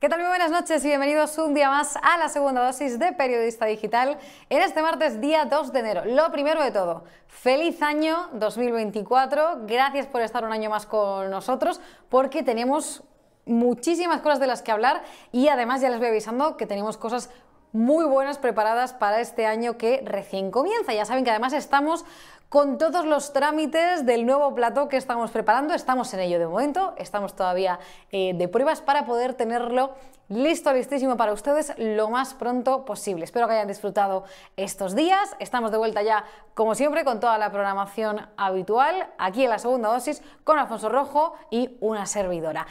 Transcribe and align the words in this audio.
¿Qué 0.00 0.08
tal? 0.08 0.20
Muy 0.20 0.28
buenas 0.28 0.50
noches 0.50 0.82
y 0.84 0.88
bienvenidos 0.88 1.36
un 1.36 1.52
día 1.52 1.68
más 1.68 1.96
a 1.96 2.16
la 2.16 2.30
segunda 2.30 2.64
dosis 2.64 2.98
de 2.98 3.12
Periodista 3.12 3.66
Digital 3.66 4.16
en 4.48 4.62
este 4.62 4.80
martes 4.80 5.20
día 5.20 5.44
2 5.44 5.72
de 5.72 5.80
enero. 5.80 6.04
Lo 6.06 6.32
primero 6.32 6.62
de 6.62 6.70
todo, 6.70 7.04
feliz 7.26 7.82
año 7.82 8.30
2024, 8.32 9.66
gracias 9.66 10.06
por 10.06 10.22
estar 10.22 10.44
un 10.44 10.52
año 10.52 10.70
más 10.70 10.86
con 10.86 11.30
nosotros 11.30 11.78
porque 12.08 12.42
tenemos 12.42 13.02
muchísimas 13.44 14.20
cosas 14.22 14.40
de 14.40 14.46
las 14.46 14.62
que 14.62 14.72
hablar 14.72 15.02
y 15.32 15.48
además 15.48 15.82
ya 15.82 15.90
les 15.90 15.98
voy 15.98 16.08
avisando 16.08 16.56
que 16.56 16.66
tenemos 16.66 16.96
cosas 16.96 17.28
muy 17.72 18.04
buenas 18.04 18.38
preparadas 18.38 18.92
para 18.92 19.20
este 19.20 19.46
año 19.46 19.76
que 19.76 20.02
recién 20.04 20.50
comienza. 20.50 20.92
Ya 20.92 21.04
saben 21.04 21.24
que 21.24 21.30
además 21.30 21.52
estamos 21.52 22.04
con 22.48 22.78
todos 22.78 23.04
los 23.04 23.34
trámites 23.34 24.06
del 24.06 24.24
nuevo 24.24 24.54
plató 24.54 24.88
que 24.88 24.96
estamos 24.96 25.30
preparando. 25.30 25.74
Estamos 25.74 26.12
en 26.14 26.20
ello 26.20 26.38
de 26.38 26.46
momento, 26.46 26.94
estamos 26.96 27.36
todavía 27.36 27.78
eh, 28.10 28.32
de 28.34 28.48
pruebas 28.48 28.80
para 28.80 29.04
poder 29.04 29.34
tenerlo 29.34 29.92
listo, 30.28 30.72
listísimo 30.72 31.16
para 31.16 31.32
ustedes 31.32 31.74
lo 31.76 32.08
más 32.08 32.34
pronto 32.34 32.84
posible. 32.86 33.24
Espero 33.24 33.46
que 33.48 33.54
hayan 33.54 33.68
disfrutado 33.68 34.24
estos 34.56 34.94
días. 34.94 35.36
Estamos 35.38 35.70
de 35.70 35.78
vuelta 35.78 36.02
ya, 36.02 36.24
como 36.54 36.74
siempre, 36.74 37.04
con 37.04 37.20
toda 37.20 37.36
la 37.36 37.50
programación 37.50 38.26
habitual, 38.36 39.08
aquí 39.18 39.44
en 39.44 39.50
la 39.50 39.58
segunda 39.58 39.90
dosis, 39.90 40.22
con 40.44 40.58
Alfonso 40.58 40.88
Rojo 40.88 41.34
y 41.50 41.76
una 41.80 42.06
servidora. 42.06 42.66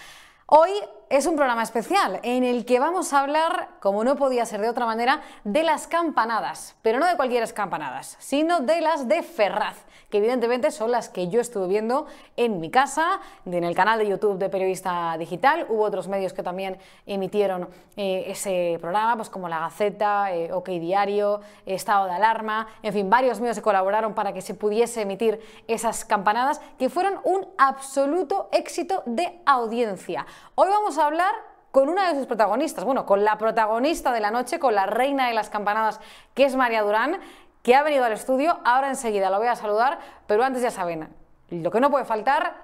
Hoy 0.48 0.72
es 1.10 1.26
un 1.26 1.36
programa 1.36 1.64
especial 1.64 2.20
en 2.24 2.44
el 2.44 2.66
que 2.66 2.80
vamos 2.80 3.14
a 3.14 3.22
hablar, 3.22 3.70
como 3.80 4.04
no 4.04 4.16
podía 4.16 4.46
ser 4.46 4.62
de 4.62 4.70
otra 4.70 4.86
manera, 4.86 5.22
de 5.44 5.64
las 5.64 5.88
campanadas, 5.88 6.76
pero 6.82 7.00
no 7.00 7.06
de 7.06 7.16
cualquier 7.16 7.38
campanadas, 7.54 8.18
sino 8.20 8.62
de 8.62 8.82
las 8.82 9.08
de 9.08 9.22
Ferraz, 9.22 9.78
que 10.10 10.18
evidentemente 10.18 10.72
son 10.72 10.92
las 10.92 11.10
que 11.10 11.28
yo 11.28 11.42
estuve 11.42 11.68
viendo 11.68 12.08
en 12.36 12.60
mi 12.60 12.72
casa, 12.72 13.20
en 13.46 13.64
el 13.64 13.76
canal 13.76 14.00
de 14.00 14.08
YouTube 14.08 14.38
de 14.38 14.50
Periodista 14.50 15.16
Digital. 15.18 15.66
Hubo 15.70 15.84
otros 15.84 16.08
medios 16.08 16.34
que 16.34 16.44
también 16.44 16.78
emitieron 17.06 17.70
eh, 17.96 18.26
ese 18.28 18.78
programa, 18.80 19.18
pues 19.18 19.30
como 19.30 19.50
La 19.50 19.60
Gaceta, 19.60 20.34
eh, 20.34 20.52
OK 20.52 20.70
Diario, 20.70 21.42
Estado 21.66 22.06
de 22.06 22.12
Alarma, 22.12 22.68
en 22.82 22.94
fin, 22.94 23.10
varios 23.10 23.40
medios 23.40 23.58
que 23.58 23.64
colaboraron 23.64 24.14
para 24.14 24.34
que 24.34 24.42
se 24.42 24.54
pudiese 24.54 25.02
emitir 25.02 25.40
esas 25.68 26.06
campanadas, 26.06 26.62
que 26.80 26.90
fueron 26.90 27.20
un 27.24 27.46
absoluto 27.58 28.50
éxito 28.52 29.04
de 29.06 29.42
audiencia. 29.46 30.26
Hoy 30.56 30.70
vamos 30.70 30.97
a 30.98 31.06
hablar 31.06 31.34
con 31.72 31.90
una 31.90 32.10
de 32.10 32.16
sus 32.18 32.28
protagonistas, 32.28 32.84
bueno, 32.84 33.06
con 33.06 33.24
la 33.24 33.38
protagonista 33.38 34.12
de 34.12 34.20
la 34.20 34.32
noche, 34.32 34.60
con 34.60 34.74
la 34.74 34.86
reina 34.86 35.28
de 35.28 35.34
las 35.34 35.50
campanadas, 35.50 36.00
que 36.34 36.46
es 36.46 36.56
María 36.56 36.82
Durán, 36.82 37.20
que 37.62 37.76
ha 37.76 37.84
venido 37.84 38.06
al 38.06 38.14
estudio. 38.14 38.60
Ahora 38.66 38.90
enseguida 38.90 39.30
lo 39.30 39.38
voy 39.38 39.48
a 39.48 39.56
saludar, 39.56 40.00
pero 40.26 40.44
antes 40.44 40.62
ya 40.62 40.72
saben, 40.72 41.10
lo 41.50 41.72
que 41.72 41.80
no 41.80 41.92
puede 41.92 42.06
faltar, 42.06 42.56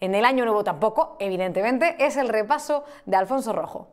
en 0.00 0.14
el 0.14 0.24
año 0.24 0.44
nuevo 0.44 0.64
tampoco, 0.64 1.16
evidentemente, 1.18 1.96
es 1.98 2.16
el 2.16 2.28
repaso 2.28 2.84
de 3.04 3.16
Alfonso 3.16 3.52
Rojo. 3.52 3.88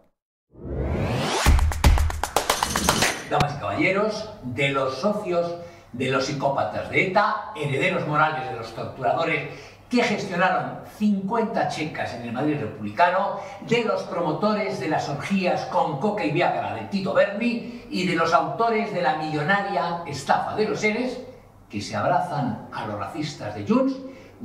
Damas 3.29 3.55
y 3.55 3.59
caballeros, 3.59 4.33
de 4.43 4.69
los 4.69 4.97
socios 4.99 5.55
de 5.97 6.11
los 6.11 6.25
psicópatas 6.25 6.89
de 6.89 7.07
ETA, 7.07 7.51
herederos 7.55 8.05
morales 8.05 8.49
de 8.49 8.57
los 8.57 8.73
torturadores 8.75 9.49
que 9.89 10.03
gestionaron 10.03 10.79
50 10.97 11.67
checas 11.67 12.13
en 12.15 12.23
el 12.23 12.33
Madrid 12.33 12.59
republicano, 12.59 13.39
de 13.67 13.83
los 13.83 14.03
promotores 14.03 14.79
de 14.79 14.89
las 14.89 15.07
orgías 15.09 15.65
con 15.65 15.99
coca 15.99 16.25
y 16.25 16.31
viagra 16.31 16.73
de 16.73 16.81
Tito 16.81 17.13
Berni 17.13 17.83
y 17.89 18.07
de 18.07 18.15
los 18.15 18.33
autores 18.33 18.93
de 18.93 19.01
la 19.01 19.17
millonaria 19.17 20.03
estafa 20.07 20.55
de 20.55 20.67
los 20.67 20.79
seres 20.79 21.21
que 21.69 21.81
se 21.81 21.95
abrazan 21.95 22.67
a 22.73 22.87
los 22.87 22.97
racistas 22.97 23.55
de 23.55 23.65
Junts, 23.67 23.95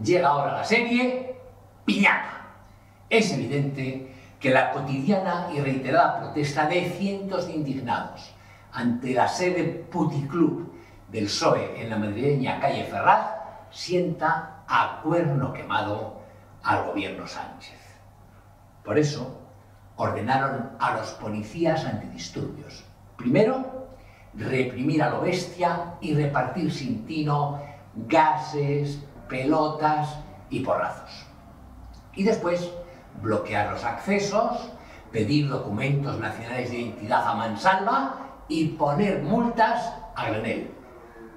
llega 0.03 0.29
ahora 0.29 0.53
la 0.53 0.65
serie 0.65 1.37
Piñata. 1.85 2.47
Es 3.09 3.33
evidente 3.33 4.15
que 4.39 4.51
la 4.51 4.73
cotidiana 4.73 5.49
y 5.55 5.61
reiterada 5.61 6.21
protesta 6.21 6.67
de 6.67 6.91
cientos 6.91 7.47
de 7.47 7.55
indignados 7.55 8.35
ante 8.73 9.13
la 9.13 9.29
sede 9.29 9.65
puticlub 9.65 10.73
del 11.11 11.25
PSOE 11.25 11.83
en 11.83 11.91
la 11.91 11.97
madrileña 11.97 12.61
calle 12.61 12.85
Ferraz 12.85 13.41
sienta 13.71 14.60
a 14.71 15.01
cuerno 15.03 15.53
quemado 15.53 16.21
al 16.63 16.87
gobierno 16.87 17.27
Sánchez. 17.27 17.79
Por 18.85 18.99
eso 18.99 19.37
ordenaron 19.97 20.71
a 20.79 20.95
los 20.95 21.11
policías 21.15 21.85
antidisturbios, 21.85 22.85
primero, 23.17 23.89
reprimir 24.35 25.03
a 25.03 25.11
lo 25.11 25.23
bestia 25.23 25.95
y 26.01 26.15
repartir 26.15 26.73
sin 26.73 27.05
tino 27.05 27.61
gases, 28.07 29.05
pelotas 29.29 30.21
y 30.49 30.61
porrazos. 30.61 31.27
Y 32.15 32.23
después, 32.23 32.73
bloquear 33.21 33.73
los 33.73 33.85
accesos, 33.85 34.71
pedir 35.11 35.49
documentos 35.49 36.19
nacionales 36.21 36.71
de 36.71 36.79
identidad 36.79 37.27
a 37.27 37.35
mansalva 37.35 38.15
y 38.47 38.69
poner 38.69 39.23
multas 39.23 39.93
a 40.15 40.29
granel. 40.29 40.71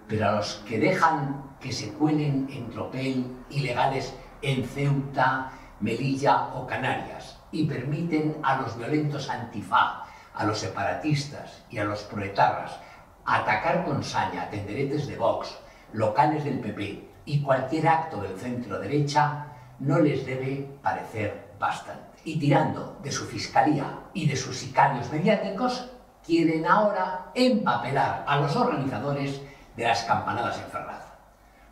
Pero 0.08 0.30
a 0.30 0.32
los 0.34 0.64
que 0.68 0.80
dejan 0.80 1.43
que 1.64 1.72
se 1.72 1.94
cuelen 1.94 2.48
en 2.52 2.70
tropel 2.70 3.26
ilegales 3.50 4.14
en 4.42 4.66
Ceuta, 4.66 5.52
Melilla 5.80 6.54
o 6.56 6.68
Canarias 6.68 7.40
y 7.52 7.66
permiten 7.66 8.38
a 8.44 8.62
los 8.62 8.78
violentos 8.78 9.30
antifa, 9.30 10.04
a 10.36 10.44
los 10.44 10.60
separatistas 10.60 11.64
y 11.70 11.78
a 11.78 11.86
los 11.86 12.04
proetarras 12.04 12.80
atacar 13.26 13.86
con 13.86 14.04
saña 14.04 14.50
tenderetes 14.50 15.08
de 15.08 15.16
Vox, 15.16 15.56
locales 15.94 16.44
del 16.44 16.60
PP 16.60 17.10
y 17.26 17.42
cualquier 17.42 17.88
acto 17.88 18.22
del 18.22 18.38
centro 18.38 18.80
derecha, 18.80 19.48
no 19.80 20.00
les 20.00 20.26
debe 20.26 20.68
parecer 20.82 21.56
bastante. 21.58 22.20
Y 22.26 22.38
tirando 22.40 23.00
de 23.02 23.12
su 23.12 23.26
fiscalía 23.26 24.00
y 24.14 24.28
de 24.28 24.36
sus 24.36 24.58
sicarios 24.58 25.10
mediáticos, 25.12 25.90
quieren 26.26 26.66
ahora 26.66 27.32
empapelar 27.34 28.26
a 28.28 28.38
los 28.38 28.56
organizadores 28.56 29.42
de 29.76 29.84
las 29.84 30.04
campanadas 30.04 30.58
en 30.58 30.70
Ferraz. 30.70 31.03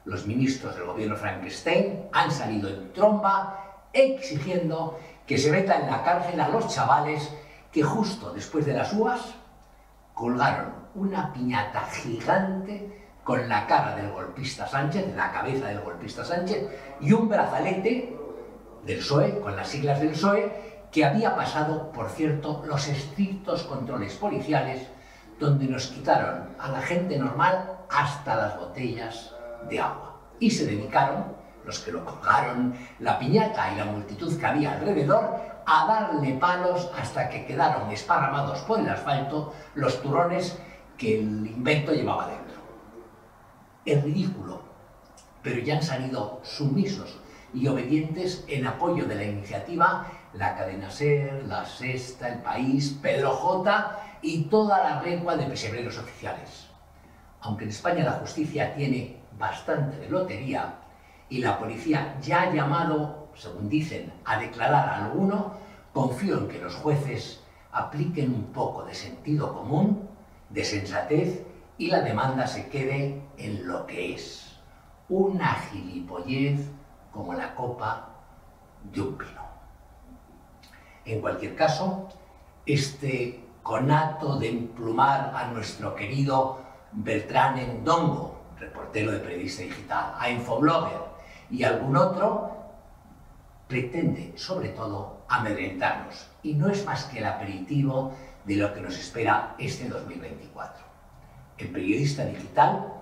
Los 0.06 0.26
ministros 0.26 0.76
del 0.76 0.86
gobierno 0.86 1.16
Frankenstein 1.16 2.08
han 2.12 2.32
salido 2.32 2.70
en 2.70 2.92
tromba 2.94 3.88
exigiendo 3.94 5.00
que 5.28 5.38
se 5.38 5.52
meta 5.52 5.80
en 5.80 5.88
la 5.88 6.04
cárcel 6.04 6.40
a 6.40 6.50
los 6.50 6.68
chavales 6.68 7.32
que 7.72 7.84
justo 7.84 8.34
después 8.34 8.66
de 8.66 8.74
las 8.74 8.92
uvas 8.94 9.22
colgaron 10.14 10.74
una 10.96 11.32
piñata 11.32 11.82
gigante 11.92 13.08
con 13.24 13.48
la 13.48 13.68
cara 13.68 13.96
del 13.96 14.12
golpista 14.12 14.68
Sánchez, 14.68 15.16
la 15.16 15.32
cabeza 15.32 15.68
del 15.68 15.82
golpista 15.82 16.26
Sánchez, 16.26 16.68
y 17.00 17.14
un 17.14 17.30
brazalete 17.30 18.18
del 18.84 18.98
PSOE, 18.98 19.40
con 19.40 19.56
las 19.56 19.68
siglas 19.68 20.00
del 20.00 20.10
PSOE, 20.10 20.52
que 20.92 21.06
había 21.06 21.36
pasado, 21.36 21.92
por 21.92 22.10
cierto, 22.10 22.64
los 22.66 22.88
estrictos 22.88 23.64
controles 23.64 24.16
policiales, 24.16 24.88
donde 25.40 25.66
nos 25.66 25.88
quitaron 25.88 26.50
a 26.60 26.70
la 26.70 26.82
gente 26.82 27.18
normal 27.18 27.80
hasta 27.90 28.36
las 28.36 28.58
botellas 28.58 29.34
de 29.70 29.80
agua. 29.80 30.20
Y 30.40 30.50
se 30.50 30.66
dedicaron, 30.66 31.26
los 31.66 31.80
que 31.80 31.92
lo 31.92 32.04
colgaron, 32.04 32.76
la 33.00 33.20
piñata 33.20 33.74
y 33.74 33.78
la 33.78 33.86
multitud 33.86 34.38
que 34.40 34.46
había 34.46 34.74
alrededor, 34.74 35.52
a 35.66 35.86
darle 35.86 36.34
palos 36.34 36.90
hasta 37.00 37.30
que 37.30 37.46
quedaron 37.46 37.90
esparramados 37.92 38.60
por 38.62 38.80
el 38.80 38.90
asfalto 38.90 39.54
los 39.76 40.02
turrones 40.02 40.58
que 40.98 41.20
el 41.20 41.48
invento 41.48 41.94
llevaba 41.94 42.28
dentro. 42.28 42.62
Es 43.86 44.04
ridículo, 44.04 44.62
pero 45.42 45.60
ya 45.62 45.76
han 45.76 45.84
salido 45.84 46.40
sumisos 46.44 47.20
y 47.54 47.68
obedientes 47.68 48.46
en 48.48 48.66
apoyo 48.68 49.06
de 49.06 49.16
la 49.16 49.24
iniciativa 49.24 50.08
la 50.34 50.56
cadena 50.56 50.90
SER, 50.90 51.44
la 51.46 51.66
Sexta, 51.66 52.30
el 52.30 52.42
País, 52.42 52.98
Pedro 53.02 53.32
J 53.32 54.00
y 54.22 54.44
toda 54.44 54.84
la 54.84 55.02
regua 55.02 55.36
de 55.36 55.46
pesebreros 55.46 55.98
oficiales. 55.98 56.68
Aunque 57.42 57.66
en 57.66 57.72
España 57.72 58.04
la 58.04 58.14
justicia 58.14 58.74
tiene 58.76 59.21
bastante 59.42 59.98
de 59.98 60.10
lotería 60.10 60.76
y 61.28 61.40
la 61.40 61.60
policía 61.60 62.18
ya 62.22 62.44
ha 62.44 62.54
llamado, 62.54 63.28
según 63.36 63.68
dicen, 63.68 64.14
a 64.24 64.40
declarar 64.40 64.88
a 64.88 65.06
alguno, 65.06 65.58
confío 65.92 66.38
en 66.38 66.48
que 66.48 66.60
los 66.60 66.76
jueces 66.76 67.44
apliquen 67.72 68.34
un 68.34 68.46
poco 68.54 68.84
de 68.84 68.94
sentido 68.94 69.54
común, 69.54 70.08
de 70.50 70.64
sensatez 70.64 71.46
y 71.78 71.88
la 71.88 72.02
demanda 72.02 72.48
se 72.48 72.70
quede 72.70 73.22
en 73.38 73.68
lo 73.68 73.86
que 73.88 74.14
es, 74.14 74.58
una 75.10 75.56
gilipollez 75.56 76.70
como 77.12 77.34
la 77.34 77.56
copa 77.56 78.10
de 78.84 79.02
un 79.02 79.18
pino. 79.18 79.42
En 81.06 81.22
cualquier 81.22 81.56
caso, 81.56 82.10
este 82.66 83.44
conato 83.64 84.38
de 84.38 84.50
emplumar 84.50 85.34
a 85.36 85.48
nuestro 85.48 85.96
querido 85.96 86.60
Beltrán 86.92 87.58
Endongo, 87.58 88.31
reportero 88.62 89.12
de 89.12 89.20
periodista 89.20 89.64
digital, 89.64 90.16
a 90.18 90.30
Infoblogger 90.30 91.02
y 91.50 91.64
algún 91.64 91.98
otro, 91.98 92.52
pretende 93.68 94.34
sobre 94.38 94.70
todo 94.70 95.22
amedrentarnos 95.28 96.28
y 96.44 96.54
no 96.54 96.70
es 96.70 96.86
más 96.86 97.06
que 97.06 97.20
el 97.20 97.26
aperitivo 97.26 98.14
de 98.46 98.56
lo 98.56 98.74
que 98.74 98.82
nos 98.82 98.98
espera 98.98 99.56
este 99.58 99.88
2024. 99.88 100.84
El 101.58 101.70
periodista 101.70 102.26
digital 102.26 102.94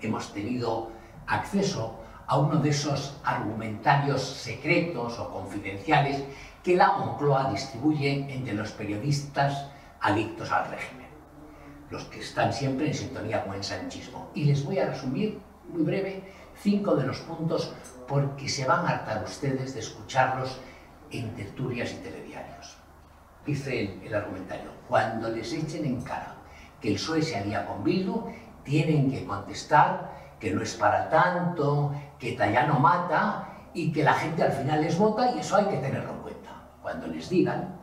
hemos 0.00 0.32
tenido 0.32 0.90
acceso 1.26 2.00
a 2.26 2.38
uno 2.38 2.56
de 2.56 2.70
esos 2.70 3.20
argumentarios 3.24 4.22
secretos 4.22 5.18
o 5.18 5.30
confidenciales 5.30 6.24
que 6.62 6.76
la 6.76 6.96
Moncloa 6.96 7.50
distribuye 7.50 8.26
entre 8.32 8.54
los 8.54 8.72
periodistas 8.72 9.68
adictos 10.00 10.50
al 10.50 10.70
régimen, 10.70 11.03
los 11.90 12.04
que 12.04 12.20
están 12.20 12.52
siempre 12.52 12.88
en 12.88 12.94
sintonía 12.94 13.44
con 13.44 13.54
el 13.54 13.64
sanchismo. 13.64 14.30
Y 14.34 14.44
les 14.44 14.64
voy 14.64 14.78
a 14.78 14.86
resumir 14.86 15.40
muy 15.68 15.82
breve 15.82 16.32
cinco 16.56 16.94
de 16.94 17.06
los 17.06 17.18
puntos 17.20 17.72
porque 18.06 18.48
se 18.48 18.64
van 18.64 18.86
a 18.86 18.90
hartar 18.90 19.24
ustedes 19.24 19.74
de 19.74 19.80
escucharlos 19.80 20.60
en 21.10 21.34
tertulias 21.34 21.92
y 21.92 21.96
telediarios. 21.96 22.76
Dice 23.46 23.80
el, 23.80 24.02
el 24.02 24.14
argumentario, 24.14 24.70
cuando 24.88 25.28
les 25.30 25.52
echen 25.52 25.84
en 25.84 26.00
cara 26.02 26.34
que 26.80 26.88
el 26.88 26.94
PSOE 26.94 27.22
se 27.22 27.36
alía 27.36 27.66
con 27.66 27.84
Bildu, 27.84 28.24
tienen 28.64 29.10
que 29.10 29.24
contestar 29.24 30.12
que 30.40 30.52
no 30.52 30.62
es 30.62 30.74
para 30.74 31.08
tanto, 31.08 31.94
que 32.18 32.32
Tallano 32.32 32.78
mata 32.78 33.48
y 33.72 33.92
que 33.92 34.02
la 34.02 34.14
gente 34.14 34.42
al 34.42 34.52
final 34.52 34.82
les 34.82 34.98
vota 34.98 35.32
y 35.32 35.38
eso 35.38 35.56
hay 35.56 35.66
que 35.66 35.78
tenerlo 35.78 36.12
en 36.12 36.18
cuenta. 36.20 36.50
Cuando 36.82 37.06
les 37.06 37.28
digan 37.28 37.80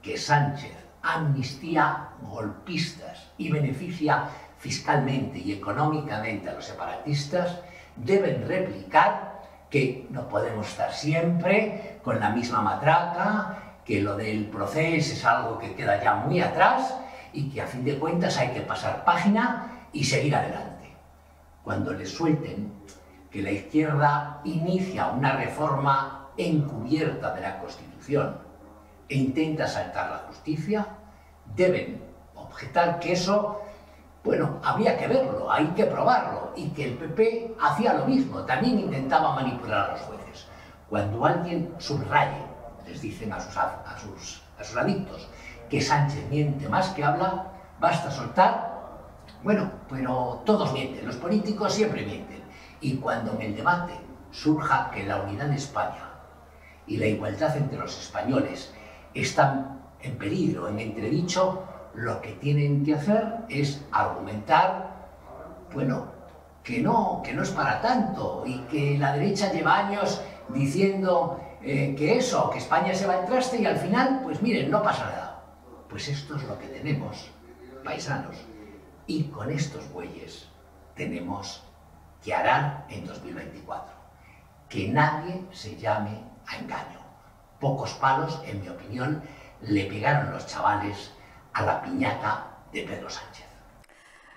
que 0.00 0.16
Sánchez 0.16 0.81
amnistía 1.02 2.08
golpistas 2.22 3.30
y 3.38 3.50
beneficia 3.50 4.28
fiscalmente 4.58 5.38
y 5.38 5.52
económicamente 5.52 6.48
a 6.48 6.54
los 6.54 6.64
separatistas, 6.64 7.58
deben 7.96 8.46
replicar 8.46 9.42
que 9.68 10.06
no 10.10 10.28
podemos 10.28 10.68
estar 10.68 10.92
siempre 10.92 11.98
con 12.04 12.20
la 12.20 12.30
misma 12.30 12.60
matraca, 12.60 13.78
que 13.84 14.00
lo 14.00 14.16
del 14.16 14.46
proceso 14.46 15.14
es 15.14 15.24
algo 15.24 15.58
que 15.58 15.74
queda 15.74 16.02
ya 16.02 16.14
muy 16.14 16.40
atrás 16.40 16.94
y 17.32 17.50
que 17.50 17.62
a 17.62 17.66
fin 17.66 17.84
de 17.84 17.98
cuentas 17.98 18.36
hay 18.38 18.50
que 18.50 18.60
pasar 18.60 19.04
página 19.04 19.88
y 19.92 20.04
seguir 20.04 20.36
adelante. 20.36 20.92
Cuando 21.64 21.92
les 21.92 22.10
suelten 22.10 22.72
que 23.30 23.42
la 23.42 23.50
izquierda 23.50 24.40
inicia 24.44 25.08
una 25.08 25.36
reforma 25.36 26.28
encubierta 26.36 27.34
de 27.34 27.40
la 27.40 27.58
Constitución 27.58 28.36
e 29.12 29.14
intenta 29.14 29.68
saltar 29.68 30.08
la 30.10 30.18
justicia, 30.28 30.86
deben 31.54 32.00
objetar 32.34 32.98
que 32.98 33.12
eso, 33.12 33.60
bueno, 34.24 34.58
había 34.64 34.96
que 34.96 35.06
verlo, 35.06 35.52
hay 35.52 35.66
que 35.76 35.84
probarlo, 35.84 36.52
y 36.56 36.70
que 36.70 36.84
el 36.84 36.94
PP 36.96 37.56
hacía 37.60 37.92
lo 37.92 38.06
mismo, 38.06 38.40
también 38.44 38.78
intentaba 38.78 39.34
manipular 39.34 39.90
a 39.90 39.92
los 39.92 40.00
jueces. 40.00 40.46
Cuando 40.88 41.26
alguien 41.26 41.74
subraye, 41.76 42.40
les 42.86 43.02
dicen 43.02 43.34
a 43.34 43.40
sus, 43.40 43.54
a 43.54 43.96
sus, 44.00 44.42
a 44.58 44.64
sus 44.64 44.78
adictos, 44.78 45.28
que 45.68 45.82
Sánchez 45.82 46.30
miente 46.30 46.66
más 46.70 46.88
que 46.90 47.04
habla, 47.04 47.52
basta 47.78 48.10
soltar, 48.10 48.72
bueno, 49.42 49.70
pero 49.90 50.40
todos 50.46 50.72
mienten, 50.72 51.06
los 51.06 51.16
políticos 51.16 51.74
siempre 51.74 52.06
mienten. 52.06 52.42
Y 52.80 52.96
cuando 52.96 53.32
en 53.32 53.42
el 53.42 53.56
debate 53.56 53.92
surja 54.30 54.90
que 54.90 55.04
la 55.04 55.18
unidad 55.18 55.48
de 55.48 55.56
España 55.56 56.08
y 56.86 56.96
la 56.96 57.06
igualdad 57.06 57.54
entre 57.58 57.78
los 57.78 58.00
españoles 58.00 58.72
están 59.14 59.80
en 60.00 60.16
peligro, 60.16 60.68
en 60.68 60.78
entredicho, 60.78 61.64
lo 61.94 62.20
que 62.20 62.32
tienen 62.32 62.84
que 62.84 62.94
hacer 62.94 63.38
es 63.48 63.84
argumentar, 63.92 65.08
bueno, 65.72 66.06
que 66.62 66.80
no, 66.80 67.20
que 67.24 67.34
no 67.34 67.42
es 67.42 67.50
para 67.50 67.80
tanto 67.80 68.44
y 68.46 68.58
que 68.62 68.96
la 68.98 69.14
derecha 69.14 69.52
lleva 69.52 69.78
años 69.78 70.22
diciendo 70.48 71.40
eh, 71.62 71.94
que 71.96 72.16
eso, 72.16 72.50
que 72.50 72.58
España 72.58 72.94
se 72.94 73.06
va 73.06 73.14
al 73.14 73.26
traste 73.26 73.60
y 73.60 73.66
al 73.66 73.76
final, 73.76 74.20
pues 74.22 74.40
miren, 74.42 74.70
no 74.70 74.82
pasa 74.82 75.04
nada. 75.04 75.42
Pues 75.88 76.08
esto 76.08 76.36
es 76.36 76.44
lo 76.44 76.58
que 76.58 76.68
tenemos, 76.68 77.30
paisanos. 77.84 78.36
Y 79.06 79.24
con 79.24 79.50
estos 79.50 79.90
bueyes 79.92 80.48
tenemos 80.94 81.64
que 82.22 82.32
harán 82.32 82.84
en 82.88 83.06
2024. 83.06 83.94
Que 84.68 84.88
nadie 84.88 85.44
se 85.50 85.76
llame 85.76 86.22
a 86.46 86.56
engaño. 86.56 87.01
Pocos 87.62 87.94
palos, 87.94 88.42
en 88.44 88.60
mi 88.60 88.68
opinión, 88.68 89.22
le 89.60 89.84
pegaron 89.84 90.32
los 90.32 90.48
chavales 90.48 91.12
a 91.52 91.62
la 91.62 91.80
piñata 91.80 92.48
de 92.72 92.82
Pedro 92.82 93.08
Sánchez. 93.08 93.46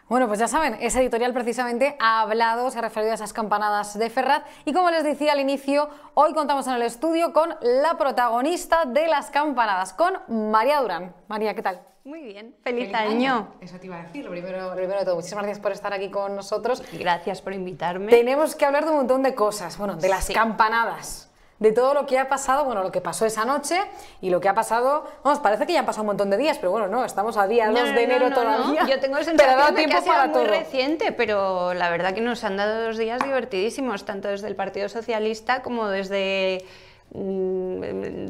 Bueno, 0.07 0.27
pues 0.27 0.37
ya 0.39 0.47
saben, 0.47 0.77
ese 0.79 1.01
editorial 1.01 1.33
precisamente 1.33 1.97
ha 1.99 2.21
hablado, 2.21 2.69
se 2.69 2.77
ha 2.77 2.81
referido 2.83 3.11
a 3.13 3.15
esas 3.15 3.33
campanadas 3.33 3.97
de 3.97 4.11
Ferrat 4.11 4.45
y 4.63 4.73
como 4.73 4.91
les 4.91 5.03
decía 5.03 5.31
al 5.31 5.39
inicio, 5.39 5.89
hoy 6.13 6.35
contamos 6.35 6.67
en 6.67 6.75
el 6.75 6.83
estudio 6.83 7.33
con 7.33 7.55
la 7.61 7.97
protagonista 7.97 8.85
de 8.85 9.07
las 9.07 9.31
campanadas, 9.31 9.93
con 9.93 10.13
María 10.51 10.79
Durán. 10.81 11.15
María, 11.27 11.55
¿qué 11.55 11.63
tal? 11.63 11.81
Muy 12.03 12.21
bien, 12.21 12.55
feliz, 12.63 12.93
año. 12.93 13.55
Eso 13.59 13.79
te 13.79 13.87
iba 13.87 13.95
a 13.97 14.03
decir, 14.03 14.23
lo 14.23 14.29
primero, 14.29 14.69
lo 14.69 14.75
primero 14.75 14.99
de 14.99 15.05
todo. 15.05 15.15
Muchísimas 15.15 15.45
gracias 15.45 15.63
por 15.63 15.71
estar 15.71 15.91
aquí 15.91 16.11
con 16.11 16.35
nosotros. 16.35 16.83
Gracias 16.93 17.41
por 17.41 17.53
invitarme. 17.53 18.11
Tenemos 18.11 18.53
que 18.55 18.63
hablar 18.65 18.85
de 18.85 18.91
un 18.91 18.97
montón 18.97 19.23
de 19.23 19.33
cosas, 19.33 19.75
bueno, 19.79 19.95
de 19.95 20.07
las 20.09 20.25
Sí. 20.25 20.33
campanadas, 20.35 21.24
de 21.59 21.71
todo 21.71 21.93
lo 21.93 22.05
que 22.05 22.19
ha 22.19 22.27
pasado, 22.27 22.65
bueno, 22.65 22.83
lo 22.83 22.91
que 22.91 22.99
pasó 22.99 23.25
esa 23.25 23.45
noche 23.45 23.79
y 24.21 24.29
lo 24.29 24.41
que 24.41 24.49
ha 24.49 24.53
pasado, 24.53 25.05
vamos, 25.23 25.39
parece 25.39 25.65
que 25.65 25.73
ya 25.73 25.79
han 25.79 25.85
pasado 25.85 26.01
un 26.03 26.07
montón 26.07 26.29
de 26.29 26.37
días, 26.37 26.57
pero 26.57 26.71
bueno, 26.71 26.87
no, 26.87 27.05
estamos 27.05 27.37
a 27.37 27.47
día 27.47 27.67
2 27.69 27.73
No, 27.79 27.85
no, 27.85 27.91
de 27.93 28.03
enero 28.03 28.29
no, 28.29 28.35
todavía. 28.35 28.85
Yo 28.87 28.99
tengo 28.99 29.17
pero 29.37 29.55
dado 29.55 29.67
sensación 29.67 29.75
de 29.75 29.85
que 29.85 29.93
ha 29.93 30.01
sido 30.01 30.13
para 30.13 30.25
muy 30.27 30.33
todo. 30.33 30.47
reciente, 30.47 31.11
pero 31.13 31.73
la 31.73 31.89
verdad 31.89 32.13
que 32.13 32.21
nos 32.21 32.43
han 32.43 32.57
dado 32.57 32.83
dos 32.85 32.97
días 32.97 33.23
divertidísimos, 33.23 34.03
tanto 34.03 34.27
desde 34.27 34.47
el 34.47 34.55
Partido 34.55 34.89
Socialista 34.89 35.61
como 35.61 35.87
desde 35.87 36.65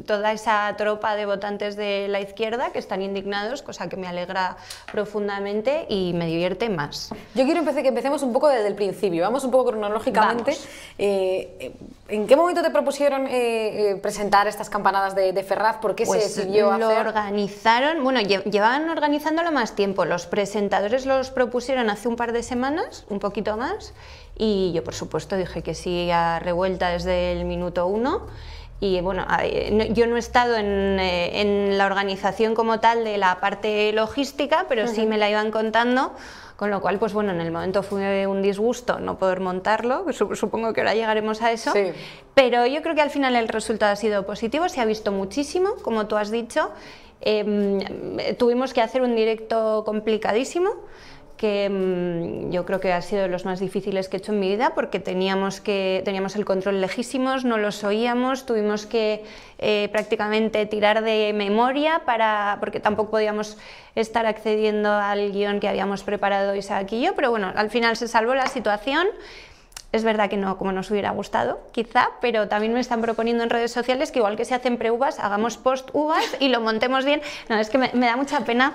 toda 0.06 0.32
esa 0.32 0.72
tropa 0.76 1.16
de 1.16 1.26
votantes 1.26 1.76
de 1.76 2.06
la 2.08 2.20
izquierda 2.20 2.70
que 2.72 2.78
están 2.78 3.02
indignados, 3.02 3.62
cosa 3.62 3.88
que 3.88 3.96
me 3.96 4.06
alegra 4.06 4.56
profundamente 4.92 5.86
y 5.88 6.12
me 6.14 6.26
divierte 6.26 6.68
más. 6.68 7.10
Yo 7.34 7.44
quiero 7.44 7.60
empecé- 7.62 7.82
que 7.82 7.88
empecemos 7.88 8.22
un 8.22 8.32
poco 8.32 8.48
desde 8.48 8.68
el 8.68 8.74
principio, 8.74 9.22
vamos 9.22 9.44
un 9.44 9.50
poco 9.50 9.70
cronológicamente. 9.70 10.52
Eh, 10.98 11.56
eh, 11.60 11.72
¿En 12.08 12.26
qué 12.28 12.36
momento 12.36 12.62
te 12.62 12.70
propusieron 12.70 13.26
eh, 13.28 13.98
presentar 14.00 14.46
estas 14.46 14.70
campanadas 14.70 15.14
de, 15.16 15.32
de 15.32 15.42
Ferraz? 15.42 15.78
¿Por 15.78 15.94
qué 15.96 16.06
se 16.06 16.18
decidió 16.18 16.68
Pues 16.68 16.78
lo 16.80 16.88
hacer? 16.88 17.06
organizaron, 17.06 18.04
bueno, 18.04 18.20
lle- 18.20 18.44
llevaban 18.44 18.88
organizándolo 18.88 19.50
más 19.50 19.74
tiempo. 19.74 20.04
Los 20.04 20.26
presentadores 20.26 21.04
los 21.06 21.30
propusieron 21.30 21.90
hace 21.90 22.06
un 22.08 22.14
par 22.16 22.32
de 22.32 22.42
semanas, 22.44 23.04
un 23.08 23.18
poquito 23.18 23.56
más, 23.56 23.92
y 24.36 24.72
yo, 24.74 24.84
por 24.84 24.94
supuesto, 24.94 25.36
dije 25.36 25.62
que 25.62 25.74
sí 25.74 26.10
a 26.10 26.38
revuelta 26.38 26.90
desde 26.90 27.32
el 27.32 27.44
minuto 27.44 27.86
uno. 27.86 28.26
Y 28.78 29.00
bueno, 29.00 29.26
eh, 29.42 29.88
yo 29.94 30.06
no 30.06 30.16
he 30.16 30.18
estado 30.18 30.56
en, 30.56 30.66
eh, 31.00 31.40
en 31.40 31.78
la 31.78 31.86
organización 31.86 32.54
como 32.54 32.78
tal 32.78 33.04
de 33.04 33.16
la 33.16 33.40
parte 33.40 33.90
logística, 33.94 34.66
pero 34.68 34.86
sí 34.86 35.06
me 35.06 35.16
la 35.16 35.30
iban 35.30 35.50
contando. 35.50 36.12
Con 36.56 36.70
lo 36.70 36.80
cual, 36.80 36.98
pues 36.98 37.12
bueno, 37.12 37.32
en 37.32 37.40
el 37.42 37.50
momento 37.52 37.82
fue 37.82 38.26
un 38.26 38.40
disgusto 38.40 38.98
no 38.98 39.18
poder 39.18 39.40
montarlo, 39.40 40.10
su- 40.14 40.34
supongo 40.36 40.72
que 40.72 40.80
ahora 40.80 40.94
llegaremos 40.94 41.42
a 41.42 41.52
eso. 41.52 41.70
Sí. 41.72 41.92
Pero 42.34 42.64
yo 42.66 42.80
creo 42.80 42.94
que 42.94 43.02
al 43.02 43.10
final 43.10 43.36
el 43.36 43.48
resultado 43.48 43.92
ha 43.92 43.96
sido 43.96 44.24
positivo, 44.24 44.66
se 44.70 44.80
ha 44.80 44.86
visto 44.86 45.12
muchísimo, 45.12 45.74
como 45.82 46.06
tú 46.06 46.16
has 46.16 46.30
dicho. 46.30 46.70
Eh, 47.20 48.34
tuvimos 48.38 48.72
que 48.72 48.80
hacer 48.80 49.02
un 49.02 49.14
directo 49.16 49.82
complicadísimo, 49.84 50.70
que 51.36 51.68
mm, 51.68 52.50
yo 52.50 52.64
creo 52.64 52.80
que 52.80 52.92
ha 52.92 53.02
sido 53.02 53.22
de 53.22 53.28
los 53.28 53.44
más 53.44 53.60
difíciles 53.60 54.08
que 54.08 54.16
he 54.16 54.18
hecho 54.18 54.32
en 54.32 54.40
mi 54.40 54.48
vida, 54.48 54.72
porque 54.74 55.00
teníamos, 55.00 55.60
que, 55.60 56.02
teníamos 56.04 56.36
el 56.36 56.44
control 56.44 56.80
lejísimos, 56.80 57.44
no 57.44 57.58
los 57.58 57.84
oíamos, 57.84 58.46
tuvimos 58.46 58.86
que 58.86 59.24
eh, 59.58 59.88
prácticamente 59.92 60.66
tirar 60.66 61.02
de 61.02 61.32
memoria, 61.34 62.02
para, 62.04 62.56
porque 62.60 62.80
tampoco 62.80 63.10
podíamos 63.10 63.58
estar 63.94 64.26
accediendo 64.26 64.92
al 64.92 65.32
guion 65.32 65.60
que 65.60 65.68
habíamos 65.68 66.02
preparado 66.02 66.54
Isaac 66.54 66.92
y 66.92 67.02
yo, 67.02 67.14
pero 67.14 67.30
bueno, 67.30 67.52
al 67.54 67.70
final 67.70 67.96
se 67.96 68.08
salvó 68.08 68.34
la 68.34 68.46
situación. 68.46 69.06
Es 69.92 70.04
verdad 70.04 70.28
que 70.28 70.36
no 70.36 70.58
como 70.58 70.72
nos 70.72 70.90
hubiera 70.90 71.10
gustado, 71.10 71.60
quizá, 71.72 72.10
pero 72.20 72.48
también 72.48 72.74
me 72.74 72.80
están 72.80 73.00
proponiendo 73.00 73.44
en 73.44 73.50
redes 73.50 73.72
sociales 73.72 74.10
que 74.10 74.18
igual 74.18 74.36
que 74.36 74.44
se 74.44 74.54
hacen 74.54 74.78
pre-uvas, 74.78 75.20
hagamos 75.20 75.56
post-uvas 75.56 76.36
y 76.40 76.48
lo 76.48 76.60
montemos 76.60 77.04
bien. 77.04 77.22
No, 77.48 77.56
es 77.56 77.70
que 77.70 77.78
me, 77.78 77.90
me 77.94 78.06
da 78.06 78.16
mucha 78.16 78.40
pena 78.40 78.74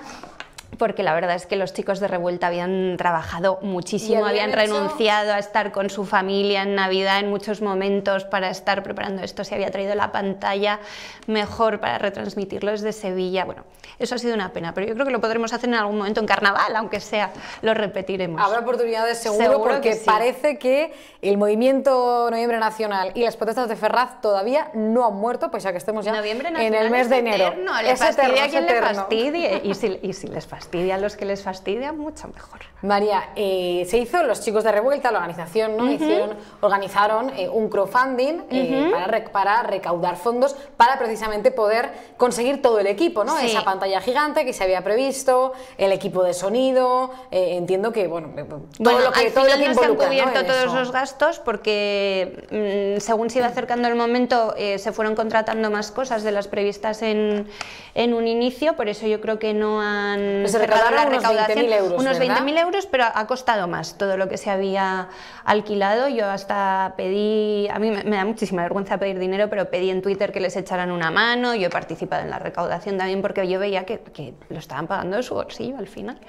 porque 0.78 1.02
la 1.02 1.14
verdad 1.14 1.34
es 1.36 1.46
que 1.46 1.56
los 1.56 1.72
chicos 1.74 2.00
de 2.00 2.08
Revuelta 2.08 2.46
habían 2.46 2.96
trabajado 2.96 3.58
muchísimo, 3.62 4.24
habían 4.26 4.50
habían 4.52 4.60
hecho- 4.66 4.74
renunciado 4.74 5.32
a 5.34 5.38
estar 5.38 5.70
con 5.72 5.90
su 5.90 6.04
familia 6.04 6.62
en 6.62 6.74
Navidad 6.74 7.20
en 7.20 7.28
muchos 7.30 7.60
momentos 7.60 8.24
para 8.24 8.48
estar 8.50 8.82
preparando 8.82 9.22
esto, 9.22 9.44
se 9.44 9.54
había 9.54 9.70
traído 9.70 9.94
la 9.94 10.12
pantalla 10.12 10.80
mejor 11.26 11.78
para 11.80 11.98
retransmitirlo 11.98 12.70
desde 12.70 12.92
Sevilla. 12.92 13.44
Bueno, 13.44 13.64
eso 13.98 14.14
ha 14.14 14.18
sido 14.18 14.34
una 14.34 14.52
pena, 14.52 14.72
pero 14.74 14.86
yo 14.86 14.94
creo 14.94 15.06
que 15.06 15.12
lo 15.12 15.20
podremos 15.20 15.52
hacer 15.52 15.68
en 15.68 15.74
algún 15.76 15.98
momento 15.98 16.20
en 16.20 16.26
carnaval, 16.26 16.74
aunque 16.74 17.00
sea, 17.00 17.30
lo 17.60 17.74
repetiremos. 17.74 18.40
Habrá 18.42 18.60
oportunidades 18.60 19.18
seguro, 19.18 19.42
Seguro 19.50 19.70
porque 19.74 19.90
que 19.90 19.94
sí. 19.96 20.06
parece 20.06 20.58
que 20.58 20.92
el 21.20 21.36
movimiento 21.38 22.28
Noviembre 22.30 22.58
Nacional 22.58 23.12
y 23.14 23.22
las 23.24 23.36
protestas 23.36 23.68
de 23.68 23.76
Ferraz 23.76 24.20
todavía 24.20 24.70
no 24.74 25.06
han 25.06 25.14
muerto, 25.14 25.50
pues 25.50 25.62
ya 25.62 25.70
que 25.72 25.78
estemos 25.78 26.04
ya 26.04 26.12
en 26.18 26.74
el 26.74 26.90
mes 26.90 27.02
es 27.02 27.10
de 27.10 27.18
enero. 27.18 27.46
eterno, 27.48 27.82
le 27.82 27.90
Es 27.92 28.00
eterno, 28.00 28.40
a 28.40 28.44
es 28.46 28.50
quien 28.50 28.64
le 28.66 28.70
eterno. 28.70 28.94
fastidie. 28.94 29.60
Y 29.64 29.74
si, 29.74 29.98
y 30.02 30.12
si 30.14 30.26
les 30.28 30.46
fastidia 30.46 30.61
a 30.92 30.98
los 30.98 31.16
que 31.16 31.24
les 31.24 31.42
fastidia, 31.42 31.92
mucho 31.92 32.28
mejor. 32.28 32.60
María, 32.82 33.22
eh, 33.36 33.86
se 33.88 33.98
hizo, 33.98 34.22
los 34.24 34.40
chicos 34.40 34.64
de 34.64 34.72
Revuelta, 34.72 35.10
la 35.12 35.18
organización, 35.18 35.76
¿no? 35.76 35.90
Hicieron, 35.90 36.36
organizaron 36.60 37.30
eh, 37.36 37.48
un 37.48 37.68
crowdfunding 37.68 38.42
eh, 38.50 38.88
para, 38.92 39.06
rec- 39.06 39.30
para 39.30 39.62
recaudar 39.62 40.16
fondos 40.16 40.56
para 40.76 40.98
precisamente 40.98 41.50
poder 41.52 41.90
conseguir 42.16 42.60
todo 42.62 42.78
el 42.80 42.86
equipo, 42.88 43.22
¿no? 43.24 43.36
Sí. 43.38 43.46
Esa 43.46 43.64
pantalla 43.64 44.00
gigante 44.00 44.44
que 44.44 44.52
se 44.52 44.64
había 44.64 44.82
previsto, 44.82 45.52
el 45.78 45.92
equipo 45.92 46.24
de 46.24 46.34
sonido, 46.34 47.10
eh, 47.30 47.56
entiendo 47.56 47.92
que, 47.92 48.08
bueno, 48.08 48.30
eh, 48.36 48.44
todo 48.44 48.62
Bueno, 48.80 49.00
lo 49.00 49.12
que, 49.12 49.26
al 49.26 49.32
todo 49.32 49.44
lo 49.44 49.50
final 49.52 49.60
que 49.60 49.68
no 49.68 49.74
se 49.74 49.84
han 49.84 49.96
¿no? 49.96 50.04
cubierto 50.04 50.40
en 50.40 50.46
todos 50.46 50.64
eso. 50.64 50.74
los 50.74 50.90
gastos 50.92 51.38
porque 51.38 52.96
mm, 52.96 53.00
según 53.00 53.30
se 53.30 53.38
iba 53.38 53.46
acercando 53.46 53.86
el 53.88 53.94
momento 53.94 54.54
se 54.56 54.92
fueron 54.92 55.14
contratando 55.14 55.70
más 55.70 55.90
cosas 55.92 56.22
de 56.22 56.32
las 56.32 56.48
previstas 56.48 57.02
en, 57.02 57.48
en 57.94 58.14
un 58.14 58.26
inicio, 58.26 58.74
por 58.74 58.88
eso 58.88 59.06
yo 59.06 59.20
creo 59.20 59.38
que 59.38 59.54
no 59.54 59.80
han 59.80 60.40
Pues 60.42 60.51
se 60.52 60.58
cerrado 60.58 60.90
la 60.90 61.04
recaudaron 61.04 61.12
unos 61.12 61.22
recaudación. 61.22 61.66
20.000 61.66 61.78
euros, 61.78 62.00
Unos 62.00 62.18
¿verdad? 62.18 62.38
20.000 62.38 62.60
euros, 62.60 62.86
pero 62.86 63.04
ha 63.12 63.26
costado 63.26 63.68
más 63.68 63.98
todo 63.98 64.16
lo 64.16 64.28
que 64.28 64.38
se 64.38 64.50
había 64.50 65.08
alquilado. 65.44 66.08
Yo 66.08 66.30
hasta 66.30 66.94
pedí, 66.96 67.68
a 67.68 67.78
mí 67.78 67.90
me, 67.90 68.16
da 68.16 68.24
muchísima 68.24 68.62
vergüenza 68.62 68.98
pedir 68.98 69.18
dinero, 69.18 69.48
pero 69.50 69.70
pedí 69.70 69.90
en 69.90 70.02
Twitter 70.02 70.32
que 70.32 70.40
les 70.40 70.56
echaran 70.56 70.90
una 70.92 71.10
mano. 71.10 71.54
Yo 71.54 71.66
he 71.66 71.70
participado 71.70 72.22
en 72.22 72.30
la 72.30 72.38
recaudación 72.38 72.98
también 72.98 73.22
porque 73.22 73.48
yo 73.48 73.58
veía 73.58 73.84
que, 73.84 73.98
que 74.00 74.34
lo 74.48 74.58
estaban 74.58 74.86
pagando 74.86 75.16
de 75.16 75.22
su 75.22 75.34
bolsillo 75.34 75.78
al 75.78 75.88
final. 75.88 76.20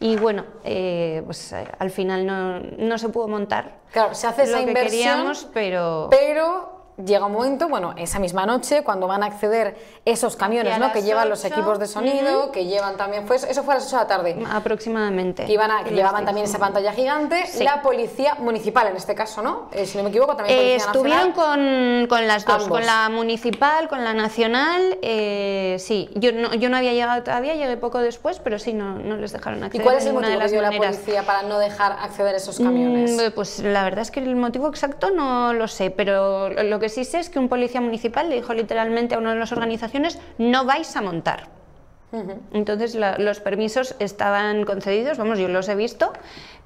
Y 0.00 0.16
bueno, 0.16 0.44
eh, 0.64 1.22
pues 1.26 1.52
eh, 1.52 1.66
al 1.78 1.90
final 1.90 2.24
no, 2.24 2.60
no 2.60 2.98
se 2.98 3.08
pudo 3.08 3.26
montar 3.26 3.78
Claro, 3.92 4.14
se 4.14 4.26
hace 4.26 4.42
esa 4.42 4.58
lo 4.58 4.64
que 4.64 4.70
inversión, 4.70 4.92
queríamos, 4.92 5.48
pero... 5.52 6.08
pero 6.10 6.77
llega 7.04 7.26
un 7.26 7.32
momento, 7.32 7.68
bueno, 7.68 7.94
esa 7.96 8.18
misma 8.18 8.44
noche, 8.46 8.82
cuando 8.82 9.06
van 9.06 9.22
a 9.22 9.26
acceder 9.26 9.76
esos 10.04 10.36
camiones, 10.36 10.76
Y 10.76 10.80
¿no? 10.80 10.92
Que 10.92 11.02
llevan 11.02 11.28
los 11.28 11.44
equipos 11.44 11.78
de 11.78 11.86
sonido, 11.86 12.50
que 12.52 12.66
llevan 12.66 12.96
también, 12.96 13.24
pues 13.26 13.44
eso 13.44 13.62
fue 13.62 13.74
a 13.74 13.76
las 13.78 13.86
8 13.86 13.96
de 13.96 14.02
la 14.02 14.08
tarde. 14.08 14.36
aproximadamente. 14.50 15.44
Que, 15.46 15.52
iban 15.52 15.70
a- 15.70 15.78
que 15.84 15.90
Que 15.90 15.94
llevaban 15.94 16.22
les 16.22 16.26
también 16.26 16.46
esa 16.46 16.58
pantalla 16.58 16.92
gigante, 16.92 17.46
Sí. 17.46 17.64
la 17.64 17.82
policía 17.82 18.34
municipal 18.36 18.86
en 18.88 18.96
este 18.96 19.14
caso, 19.14 19.42
¿no? 19.42 19.68
Eh, 19.72 19.86
si 19.86 19.96
no 19.98 20.04
me 20.04 20.10
equivoco, 20.10 20.36
también 20.36 20.58
Eh, 20.58 20.76
estuvieron 20.76 21.28
nacional. 21.28 22.06
con, 22.08 22.18
con 22.18 22.26
las 22.26 22.44
dos, 22.44 22.54
Ambos. 22.64 22.68
con 22.68 22.86
la 22.86 23.08
municipal, 23.10 23.88
con 23.88 24.04
la 24.04 24.14
nacional, 24.14 24.98
eh, 25.02 25.76
sí. 25.78 26.08
Yo 26.14 26.32
no, 26.32 26.54
yo 26.54 26.68
no 26.68 26.76
había 26.76 26.92
llegado 26.92 27.22
todavía, 27.22 27.54
llegué 27.54 27.76
poco 27.76 27.98
después, 27.98 28.40
pero 28.40 28.58
sí, 28.58 28.72
no, 28.72 28.98
no 28.98 29.16
les 29.16 29.32
dejaron 29.32 29.60
¿Y 29.60 29.64
acceder 29.64 29.82
cuál 29.84 29.96
de 29.96 30.00
es 30.00 30.06
el 30.06 30.14
motivo 30.14 30.32
de 30.38 30.44
que 30.44 30.50
dio 30.50 30.62
la 30.62 30.70
policía 30.72 31.22
para 31.24 31.42
no 31.42 31.58
dejar 31.58 31.92
acceder 31.92 32.34
a 32.34 32.36
esos 32.38 32.58
camiones? 32.58 33.12
Mm, 33.12 33.32
Pues 33.34 33.60
la 33.60 33.84
verdad 33.84 34.00
es 34.00 34.10
que 34.10 34.20
el 34.20 34.36
motivo 34.36 34.68
exacto 34.68 35.10
no 35.10 35.52
lo 35.52 35.68
sé, 35.68 35.90
pero 35.90 36.48
lo 36.50 36.78
lo 36.78 36.78
que 36.88 37.04
sí 37.04 37.04
sé 37.04 37.18
es 37.20 37.30
que 37.30 37.38
un 37.38 37.48
policía 37.48 37.80
municipal 37.80 38.28
le 38.28 38.36
dijo 38.36 38.52
literalmente 38.54 39.14
a 39.14 39.18
una 39.18 39.32
de 39.34 39.38
las 39.38 39.52
organizaciones, 39.52 40.18
no 40.38 40.64
vais 40.64 40.94
a 40.96 41.02
montar. 41.02 41.48
Entonces 42.52 42.94
la- 42.94 43.18
los 43.18 43.40
permisos 43.40 43.94
estaban 43.98 44.64
concedidos, 44.64 45.18
vamos, 45.18 45.38
yo 45.38 45.46
los 45.48 45.68
he 45.68 45.74
visto, 45.74 46.10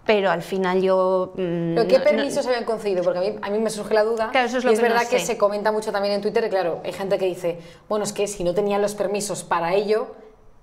pero 0.06 0.30
al 0.30 0.42
final 0.42 0.80
yo... 0.82 1.32
mm, 1.34 1.74
¿Pero 1.74 1.88
qué 1.88 1.98
no- 1.98 2.04
no- 2.04 2.10
permisos 2.10 2.46
habían 2.46 2.64
concedido? 2.64 3.02
Porque 3.02 3.18
a 3.18 3.22
mí, 3.22 3.34
a 3.42 3.50
mí 3.50 3.58
me 3.58 3.70
surge 3.70 3.92
la 3.94 4.04
duda. 4.04 4.28
Claro, 4.30 4.46
eso 4.46 4.58
es 4.58 4.64
lo 4.64 4.70
y 4.70 4.74
es 4.74 4.80
que 4.80 4.88
no 4.88 4.94
verdad 4.94 5.08
que 5.08 5.18
sé. 5.18 5.26
se 5.26 5.38
comenta 5.38 5.72
mucho 5.72 5.90
también 5.90 6.14
en 6.14 6.20
Twitter, 6.20 6.44
y 6.44 6.48
claro, 6.48 6.80
hay 6.84 6.92
gente 6.92 7.18
que 7.18 7.24
dice, 7.26 7.58
bueno, 7.88 8.04
es 8.04 8.12
que 8.12 8.28
si 8.28 8.44
no 8.44 8.54
tenían 8.54 8.80
los 8.82 8.94
permisos 8.94 9.42
para 9.42 9.74
ello, 9.74 10.14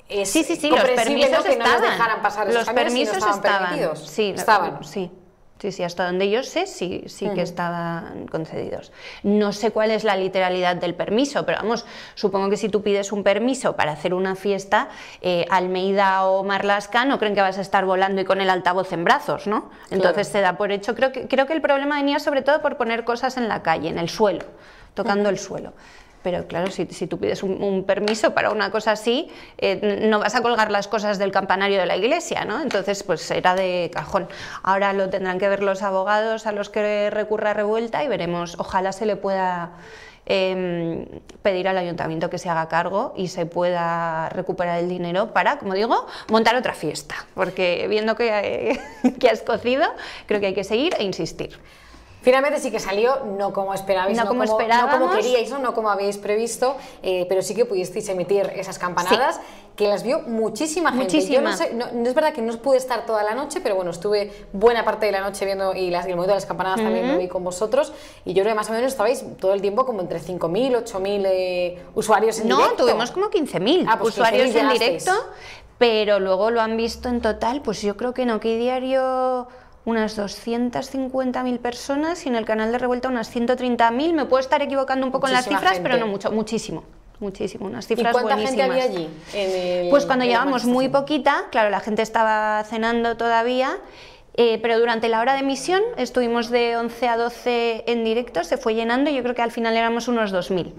es 0.08 0.30
Sí, 0.32 0.44
sí, 0.46 0.56
sí, 0.56 0.70
los 0.70 0.80
permisos 0.82 1.32
¿no? 1.40 1.44
que 1.44 1.56
no 1.58 1.66
estaban. 1.66 1.82
les 1.82 1.92
dejaran 1.92 2.22
pasar 2.22 2.48
esos 2.48 2.56
los 2.60 2.64
si 2.68 2.70
no 2.70 2.76
permisos 2.76 3.14
estaban, 3.18 3.36
estaban. 3.36 3.64
permitidos. 3.70 4.08
Sí, 4.10 4.34
estaban. 4.36 4.84
Sí. 4.86 5.12
Sí, 5.60 5.74
sí, 5.74 5.84
hasta 5.84 6.06
donde 6.06 6.30
yo 6.30 6.42
sé, 6.42 6.68
sí, 6.68 7.04
sí 7.08 7.30
que 7.36 7.42
estaban 7.42 8.28
concedidos. 8.28 8.94
No 9.24 9.52
sé 9.52 9.72
cuál 9.72 9.92
es 9.92 10.06
la 10.06 10.16
literalidad 10.16 10.78
del 10.78 10.96
permiso, 10.96 11.46
pero 11.46 11.58
vamos, 11.58 11.86
supongo 12.16 12.50
que 12.50 12.56
si 12.56 12.70
tú 12.70 12.82
pides 12.82 13.12
un 13.12 13.24
permiso 13.24 13.76
para 13.76 13.92
hacer 13.92 14.14
una 14.14 14.36
fiesta, 14.36 14.88
eh, 15.22 15.46
Almeida 15.50 16.24
o 16.28 16.46
Marlasca 16.46 17.04
no 17.04 17.20
creen 17.20 17.36
que 17.36 17.42
vas 17.42 17.58
a 17.58 17.62
estar 17.62 17.84
volando 17.84 18.22
y 18.22 18.26
con 18.26 18.40
el 18.40 18.50
altavoz 18.50 18.94
en 18.94 19.04
brazos, 19.04 19.48
¿no? 19.48 19.70
Entonces 19.92 20.30
se 20.30 20.40
da 20.40 20.56
por 20.56 20.72
hecho. 20.72 20.96
Creo 20.96 21.12
que, 21.12 21.28
creo 21.28 21.46
que 21.46 21.54
el 21.54 21.62
problema 21.62 21.98
venía 21.98 22.20
sobre 22.20 22.42
todo 22.42 22.62
por 22.62 22.78
poner 22.78 23.04
cosas 23.04 23.36
en 23.36 23.50
la 23.50 23.62
calle, 23.62 23.90
en 23.90 24.00
el 24.00 24.08
suelo, 24.08 24.46
tocando 24.94 25.28
el 25.28 25.38
suelo. 25.38 25.74
Pero 26.24 26.48
claro, 26.48 26.70
si, 26.72 26.86
tú 26.86 27.18
pides 27.18 27.44
un, 27.44 27.84
permiso 27.86 28.34
para 28.34 28.52
una 28.52 28.72
cosa 28.72 28.92
así, 28.92 29.30
eh, 29.58 30.08
no 30.10 30.20
vas 30.20 30.36
a 30.36 30.42
colgar 30.42 30.70
las 30.70 30.88
cosas 30.88 31.18
del 31.18 31.32
campanario 31.32 31.80
de 31.80 31.86
la 31.86 31.96
iglesia, 31.96 32.44
¿no? 32.44 32.62
Entonces, 32.62 33.04
pues 33.04 33.30
era 33.32 33.56
de 33.56 33.90
cajón. 33.94 34.28
Ahora 34.64 34.92
lo 34.94 35.10
tendrán 35.10 35.40
que 35.40 35.48
ver 35.48 35.64
los 35.64 35.82
abogados 35.82 36.46
a 36.46 36.52
los 36.52 36.70
que 36.70 37.10
recurra 37.10 37.54
revuelta 37.54 38.04
y 38.04 38.08
veremos, 38.10 38.56
ojalá 38.60 38.92
se 38.92 39.06
le 39.06 39.16
pueda 39.16 39.72
em, 40.26 41.06
pedir 41.42 41.70
al 41.70 41.78
ayuntamiento 41.78 42.30
que 42.30 42.38
se 42.38 42.50
haga 42.50 42.68
cargo 42.68 43.14
y 43.16 43.30
se 43.30 43.46
pueda 43.46 44.28
recuperar 44.30 44.80
el 44.80 44.90
dinero 44.90 45.34
para, 45.34 45.58
como 45.58 45.74
digo, 45.74 46.06
montar 46.30 46.56
otra 46.56 46.74
fiesta. 46.74 47.16
Porque 47.34 47.88
viendo 47.88 48.16
que, 48.16 48.78
que 49.20 49.30
has 49.30 49.42
cocido, 49.42 49.86
creo 50.26 50.42
que 50.42 50.48
hay 50.48 50.54
que 50.54 50.66
seguir 50.66 50.96
e 51.00 51.04
insistir. 51.04 51.58
Finalmente 52.30 52.60
sí 52.60 52.70
que 52.70 52.80
salió, 52.80 53.26
no 53.40 53.52
como 53.54 53.74
esperabais, 53.74 54.16
No 54.16 54.28
como 54.28 54.46
no 54.46 54.52
como 54.92 55.10
queríais, 55.16 55.50
¿no? 55.50 55.58
no 55.58 55.74
como 55.74 55.90
habíais 55.90 56.20
previsto, 56.20 56.78
eh, 57.02 57.26
pero 57.28 57.42
sí 57.42 57.56
que 57.56 57.66
pudisteis 57.66 58.08
emitir 58.08 58.46
esas 58.56 58.78
campanadas 58.78 59.40
que 59.76 59.88
las 59.88 60.04
vio 60.04 60.20
muchísima 60.28 60.92
gente. 60.92 61.22
Yo 61.26 61.42
no, 61.42 61.50
Muchísima. 61.50 61.58
sé, 61.58 61.74
no, 61.74 61.88
no 61.92 62.08
es 62.08 62.14
verdad 62.14 62.32
que 62.32 62.44
no 62.44 62.56
pude 62.58 62.78
estar 62.78 63.08
toda 63.08 63.24
la 63.24 63.34
noche, 63.34 63.62
pero 63.62 63.74
bueno, 63.74 63.90
estuve 63.90 64.32
buena 64.54 64.86
parte 64.86 65.08
de 65.08 65.12
la 65.12 65.22
noche 65.22 65.44
viendo 65.44 65.74
y, 65.74 65.90
las, 65.90 66.06
y 66.06 66.10
el 66.12 66.18
momento 66.18 66.34
de 66.34 66.38
las 66.38 66.46
campanadas 66.46 66.82
también 66.84 67.12
lo 67.12 67.18
vi 67.18 67.28
con 67.28 67.44
vosotros 67.44 67.94
y 68.26 68.34
yo 68.36 68.44
creo 68.44 68.54
que 68.54 68.58
más 68.58 68.70
o 68.70 68.74
menos 68.74 68.92
estabais 68.92 69.26
todo 69.40 69.56
el 69.56 69.62
tiempo 69.62 69.88
como 69.88 70.02
entre 70.02 70.20
5.000, 70.22 70.84
8.000 70.86 71.24
eh, 71.32 71.82
usuarios 71.96 72.40
en 72.42 72.48
No, 72.50 72.58
directo. 72.58 72.84
tuvimos 72.86 73.10
como 73.10 73.32
15.000 73.32 73.86
Ah, 73.90 73.98
pues 73.98 74.14
usuarios 74.14 74.50
15.000 74.52 74.60
en 74.60 74.70
directo, 74.70 75.12
pero 75.80 76.20
luego 76.20 76.52
lo 76.52 76.62
han 76.62 76.78
visto 76.78 77.10
en 77.10 77.22
total, 77.22 77.64
pues 77.64 77.82
yo 77.82 77.98
creo 77.98 78.14
que 78.14 78.22
en 78.22 78.30
OK 78.30 78.44
Diario 78.44 79.48
unas 79.86 80.18
250.000 80.18 81.60
personas 81.60 82.26
y 82.26 82.30
en 82.30 82.36
el 82.36 82.46
canal 82.46 82.72
de 82.72 82.78
Revuelta 82.78 83.08
unas 83.08 83.34
130.000. 83.36 84.14
Me 84.14 84.26
puedo 84.26 84.40
estar 84.42 84.62
equivocando 84.62 85.06
un 85.06 85.12
poco 85.12 85.28
en 85.28 85.34
las 85.34 85.46
Muchísima 85.46 85.60
cifras, 85.72 85.80
pero 85.82 85.98
no 85.98 86.08
mucho, 86.08 86.32
muchísimo. 86.32 86.84
Muchísimo, 87.20 87.66
unas 87.66 87.86
¿Y 87.86 87.96
cifras 87.96 88.14
cuánta 88.14 88.36
buenísimas. 88.36 88.66
gente 88.68 88.82
había 88.82 88.84
allí? 88.96 89.10
en 89.34 89.84
el- 89.86 89.90
Pues 89.90 90.06
cuando 90.06 90.24
en 90.24 90.32
la 90.32 90.38
llevamos 90.40 90.64
muy 90.66 90.88
poquita, 90.88 91.46
claro, 91.52 91.70
la 91.70 91.82
gente 91.82 92.02
estaba 92.02 92.64
cenando 92.64 93.18
todavía, 93.18 93.78
eh, 94.36 94.58
pero 94.62 94.80
durante 94.80 95.10
la 95.10 95.20
hora 95.20 95.34
de 95.34 95.40
emisión 95.40 95.82
estuvimos 95.98 96.50
de 96.50 96.78
11 96.78 97.08
a 97.10 97.18
12 97.18 97.84
en 97.88 98.06
directo, 98.06 98.46
se 98.46 98.56
fue 98.58 98.74
llenando 98.74 99.10
y 99.10 99.16
yo 99.16 99.22
creo 99.24 99.36
que 99.36 99.42
al 99.42 99.52
final 99.52 99.76
éramos 99.76 100.08
unos 100.08 100.32
2.000. 100.32 100.74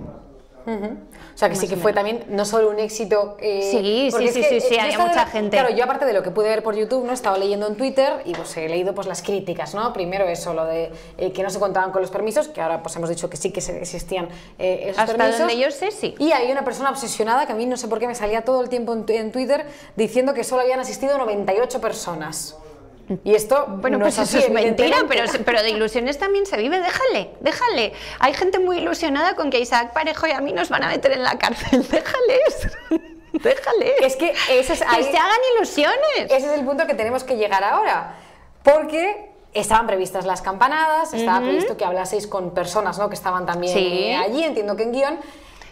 O 0.66 1.38
sea 1.40 1.48
que 1.48 1.54
sí 1.56 1.68
que 1.68 1.76
fue 1.76 1.92
también 1.92 2.24
no 2.28 2.44
solo 2.44 2.68
un 2.70 2.78
éxito. 2.78 3.36
eh, 3.40 3.68
Sí, 3.70 4.10
sí, 4.10 4.28
sí, 4.28 4.42
sí, 4.42 4.60
sí, 4.60 4.78
había 4.78 4.98
mucha 4.98 5.24
de- 5.24 5.30
gente. 5.30 5.56
Claro, 5.56 5.74
yo 5.74 5.84
aparte 5.84 6.04
de 6.04 6.12
lo 6.12 6.22
que 6.22 6.30
pude 6.30 6.48
ver 6.48 6.62
por 6.62 6.74
YouTube, 6.76 7.04
no 7.06 7.12
estaba 7.12 7.38
leyendo 7.38 7.66
en 7.66 7.76
Twitter 7.76 8.22
y 8.24 8.34
pues 8.34 8.56
he 8.56 8.68
leído 8.68 8.94
pues 8.94 9.06
las 9.06 9.22
críticas, 9.22 9.74
¿no? 9.74 9.92
Primero 9.92 10.26
eso, 10.26 10.52
lo 10.54 10.64
de 10.66 10.92
eh, 11.18 11.32
que 11.32 11.42
no 11.42 11.50
se 11.50 11.58
contaban 11.58 11.92
con 11.92 12.02
los 12.02 12.10
permisos, 12.10 12.48
que 12.48 12.60
ahora 12.60 12.82
pues 12.82 12.94
hemos 12.96 13.08
dicho 13.08 13.30
que 13.30 13.36
sí 13.36 13.50
que 13.52 13.60
se- 13.60 13.78
existían 13.80 14.28
eh, 14.58 14.88
esos 14.88 14.98
Hasta 14.98 15.16
permisos. 15.16 15.38
donde 15.40 15.58
yo 15.58 15.70
sé, 15.70 15.90
sí. 15.90 16.14
Y 16.18 16.32
hay 16.32 16.50
una 16.52 16.64
persona 16.64 16.90
obsesionada 16.90 17.46
que 17.46 17.52
a 17.52 17.56
mí 17.56 17.64
no 17.66 17.76
sé 17.76 17.88
por 17.88 17.98
qué 17.98 18.06
me 18.06 18.14
salía 18.14 18.42
todo 18.42 18.60
el 18.60 18.68
tiempo 18.68 18.92
en, 18.92 19.04
en 19.08 19.32
Twitter 19.32 19.66
diciendo 19.96 20.34
que 20.34 20.44
solo 20.44 20.62
habían 20.62 20.80
asistido 20.80 21.16
98 21.18 21.80
personas. 21.80 22.56
Y 23.24 23.34
esto 23.34 23.66
Bueno, 23.68 23.98
no 23.98 24.04
pues 24.04 24.18
es 24.18 24.28
eso 24.34 24.46
es 24.46 24.50
mentira, 24.50 24.98
pero, 25.08 25.24
pero 25.44 25.62
de 25.62 25.70
ilusiones 25.70 26.18
también 26.18 26.46
se 26.46 26.56
vive, 26.56 26.80
déjale, 26.80 27.30
déjale. 27.40 27.92
Hay 28.18 28.34
gente 28.34 28.58
muy 28.58 28.78
ilusionada 28.78 29.34
con 29.34 29.50
que 29.50 29.60
Isaac 29.60 29.92
Parejo 29.92 30.26
y 30.26 30.30
a 30.30 30.40
mí 30.40 30.52
nos 30.52 30.68
van 30.68 30.84
a 30.84 30.88
meter 30.88 31.12
en 31.12 31.22
la 31.22 31.38
cárcel, 31.38 31.86
déjales, 31.90 32.68
déjales. 33.32 33.94
Es 34.02 34.16
que 34.16 34.30
ese 34.50 34.72
es 34.74 34.82
Que 34.82 35.02
se 35.04 35.16
hagan 35.18 35.40
ilusiones. 35.56 36.26
Ese 36.26 36.36
es 36.36 36.58
el 36.58 36.64
punto 36.64 36.86
que 36.86 36.94
tenemos 36.94 37.24
que 37.24 37.36
llegar 37.36 37.64
ahora. 37.64 38.16
Porque 38.62 39.30
estaban 39.52 39.86
previstas 39.86 40.26
las 40.26 40.42
campanadas, 40.42 41.12
estaba 41.12 41.40
previsto 41.40 41.76
que 41.76 41.84
hablaseis 41.84 42.26
con 42.26 42.52
personas 42.54 42.98
¿no? 42.98 43.08
que 43.08 43.14
estaban 43.14 43.46
también 43.46 43.72
Sí. 43.72 44.12
allí, 44.12 44.44
entiendo 44.44 44.76
que 44.76 44.84
en 44.84 44.92
guion. 44.92 45.18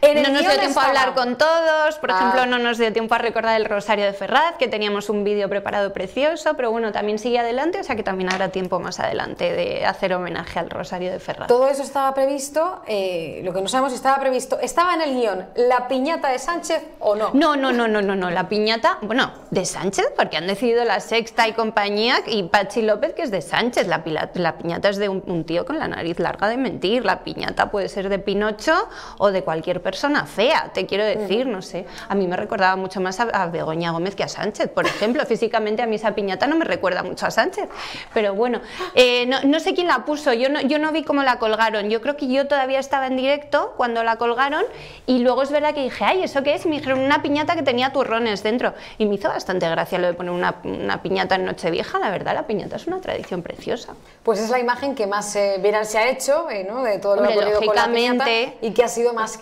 En 0.01 0.17
el 0.17 0.23
No 0.25 0.31
nos 0.31 0.43
dio 0.43 0.59
tiempo 0.61 0.79
a 0.81 0.87
hablar 0.87 1.15
con 1.15 1.37
todos, 1.37 1.97
por 1.97 2.13
Ah. 2.13 2.17
ejemplo, 2.17 2.47
no 2.47 2.59
nos 2.59 2.79
dio 2.79 2.93
tiempo 2.93 3.15
a 3.17 3.19
recordar 3.19 3.61
el 3.61 3.65
Rosario 3.65 4.05
de 4.05 4.13
Ferraz, 4.13 4.55
que 4.57 4.69
teníamos 4.69 5.09
un 5.11 5.25
vídeo 5.25 5.49
preparado 5.49 5.93
precioso, 5.93 6.55
pero 6.55 6.71
bueno, 6.71 6.93
también 6.93 7.19
sigue 7.19 7.39
adelante, 7.41 7.81
o 7.81 7.85
sea 7.85 7.97
que 7.97 8.05
también 8.05 8.33
habrá 8.33 8.51
tiempo 8.51 8.79
más 8.79 9.01
adelante 9.01 9.53
de 9.53 9.85
hacer 9.85 10.15
homenaje 10.15 10.61
al 10.61 10.71
Rosario 10.71 11.11
de 11.11 11.19
Ferraz. 11.19 11.49
Todo 11.49 11.69
eso 11.69 11.83
estaba 11.83 12.15
previsto, 12.15 12.81
eh, 12.87 13.41
lo 13.43 13.53
que 13.53 13.61
no 13.61 13.67
sabemos 13.67 13.91
si 13.91 13.97
estaba 13.97 14.21
previsto, 14.21 14.59
¿estaba 14.61 14.95
en 14.95 15.03
el 15.03 15.15
guion 15.15 15.47
la 15.57 15.89
piñata 15.89 16.29
de 16.29 16.39
Sánchez 16.39 16.81
o 17.01 17.17
no? 17.17 17.31
No, 17.35 17.57
no, 17.57 17.73
no, 17.73 17.89
no, 17.89 18.01
no, 18.01 18.15
no, 18.15 18.31
la 18.31 18.49
piñata, 18.49 18.99
bueno, 19.03 19.33
de 19.51 19.65
Sánchez, 19.67 20.13
porque 20.17 20.37
han 20.37 20.47
decidido 20.47 20.85
la 20.85 21.01
Sexta 21.01 21.49
y 21.49 21.55
compañía, 21.55 22.21
y 22.27 22.45
Pachi 22.45 22.83
López, 22.83 23.15
que 23.15 23.23
es 23.23 23.33
de 23.33 23.43
Sánchez, 23.43 23.89
la, 23.89 24.05
pila- 24.05 24.31
la 24.35 24.57
piñata 24.59 24.91
es 24.91 24.97
de 24.99 25.09
un, 25.09 25.25
un 25.27 25.45
tío 25.45 25.65
con 25.67 25.79
la 25.81 25.89
nariz 25.89 26.21
larga 26.21 26.47
de 26.49 26.57
mentir, 26.57 27.05
la 27.05 27.25
piñata 27.25 27.71
puede 27.73 27.89
ser 27.89 28.09
de 28.09 28.21
Pinocho 28.21 28.89
o 29.19 29.33
de 29.33 29.43
cualquier 29.43 29.81
persona 29.83 29.88
fea, 30.27 30.71
te 30.73 30.87
quiero 30.87 31.05
decir, 31.05 31.47
no 31.47 31.63
sé. 31.63 31.87
A 32.09 32.15
mí 32.15 32.27
me 32.27 32.37
recordaba 32.37 32.77
mucho 32.77 33.01
más 33.01 33.21
a, 33.21 33.47
Begoña 33.47 33.91
Gómez 33.91 34.15
que 34.15 34.25
a 34.25 34.29
Sánchez, 34.29 34.69
por 34.69 34.87
ejemplo. 34.87 35.25
Físicamente 35.29 35.83
a 35.83 35.87
mí 35.87 35.97
esa 35.97 36.15
piñata 36.15 36.47
no 36.47 36.57
me 36.57 36.65
recuerda 36.65 37.03
mucho 37.03 37.27
a 37.27 37.31
Sánchez. 37.31 37.69
Pero 38.15 38.35
bueno, 38.35 38.61
eh, 38.95 39.27
no, 39.27 39.61
sé 39.61 39.75
quién 39.75 39.87
la 39.87 40.05
puso, 40.05 40.33
yo 40.33 40.49
no, 40.49 40.61
yo 40.61 40.79
no 40.79 40.93
vi 40.93 41.05
cómo 41.05 41.23
la 41.23 41.39
colgaron. 41.39 41.91
Yo 41.91 42.01
creo 42.01 42.17
que 42.17 42.29
yo 42.29 42.47
todavía 42.47 42.79
estaba 42.79 43.07
en 43.07 43.17
directo 43.17 43.75
cuando 43.77 44.03
la 44.03 44.17
colgaron 44.17 44.65
y 45.07 45.21
luego 45.21 45.43
es 45.43 45.51
verdad 45.51 45.75
que 45.75 45.83
dije, 45.83 46.05
ay, 46.05 46.23
¿eso 46.23 46.43
qué 46.43 46.55
es? 46.55 46.65
Y 46.65 46.69
me 46.69 46.77
dijeron 46.77 47.01
una 47.01 47.23
piñata 47.23 47.57
que 47.57 47.63
tenía 47.63 47.93
turrones 47.93 48.43
dentro. 48.43 48.75
Y 48.99 49.07
me 49.07 49.15
hizo 49.17 49.29
bastante 49.29 49.69
gracia 49.69 49.99
lo 49.99 50.07
de 50.07 50.15
poner 50.15 50.33
una, 50.33 50.57
una 50.65 51.03
piñata 51.03 51.37
en 51.37 51.45
Nochevieja. 51.45 51.99
La 51.99 52.11
verdad, 52.11 52.35
la 52.35 52.47
piñata 52.47 52.77
es 52.77 52.87
una 52.87 53.01
tradición 53.01 53.43
preciosa. 53.43 53.95
Pues 54.23 54.41
es 54.41 54.51
la 54.51 54.59
imagen 54.59 54.95
que 54.95 55.07
más 55.07 55.35
eh, 55.37 55.59
viral 55.63 55.87
se 55.87 55.99
ha 55.99 56.09
hecho, 56.09 56.51
eh, 56.51 56.67
¿no? 56.69 56.83
De 56.83 56.99
todo 56.99 57.17
lo 57.17 57.23
que 57.23 57.35
ha 57.35 57.37
ocurrido 57.37 57.61
con 57.63 57.77
la 57.77 57.87
piñata 57.87 58.27
y 58.61 58.73
que 58.73 58.85
ha 58.85 58.89
sido 58.89 59.13
más 59.13 59.39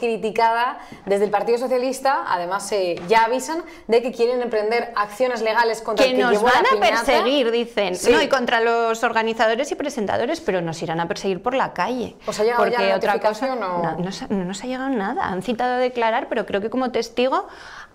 desde 1.05 1.25
el 1.25 1.31
Partido 1.31 1.59
Socialista. 1.59 2.25
Además, 2.29 2.71
eh, 2.73 3.01
ya 3.09 3.25
avisan 3.25 3.63
de 3.87 4.03
que 4.03 4.13
quieren 4.13 4.43
emprender 4.43 4.93
acciones 4.97 5.43
legales 5.43 5.81
contra 5.81 6.05
que 6.05 6.13
el 6.13 6.17
que 6.17 6.23
nos 6.23 6.43
van 6.43 6.65
a 6.67 6.81
perseguir, 6.81 7.51
dicen. 7.51 7.95
No, 8.11 8.23
y 8.23 8.29
contra 8.29 8.61
los 8.61 9.03
organizadores 9.03 9.71
y 9.73 9.75
presentadores, 9.75 10.41
pero 10.41 10.61
nos 10.61 10.83
irán 10.83 11.01
a 11.01 11.09
perseguir 11.09 11.43
por 11.43 11.55
la 11.55 11.73
calle. 11.73 12.17
¿Os 12.27 12.39
ha 12.39 12.45
llegado 12.45 12.63
porque 12.63 12.77
ya 12.79 12.89
la 12.89 12.97
otra 12.97 13.21
cosa, 13.21 13.53
o... 13.53 13.57
no, 13.57 13.97
no, 13.97 14.11
no 14.29 14.45
nos 14.45 14.63
ha 14.63 14.67
llegado 14.67 14.89
nada. 14.91 15.27
Han 15.27 15.43
citado 15.43 15.75
a 15.75 15.79
declarar, 15.79 16.29
pero 16.29 16.47
creo 16.47 16.61
que 16.61 16.71
como 16.71 16.91
testigo 16.91 17.49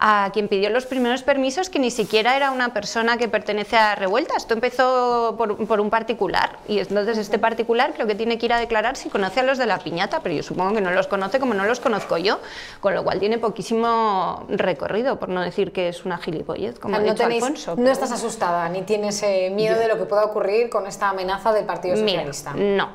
a 0.03 0.31
quien 0.33 0.47
pidió 0.47 0.71
los 0.71 0.87
primeros 0.87 1.21
permisos, 1.21 1.69
que 1.69 1.77
ni 1.77 1.91
siquiera 1.91 2.35
era 2.35 2.49
una 2.49 2.73
persona 2.73 3.17
que 3.17 3.29
pertenece 3.29 3.77
a 3.77 3.93
Revuelta. 3.93 4.35
Esto 4.35 4.55
empezó 4.55 5.35
por, 5.37 5.79
un 5.79 5.89
particular 5.91 6.57
y 6.67 6.79
entonces 6.79 7.19
este 7.19 7.37
particular 7.37 7.93
creo 7.93 8.07
que 8.07 8.15
tiene 8.15 8.39
que 8.39 8.47
ir 8.47 8.53
a 8.53 8.59
declarar 8.59 8.97
si 8.97 9.09
conoce 9.09 9.41
a 9.41 9.43
los 9.43 9.59
de 9.59 9.67
la 9.67 9.77
piñata, 9.77 10.21
pero 10.23 10.33
yo 10.33 10.41
supongo 10.41 10.73
que 10.73 10.81
no 10.81 10.89
los 10.89 11.05
conoce 11.05 11.39
como 11.39 11.53
no 11.53 11.65
los 11.65 11.79
conozco 11.79 12.17
yo, 12.17 12.39
con 12.79 12.95
lo 12.95 13.03
cual 13.03 13.19
tiene 13.19 13.37
poquísimo 13.37 14.47
recorrido, 14.49 15.19
por 15.19 15.29
no 15.29 15.39
decir 15.41 15.71
que 15.71 15.89
es 15.89 16.03
una 16.03 16.17
gilipollez, 16.17 16.79
como 16.79 16.95
ha 16.95 16.99
dicho 16.99 17.23
Alfonso. 17.23 17.75
No 17.77 17.91
estás 17.91 18.11
asustada 18.11 18.67
ni 18.69 18.81
tienes 18.81 19.21
eh, 19.21 19.51
miedo 19.53 19.77
de 19.77 19.87
lo 19.87 19.99
que 19.99 20.05
pueda 20.05 20.25
ocurrir 20.25 20.71
con 20.71 20.87
esta 20.87 21.09
amenaza 21.09 21.53
del 21.53 21.65
Partido 21.65 21.95
Socialista. 21.95 22.53
no. 22.55 22.89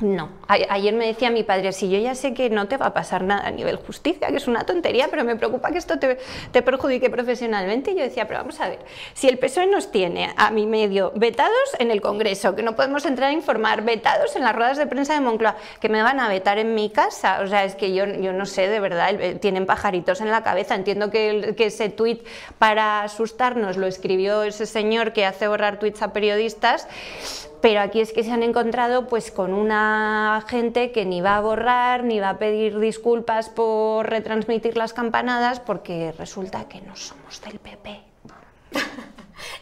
No, 0.00 0.28
ayer 0.48 0.92
me 0.92 1.06
decía 1.06 1.30
mi 1.30 1.44
padre, 1.44 1.72
si 1.72 1.88
yo 1.88 1.98
ya 1.98 2.16
sé 2.16 2.34
que 2.34 2.50
no 2.50 2.66
te 2.66 2.76
va 2.76 2.86
a 2.86 2.94
pasar 2.94 3.22
nada 3.22 3.46
a 3.46 3.50
nivel 3.52 3.76
justicia, 3.76 4.28
que 4.28 4.36
es 4.36 4.48
una 4.48 4.66
tontería, 4.66 5.06
pero 5.08 5.22
me 5.22 5.36
preocupa 5.36 5.70
que 5.70 5.78
esto 5.78 5.98
te, 5.98 6.62
perjudique 6.62 7.10
profesionalmente. 7.10 7.92
Y 7.92 7.96
yo 7.96 8.02
decía, 8.02 8.26
pero 8.26 8.40
vamos 8.40 8.60
a 8.60 8.68
ver, 8.68 8.80
si 9.14 9.28
el 9.28 9.38
PSOE 9.38 9.68
nos 9.68 9.92
tiene 9.92 10.34
a 10.36 10.50
mi 10.50 10.66
medio 10.66 11.12
vetados 11.14 11.76
en 11.78 11.92
el 11.92 12.00
Congreso, 12.00 12.56
que 12.56 12.62
no 12.62 12.74
podemos 12.74 13.06
entrar 13.06 13.30
a 13.30 13.32
informar, 13.32 13.82
vetados 13.82 14.34
en 14.34 14.42
las 14.42 14.54
ruedas 14.56 14.78
de 14.78 14.86
prensa 14.86 15.14
de 15.14 15.20
Moncloa, 15.20 15.56
que 15.80 15.88
me 15.88 16.02
van 16.02 16.18
a 16.18 16.28
vetar 16.28 16.58
en 16.58 16.74
mi 16.74 16.90
casa, 16.90 17.40
o 17.42 17.46
sea, 17.46 17.64
es 17.64 17.76
que 17.76 17.94
yo, 17.94 18.04
yo 18.06 18.32
no 18.32 18.46
sé, 18.46 18.68
de 18.68 18.80
verdad, 18.80 19.14
tienen 19.40 19.64
pajaritos 19.64 20.20
en 20.20 20.30
la 20.30 20.42
cabeza. 20.42 20.74
Entiendo 20.74 21.10
que, 21.10 21.54
que 21.56 21.66
ese 21.66 21.88
tuit 21.88 22.26
para 22.58 23.02
asustarnos 23.02 23.76
lo 23.76 23.86
escribió 23.86 24.42
ese 24.42 24.66
señor 24.66 25.12
que 25.12 25.24
hace 25.24 25.46
borrar 25.46 25.78
tuits 25.78 26.02
a 26.02 26.12
periodistas, 26.12 26.88
pero 27.64 27.80
aquí 27.80 28.02
es 28.02 28.12
que 28.12 28.22
se 28.22 28.30
han 28.30 28.42
encontrado 28.42 29.06
pues 29.06 29.30
con 29.30 29.54
una 29.54 30.44
gente 30.48 30.92
que 30.92 31.06
ni 31.06 31.22
va 31.22 31.38
a 31.38 31.40
borrar 31.40 32.04
ni 32.04 32.20
va 32.20 32.28
a 32.28 32.38
pedir 32.38 32.78
disculpas 32.78 33.48
por 33.48 34.06
retransmitir 34.06 34.76
las 34.76 34.92
campanadas 34.92 35.60
porque 35.60 36.12
resulta 36.18 36.68
que 36.68 36.82
no 36.82 36.94
somos 36.94 37.40
del 37.40 37.58
PP. 37.58 38.02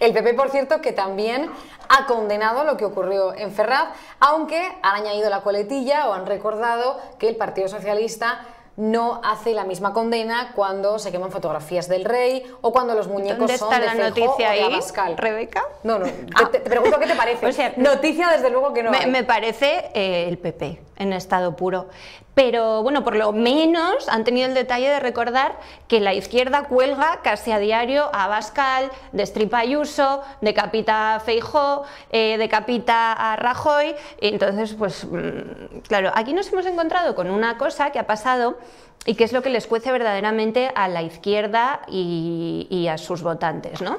El 0.01 0.13
PP, 0.13 0.35
por 0.35 0.51
cierto, 0.51 0.81
que 0.81 0.91
también 0.91 1.49
ha 1.89 2.07
condenado 2.07 2.65
lo 2.65 2.77
que 2.77 2.85
ocurrió 2.85 3.35
en 3.35 3.53
Ferraz, 3.53 3.91
aunque 4.19 4.61
han 4.83 5.03
añadido 5.03 5.31
la 5.31 5.43
coletilla 5.43 6.09
o 6.09 6.13
han 6.13 6.27
recordado 6.27 6.99
que 7.21 7.29
el 7.29 7.37
Partido 7.37 7.69
Socialista 7.69 8.41
no 8.77 9.21
hace 9.25 9.53
la 9.53 9.65
misma 9.65 9.93
condena 9.93 10.53
cuando 10.55 10.99
se 10.99 11.13
queman 11.13 11.31
fotografías 11.31 11.89
del 11.89 12.05
rey 12.05 12.45
o 12.61 12.73
cuando 12.73 12.95
los 12.95 13.09
muñecos 13.09 13.51
son 13.53 13.71
de 13.71 13.87
la 13.87 13.95
noticia 13.95 14.51
ahí, 14.51 14.81
Rebeca? 15.17 15.63
No, 15.83 15.99
no, 15.99 16.07
ah. 16.35 16.49
te, 16.51 16.61
pregunto 16.61 16.99
qué 16.99 17.07
te 17.07 17.15
parece. 17.15 17.75
noticia 17.77 18.29
desde 18.31 18.51
luego 18.51 18.73
que 18.73 18.83
no. 18.83 18.91
Me, 18.91 19.25
parece 19.25 19.91
eh, 19.95 20.27
el 20.29 20.39
PP 20.39 20.81
en 21.03 21.13
estado 21.13 21.57
puro. 21.57 21.89
Pero 22.35 22.83
bueno, 22.83 23.05
por 23.05 23.15
lo 23.15 23.33
menos 23.33 24.09
han 24.09 24.25
tenido 24.25 24.49
el 24.49 24.55
detalle 24.55 24.89
de 24.89 25.01
recordar 25.01 25.59
que 25.87 26.01
la 26.01 26.15
izquierda 26.15 26.65
cuelga 26.65 27.21
casi 27.23 27.53
a 27.53 27.59
diario 27.59 28.09
a 28.15 28.27
Bascal, 28.27 28.91
destripa 29.13 29.59
Ayuso, 29.59 30.23
decapita 30.41 31.17
a 31.17 31.21
Feijó, 31.21 31.83
eh, 32.11 32.39
decapita 32.39 33.13
a 33.13 33.37
Rajoy. 33.37 33.95
Entonces, 34.19 34.75
pues 34.75 35.05
mm, 35.05 35.81
claro, 35.87 36.11
aquí 36.15 36.33
nos 36.33 36.51
hemos 36.51 36.65
encontrado 36.65 37.15
con 37.15 37.31
una 37.31 37.59
cosa 37.59 37.91
que 37.91 37.99
ha 37.99 38.07
pasado 38.07 38.57
y 39.05 39.15
que 39.15 39.25
es 39.25 39.33
lo 39.33 39.43
que 39.43 39.51
les 39.51 39.67
cuece 39.67 39.93
verdaderamente 39.93 40.71
a 40.75 40.89
la 40.89 41.03
izquierda 41.03 41.83
y, 41.89 42.87
a 42.89 42.99
sus 42.99 43.23
votantes. 43.23 43.83
¿no? 43.83 43.99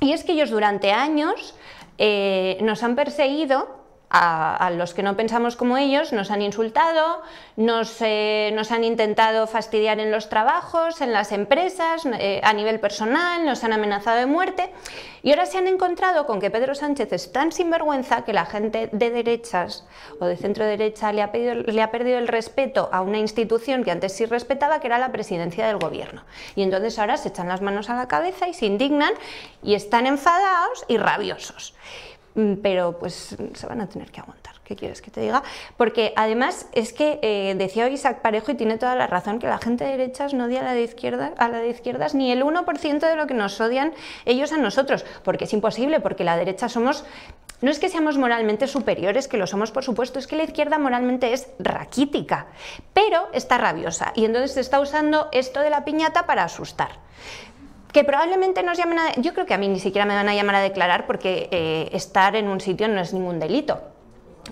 Y 0.00 0.12
es 0.12 0.24
que 0.24 0.32
ellos 0.32 0.50
durante 0.50 0.92
años 0.92 1.54
eh, 1.98 2.58
nos 2.62 2.82
han 2.82 2.96
perseguido 2.96 3.79
a, 4.10 4.70
los 4.74 4.92
que 4.92 5.02
no 5.02 5.16
pensamos 5.16 5.54
como 5.54 5.76
ellos, 5.76 6.12
nos 6.12 6.30
han 6.32 6.42
insultado, 6.42 7.22
nos, 7.56 7.96
eh, 8.00 8.56
han 8.70 8.84
intentado 8.84 9.46
fastidiar 9.46 10.00
en 10.00 10.10
los 10.10 10.28
trabajos, 10.28 11.00
en 11.00 11.12
las 11.12 11.30
empresas, 11.30 12.02
eh, 12.18 12.40
a 12.42 12.52
nivel 12.52 12.80
personal, 12.80 13.44
nos 13.46 13.62
han 13.62 13.72
amenazado 13.72 14.18
de 14.18 14.26
muerte 14.26 14.70
y 15.22 15.30
ahora 15.30 15.46
se 15.46 15.58
han 15.58 15.68
encontrado 15.68 16.26
con 16.26 16.40
que 16.40 16.50
Pedro 16.50 16.74
Sánchez 16.74 17.12
es 17.12 17.30
tan 17.30 17.52
sinvergüenza 17.52 18.24
que 18.24 18.32
la 18.32 18.46
gente 18.46 18.88
de 18.92 19.10
derechas 19.10 19.86
o 20.18 20.26
de 20.26 20.36
centro 20.36 20.64
derecha 20.64 21.12
le 21.12 21.22
ha, 21.22 21.30
le 21.32 21.82
ha 21.82 21.90
perdido 21.90 22.18
el 22.18 22.26
respeto 22.26 22.88
a 22.92 23.02
una 23.02 23.18
institución 23.18 23.84
que 23.84 23.92
antes 23.92 24.12
sí 24.12 24.26
respetaba, 24.26 24.80
que 24.80 24.88
era 24.88 24.98
la 24.98 25.12
presidencia 25.12 25.66
del 25.66 25.78
gobierno. 25.78 26.24
Y 26.56 26.62
entonces 26.62 26.98
ahora 26.98 27.16
se 27.16 27.28
echan 27.28 27.48
las 27.48 27.60
manos 27.60 27.90
a 27.90 27.94
la 27.94 28.08
cabeza 28.08 28.48
y 28.48 28.54
se 28.54 28.66
indignan 28.66 29.12
y 29.62 29.74
están 29.74 30.06
enfadados 30.06 30.84
y 30.88 30.96
rabiosos. 30.96 31.74
Mm, 32.40 32.54
pero 32.62 32.98
pues 32.98 33.36
se 33.54 33.66
van 33.66 33.80
a 33.80 33.86
tener 33.86 34.10
que 34.10 34.20
aguantar. 34.20 34.54
¿Qué 34.64 34.76
quieres 34.76 35.02
que 35.02 35.10
te 35.10 35.20
diga? 35.20 35.42
Porque 35.76 36.12
además 36.16 36.68
es 36.72 36.92
que 36.92 37.18
eh, 37.22 37.54
decía 37.58 37.88
Isaac 37.88 38.20
Parejo 38.22 38.52
y 38.52 38.54
tiene 38.54 38.78
toda 38.78 38.94
la 38.94 39.06
razón 39.06 39.38
que 39.38 39.46
la 39.46 39.58
gente 39.58 39.84
de 39.84 39.90
derechas 39.90 40.32
no 40.32 40.44
odia 40.44 40.60
a 40.60 40.64
la 40.64 40.72
de 40.72 40.82
izquierda, 40.82 41.32
a 41.36 41.48
la 41.48 41.58
de 41.58 41.68
izquierdas 41.68 42.14
ni 42.14 42.30
el 42.30 42.42
1% 42.42 43.00
de 43.00 43.16
lo 43.16 43.26
que 43.26 43.34
nos 43.34 43.60
odian 43.60 43.92
ellos 44.24 44.52
a 44.52 44.58
nosotros, 44.58 45.04
porque 45.24 45.44
es 45.44 45.52
imposible, 45.52 46.00
porque 46.00 46.24
la 46.24 46.36
derecha 46.36 46.68
somos 46.68 47.04
no 47.62 47.70
es 47.70 47.78
que 47.78 47.90
seamos 47.90 48.16
moralmente 48.16 48.66
superiores, 48.66 49.28
que 49.28 49.36
lo 49.36 49.46
somos 49.46 49.70
por 49.70 49.84
supuesto, 49.84 50.18
es 50.18 50.26
que 50.26 50.36
la 50.36 50.44
izquierda 50.44 50.78
moralmente 50.78 51.34
es 51.34 51.48
raquítica, 51.58 52.46
pero 52.94 53.28
está 53.34 53.58
rabiosa 53.58 54.12
y 54.14 54.24
entonces 54.24 54.56
está 54.56 54.80
usando 54.80 55.28
esto 55.32 55.60
de 55.60 55.68
la 55.68 55.84
piñata 55.84 56.24
para 56.24 56.44
asustar 56.44 57.10
que 57.92 58.04
probablemente 58.04 58.62
nos 58.62 58.78
llamen 58.78 58.98
a... 58.98 59.14
Yo 59.16 59.34
creo 59.34 59.46
que 59.46 59.54
a 59.54 59.58
mí 59.58 59.68
ni 59.68 59.80
siquiera 59.80 60.06
me 60.06 60.14
van 60.14 60.28
a 60.28 60.34
llamar 60.34 60.56
a 60.56 60.60
declarar 60.60 61.06
porque 61.06 61.48
eh, 61.50 61.88
estar 61.92 62.36
en 62.36 62.48
un 62.48 62.60
sitio 62.60 62.88
no 62.88 63.00
es 63.00 63.12
ningún 63.12 63.38
delito. 63.38 63.80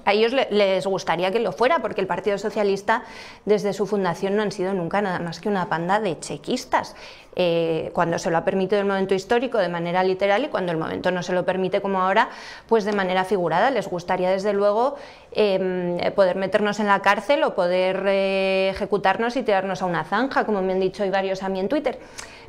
A 0.04 0.12
ellos 0.12 0.32
les 0.32 0.86
gustaría 0.86 1.30
que 1.32 1.40
lo 1.40 1.52
fuera, 1.52 1.80
porque 1.80 2.00
el 2.00 2.06
Partido 2.06 2.38
Socialista 2.38 3.02
desde 3.44 3.72
su 3.72 3.86
fundación 3.86 4.36
no 4.36 4.42
han 4.42 4.52
sido 4.52 4.74
nunca 4.74 5.00
nada 5.00 5.18
más 5.18 5.40
que 5.40 5.48
una 5.48 5.68
panda 5.68 5.98
de 5.98 6.18
chequistas. 6.18 6.94
Eh, 7.36 7.90
cuando 7.94 8.18
se 8.18 8.30
lo 8.30 8.36
ha 8.36 8.44
permitido 8.44 8.80
el 8.80 8.86
momento 8.86 9.14
histórico 9.14 9.58
de 9.58 9.68
manera 9.68 10.02
literal 10.02 10.44
y 10.44 10.48
cuando 10.48 10.72
el 10.72 10.78
momento 10.78 11.10
no 11.10 11.22
se 11.22 11.32
lo 11.32 11.44
permite 11.44 11.80
como 11.80 12.02
ahora, 12.02 12.28
pues 12.68 12.84
de 12.84 12.92
manera 12.92 13.24
figurada. 13.24 13.70
Les 13.70 13.88
gustaría 13.88 14.30
desde 14.30 14.52
luego 14.52 14.96
em, 15.32 15.98
poder 16.14 16.36
meternos 16.36 16.80
en 16.80 16.86
la 16.86 17.00
cárcel 17.00 17.42
o 17.44 17.54
poder 17.54 18.02
eh, 18.06 18.70
ejecutarnos 18.70 19.36
y 19.36 19.42
tirarnos 19.42 19.82
a 19.82 19.86
una 19.86 20.04
zanja, 20.04 20.44
como 20.44 20.62
me 20.62 20.72
han 20.72 20.80
dicho 20.80 21.02
hoy 21.02 21.10
varios 21.10 21.42
a 21.42 21.48
mí 21.48 21.60
en 21.60 21.68
Twitter 21.68 21.98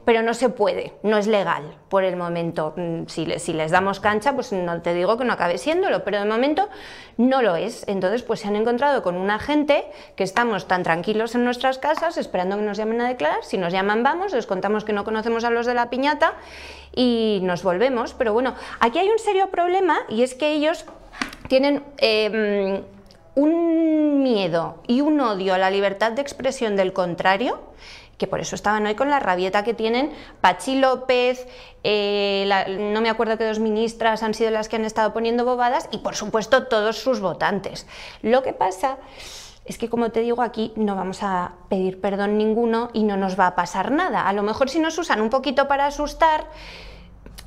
pero 0.05 0.21
no 0.21 0.33
se 0.33 0.49
puede, 0.49 0.93
no 1.03 1.17
es 1.17 1.27
legal 1.27 1.75
por 1.89 2.03
el 2.03 2.15
momento. 2.15 2.73
Mm, 2.75 3.03
si, 3.07 3.25
les 3.25 3.71
damos 3.71 3.99
cancha, 3.99 4.33
pues 4.33 4.51
no 4.51 4.81
te 4.81 4.93
digo 4.93 5.17
que 5.17 5.25
no 5.25 5.33
acabe 5.33 5.57
siéndolo, 5.57 6.03
pero 6.03 6.19
de 6.19 6.25
momento 6.25 6.69
no 7.17 7.41
lo 7.41 7.55
es. 7.55 7.87
Entonces, 7.87 8.23
pues 8.23 8.41
se 8.41 8.47
han 8.47 8.55
encontrado 8.55 9.03
con 9.03 9.15
una 9.15 9.39
gente 9.39 9.85
que 10.15 10.23
estamos 10.23 10.67
tan 10.67 10.83
tranquilos 10.83 11.35
en 11.35 11.43
nuestras 11.43 11.77
casas 11.77 12.17
esperando 12.17 12.55
que 12.57 12.63
nos 12.63 12.77
llamen 12.77 13.01
a 13.01 13.07
declarar. 13.07 13.43
Si 13.43 13.57
nos 13.57 13.73
llaman, 13.73 14.03
vamos, 14.03 14.33
les 14.33 14.45
contamos 14.45 14.85
que 14.85 14.93
no 14.93 15.03
conocemos 15.03 15.43
a 15.43 15.49
los 15.49 15.65
de 15.65 15.73
la 15.73 15.89
piñata 15.89 16.33
y 16.95 17.39
nos 17.43 17.63
volvemos. 17.63 18.13
Pero 18.13 18.33
bueno, 18.33 18.55
aquí 18.79 18.99
hay 18.99 19.09
un 19.09 19.19
serio 19.19 19.49
problema 19.49 19.99
y 20.09 20.23
es 20.23 20.35
que 20.35 20.53
ellos 20.53 20.85
tienen... 21.47 21.83
Em, 21.97 22.83
un 23.35 24.21
miedo 24.21 24.81
y 24.85 24.99
un 24.99 25.21
odio 25.21 25.53
a 25.53 25.57
la 25.57 25.71
libertad 25.71 26.11
de 26.11 26.21
expresión 26.21 26.75
del 26.75 26.91
contrario 26.91 27.59
que 28.19 28.27
por 28.27 28.39
eso 28.41 28.53
estaban 28.53 28.85
hoy 28.85 28.93
con 28.93 29.09
la 29.09 29.19
rabieta 29.19 29.63
que 29.63 29.73
tienen 29.73 30.11
Pachi 30.41 30.75
López, 30.75 31.47
eh, 31.83 32.47
no 32.93 33.01
me 33.01 33.09
acuerdo 33.09 33.37
que 33.37 33.45
dos 33.45 33.59
ministras 33.59 34.21
han 34.21 34.35
sido 34.35 34.51
las 34.51 34.69
que 34.69 34.75
han 34.75 34.85
estado 34.85 35.13
poniendo 35.13 35.45
bobadas 35.45 35.87
y 35.91 35.99
por 35.99 36.15
supuesto 36.15 36.67
todos 36.67 36.97
sus 36.97 37.21
votantes. 37.21 37.87
Lo 38.21 38.43
que 38.43 38.53
pasa 38.53 38.97
es 39.65 39.77
que 39.77 39.89
como 39.89 40.11
te 40.11 40.19
digo 40.19 40.41
aquí 40.41 40.73
no 40.75 40.95
vamos 40.95 41.23
a 41.23 41.53
pedir 41.69 42.01
perdón 42.01 42.37
ninguno 42.37 42.89
y 42.93 43.03
no 43.03 43.17
nos 43.17 43.39
va 43.39 43.47
a 43.47 43.55
pasar 43.55 43.89
nada. 43.89 44.27
A 44.27 44.33
lo 44.33 44.43
mejor 44.43 44.69
si 44.69 44.79
nos 44.79 44.97
usan 44.97 45.21
un 45.21 45.29
poquito 45.29 45.69
para 45.69 45.85
asustar, 45.85 46.47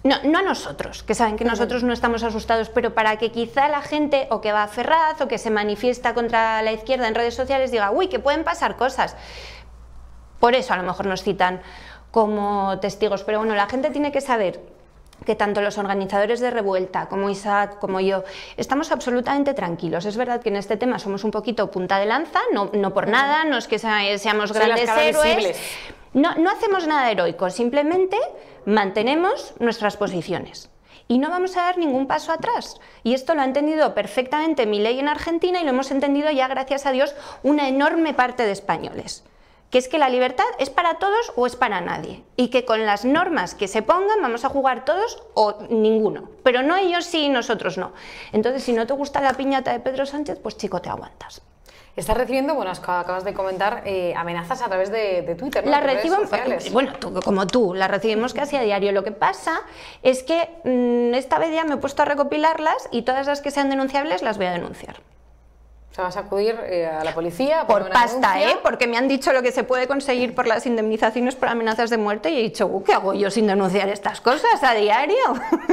no, 0.04 0.16
no, 0.24 0.38
a 0.38 0.42
nosotros, 0.42 1.02
que 1.02 1.14
saben 1.14 1.36
que 1.36 1.44
nosotros 1.44 1.84
no 1.84 1.92
estamos 1.92 2.24
asustados, 2.24 2.70
pero 2.70 2.94
para 2.94 3.18
que 3.18 3.30
quizá 3.30 3.68
la 3.68 3.82
gente 3.82 4.26
o 4.30 4.40
que 4.40 4.52
va 4.52 4.64
a 4.64 4.68
Ferraz 4.68 5.20
o 5.20 5.28
que 5.28 5.38
se 5.38 5.50
manifiesta 5.50 6.14
contra 6.14 6.60
la 6.62 6.72
izquierda 6.72 7.06
en 7.06 7.14
redes 7.14 7.34
sociales 7.34 7.70
diga, 7.70 7.90
uy, 7.90 8.08
que 8.08 8.18
pueden 8.18 8.42
pasar 8.42 8.76
cosas 8.76 9.16
Por 10.42 10.56
eso 10.56 10.74
a 10.74 10.76
lo 10.76 10.82
mejor 10.82 11.06
nos 11.06 11.22
citan 11.22 11.62
como 12.10 12.76
testigos. 12.80 13.22
Pero 13.22 13.38
bueno, 13.38 13.54
la 13.54 13.68
gente 13.68 13.90
tiene 13.90 14.10
que 14.10 14.20
saber 14.20 14.58
que 15.24 15.36
tanto 15.36 15.60
los 15.60 15.78
organizadores 15.78 16.40
de 16.40 16.50
Revuelta 16.50 17.08
como 17.08 17.30
Isaac 17.30 17.78
como 17.78 18.00
yo 18.00 18.24
estamos 18.56 18.90
absolutamente 18.90 19.54
tranquilos. 19.54 20.04
Es 20.04 20.16
verdad 20.16 20.42
que 20.42 20.48
en 20.48 20.56
este 20.56 20.76
tema 20.76 20.98
somos 20.98 21.22
un 21.22 21.30
poquito 21.30 21.70
punta 21.70 22.00
de 22.00 22.06
lanza, 22.06 22.40
no, 22.52 22.72
no 22.74 22.92
por 22.92 23.06
nada, 23.06 23.44
no 23.44 23.56
es 23.56 23.68
que 23.68 23.78
seamos 23.78 24.52
grandes 24.52 24.90
héroes. 24.90 25.60
No, 26.12 26.34
no 26.34 26.50
hacemos 26.50 26.88
nada 26.88 27.08
heroico, 27.12 27.48
simplemente 27.48 28.16
mantenemos 28.66 29.54
nuestras 29.60 29.96
posiciones 29.96 30.70
y 31.06 31.18
no 31.18 31.30
vamos 31.30 31.56
a 31.56 31.62
dar 31.62 31.78
ningún 31.78 32.08
paso 32.08 32.32
atrás. 32.32 32.80
Y 33.04 33.14
esto 33.14 33.36
lo 33.36 33.42
ha 33.42 33.44
entendido 33.44 33.94
perfectamente 33.94 34.66
mi 34.66 34.80
ley 34.80 34.98
en 34.98 35.06
Argentina 35.06 35.60
y 35.60 35.62
lo 35.62 35.70
hemos 35.70 35.92
entendido 35.92 36.32
ya, 36.32 36.48
gracias 36.48 36.84
a 36.84 36.90
Dios, 36.90 37.14
una 37.44 37.68
enorme 37.68 38.12
parte 38.12 38.44
de 38.44 38.50
españoles 38.50 39.22
que 39.72 39.78
es 39.78 39.88
que 39.88 39.98
la 39.98 40.10
libertad 40.10 40.44
es 40.58 40.68
para 40.68 40.98
todos 40.98 41.32
o 41.34 41.46
es 41.46 41.56
para 41.56 41.80
nadie, 41.80 42.22
y 42.36 42.48
que 42.48 42.66
con 42.66 42.84
las 42.84 43.06
normas 43.06 43.54
que 43.54 43.66
se 43.66 43.80
pongan 43.80 44.20
vamos 44.20 44.44
a 44.44 44.50
jugar 44.50 44.84
todos 44.84 45.22
o 45.32 45.62
ninguno, 45.70 46.28
pero 46.44 46.62
no 46.62 46.76
ellos 46.76 47.06
sí 47.06 47.24
y 47.24 47.28
nosotros 47.30 47.78
no. 47.78 47.92
Entonces, 48.32 48.62
si 48.62 48.74
no 48.74 48.86
te 48.86 48.92
gusta 48.92 49.22
la 49.22 49.32
piñata 49.32 49.72
de 49.72 49.80
Pedro 49.80 50.04
Sánchez, 50.04 50.38
pues 50.42 50.58
chico, 50.58 50.82
te 50.82 50.90
aguantas. 50.90 51.40
Estás 51.96 52.16
recibiendo, 52.16 52.54
bueno, 52.54 52.70
acabas 52.70 53.24
de 53.24 53.32
comentar, 53.32 53.82
eh, 53.86 54.14
amenazas 54.14 54.60
a 54.60 54.66
través 54.66 54.90
de, 54.90 55.34
Twitter. 55.38 55.64
¿no? 55.64 55.70
Las 55.70 55.82
recibo, 55.82 56.16
bueno, 56.72 56.92
como 57.24 57.46
tú, 57.46 57.72
las 57.74 57.90
recibimos 57.90 58.34
casi 58.34 58.56
a 58.56 58.62
diario. 58.62 58.92
Lo 58.92 59.04
que 59.04 59.12
pasa 59.12 59.62
es 60.02 60.22
que 60.22 60.50
mm, 60.64 61.14
esta 61.14 61.38
vez 61.38 61.54
ya 61.54 61.64
me 61.64 61.74
he 61.74 61.78
puesto 61.78 62.02
a 62.02 62.04
recopilarlas 62.04 62.88
y 62.90 63.02
todas 63.02 63.26
las 63.26 63.40
que 63.40 63.50
sean 63.50 63.70
denunciables 63.70 64.22
las 64.22 64.36
voy 64.36 64.46
a 64.46 64.52
denunciar. 64.52 65.00
O 65.92 65.94
sea, 65.94 66.04
vas 66.04 66.16
a 66.16 66.20
acudir 66.20 66.58
eh, 66.64 66.86
a 66.86 67.04
la 67.04 67.12
policía 67.12 67.66
por 67.66 67.90
pasta, 67.90 68.40
¿eh? 68.40 68.56
Porque 68.62 68.86
me 68.86 68.96
han 68.96 69.08
dicho 69.08 69.30
lo 69.34 69.42
que 69.42 69.52
se 69.52 69.62
puede 69.62 69.86
conseguir 69.86 70.34
por 70.34 70.46
las 70.46 70.64
indemnizaciones 70.64 71.36
por 71.36 71.50
amenazas 71.50 71.90
de 71.90 71.98
muerte 71.98 72.30
y 72.30 72.38
he 72.38 72.42
dicho, 72.42 72.66
uh, 72.66 72.82
¿qué 72.82 72.94
hago 72.94 73.12
yo 73.12 73.30
sin 73.30 73.46
denunciar 73.46 73.90
estas 73.90 74.22
cosas 74.22 74.62
a 74.62 74.72
diario? 74.72 75.16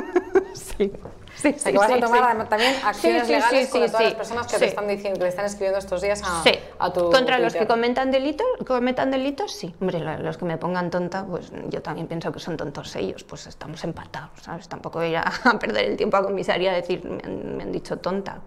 sí. 0.53 0.91
Sí, 1.35 1.53
sí, 1.57 1.71
que 1.71 1.77
vas 1.77 1.89
a 1.89 1.99
tomar 2.01 2.49
también 2.49 2.75
acciones 2.83 3.29
legales 3.29 3.69
contra 3.69 3.87
todas 3.87 4.03
las 4.03 4.13
personas 4.15 4.47
que 4.47 4.57
te 4.57 4.65
están 4.65 4.87
diciendo, 4.89 5.19
que 5.19 5.23
te 5.23 5.29
están 5.29 5.45
escribiendo 5.45 5.79
estos 5.79 6.01
días 6.01 6.21
a, 6.21 6.43
a 6.79 6.91
tu 6.91 7.09
Contra 7.11 7.39
los 7.39 7.53
que 7.53 7.65
cometan 7.65 8.11
delitos, 8.11 8.45
cometan 8.67 9.09
delitos, 9.09 9.53
sí. 9.53 9.73
Hombre, 9.79 9.99
los 9.99 10.37
que 10.37 10.43
me 10.43 10.57
pongan 10.57 10.89
tonta, 10.91 11.25
pues 11.25 11.49
yo 11.69 11.81
también 11.81 12.07
pienso 12.07 12.33
que 12.33 12.39
son 12.41 12.57
tontos 12.57 12.93
ellos, 12.97 13.23
pues 13.23 13.47
estamos 13.47 13.81
empatados, 13.85 14.31
¿sabes? 14.41 14.67
Tampoco 14.67 14.99
voy 14.99 15.15
a, 15.15 15.23
perder 15.61 15.91
el 15.91 15.95
tiempo 15.95 16.17
a 16.17 16.23
comisaría 16.23 16.71
a 16.71 16.75
decir, 16.75 17.05
me 17.05 17.21
me 17.23 17.63
han 17.63 17.71
dicho 17.71 17.97
tonta 17.99 18.41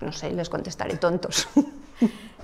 no 0.00 0.12
sé, 0.12 0.30
les 0.30 0.48
contestaré 0.48 0.96
tontos. 0.96 1.48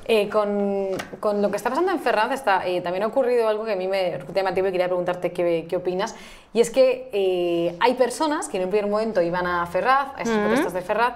Eh, 0.07 0.29
con, 0.29 0.89
con, 1.19 1.41
lo 1.41 1.51
que 1.51 1.57
está 1.57 1.71
pasando 1.71 1.91
en 1.91 1.99
Ferraz 1.99 2.31
está, 2.31 2.67
eh, 2.67 2.83
también 2.83 3.05
ha 3.05 3.07
ocurrido 3.07 3.49
algo 3.49 3.65
que 3.65 3.73
a 3.73 3.77
mí 3.77 3.89
me 3.89 4.19
llamativo 4.35 4.69
y 4.69 4.71
quería 4.71 4.87
preguntarte 4.87 5.33
qué, 5.33 5.67
qué 5.67 5.77
opinas. 5.77 6.15
Y 6.53 6.61
es 6.61 6.69
que 6.69 7.09
eh, 7.11 7.75
hay 7.81 7.95
personas 7.95 8.49
que 8.49 8.59
en 8.59 8.65
un 8.65 8.71
primer 8.71 8.91
momento 8.91 9.23
iban 9.23 9.47
a 9.47 9.65
Ferraz, 9.67 10.09
a 10.15 10.21
esas 10.21 10.37
protestas 10.37 10.75
de 10.75 10.83
Ferraz, 10.83 11.15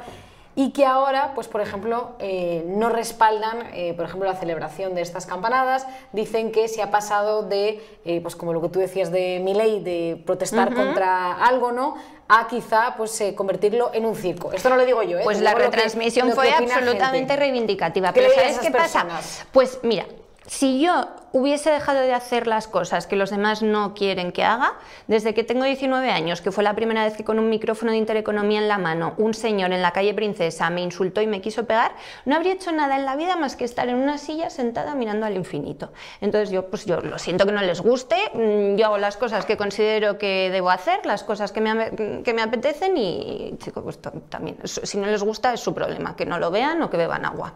y 0.59 0.73
que 0.73 0.85
ahora, 0.85 1.35
pues 1.37 1.47
por 1.47 1.61
ejemplo, 1.61 2.17
eh, 2.19 2.65
no 2.67 2.89
respaldan, 2.89 3.69
eh, 3.75 3.95
por 3.95 4.07
ejemplo, 4.07 4.29
la 4.29 4.35
celebración 4.35 4.93
de 4.97 5.03
estas 5.03 5.25
campanadas, 5.25 5.87
dicen 6.13 6.51
que 6.51 6.67
se 6.67 6.83
ha 6.83 6.91
pasado 6.91 7.45
de, 7.45 7.81
eh, 8.05 8.21
pues 8.21 8.35
como 8.35 8.53
lo 8.53 8.61
que 8.61 8.69
tú 8.69 8.81
decías 8.81 9.13
de 9.13 9.41
mi 9.41 9.55
ley, 9.55 9.79
de 9.85 10.21
protestar 10.27 10.75
contra 10.75 11.47
algo, 11.47 11.71
¿no? 11.71 11.95
a 12.27 12.49
quizá 12.49 12.95
pues 12.97 13.23
convertirlo 13.37 13.93
en 13.95 14.05
un 14.05 14.17
circo. 14.17 14.53
Esto 14.53 14.69
no 14.69 14.77
lo 14.77 14.85
digo 14.85 15.01
yo, 15.05 15.19
¿eh? 15.19 15.23
Pues 15.23 15.41
la 15.41 15.55
retransmisión 15.55 16.33
fue 16.33 16.51
absolutamente 16.51 17.37
reivindicativa. 17.37 18.13
Pero 18.13 18.29
¿sabes 18.35 18.59
qué 18.59 18.73
pasa? 18.73 19.07
Pues 19.53 19.79
mira, 19.85 20.07
si 20.49 20.81
yo 20.81 21.07
hubiese 21.33 21.71
dejado 21.71 22.01
de 22.01 22.15
hacer 22.15 22.47
las 22.47 22.69
cosas 22.69 23.07
que 23.07 23.17
los 23.17 23.29
demás 23.29 23.63
no 23.63 23.93
quieren 23.93 24.33
que 24.33 24.45
haga, 24.45 24.73
desde 25.07 25.35
que 25.35 25.45
tengo 25.45 25.65
19 25.65 26.11
años, 26.11 26.41
que 26.41 26.51
fue 26.51 26.65
la 26.65 26.75
primera 26.75 27.05
vez 27.05 27.19
que 27.19 27.23
con 27.25 27.39
un 27.39 27.51
micrófono 27.51 27.93
de 27.93 27.99
intereconomía 27.99 28.59
en 28.59 28.67
la 28.67 28.79
mano, 28.79 29.13
un 29.19 29.35
señor 29.35 29.73
en 29.73 29.83
la 29.83 29.93
calle 29.93 30.15
Princesa 30.15 30.71
me 30.71 30.81
insultó 30.81 31.21
y 31.21 31.27
me 31.27 31.43
quiso 31.43 31.67
pegar, 31.67 31.93
no 32.25 32.35
habría 32.35 32.55
hecho 32.55 32.73
nada 32.73 32.97
en 32.97 33.05
la 33.05 33.15
vida 33.15 33.37
más 33.37 33.57
que 33.57 33.67
estar 33.67 33.91
en 33.91 33.97
una 33.97 34.17
silla 34.17 34.49
sentada 34.49 34.95
mirando 34.95 35.27
al 35.27 35.37
infinito. 35.37 35.93
Entonces 36.23 36.49
yo, 36.51 36.67
pues 36.71 36.87
yo 36.87 37.03
lo 37.03 37.19
siento 37.19 37.45
que 37.45 37.53
no 37.53 37.61
les 37.61 37.83
guste, 37.83 38.17
mm, 38.33 38.77
yo 38.77 38.87
hago 38.87 38.97
las 38.97 39.19
cosas 39.19 39.45
que 39.45 39.59
considero 39.59 40.17
que 40.17 40.49
debo 40.51 40.71
hacer, 40.71 41.05
las 41.05 41.25
cosas 41.25 41.53
que 41.53 41.61
me, 41.61 42.43
apetecen 42.43 42.97
y, 42.97 43.59
pues 43.75 43.99
también, 44.31 44.57
si 44.65 44.97
no 44.97 45.07
les 45.07 45.23
gusta 45.23 45.53
es 45.53 45.61
su 45.61 45.75
problema, 45.75 46.17
que 46.17 46.25
no 46.25 46.39
lo 46.39 46.51
vean 46.51 46.81
o 46.83 46.89
que 46.89 46.97
beban 46.97 47.27
agua. 47.27 47.53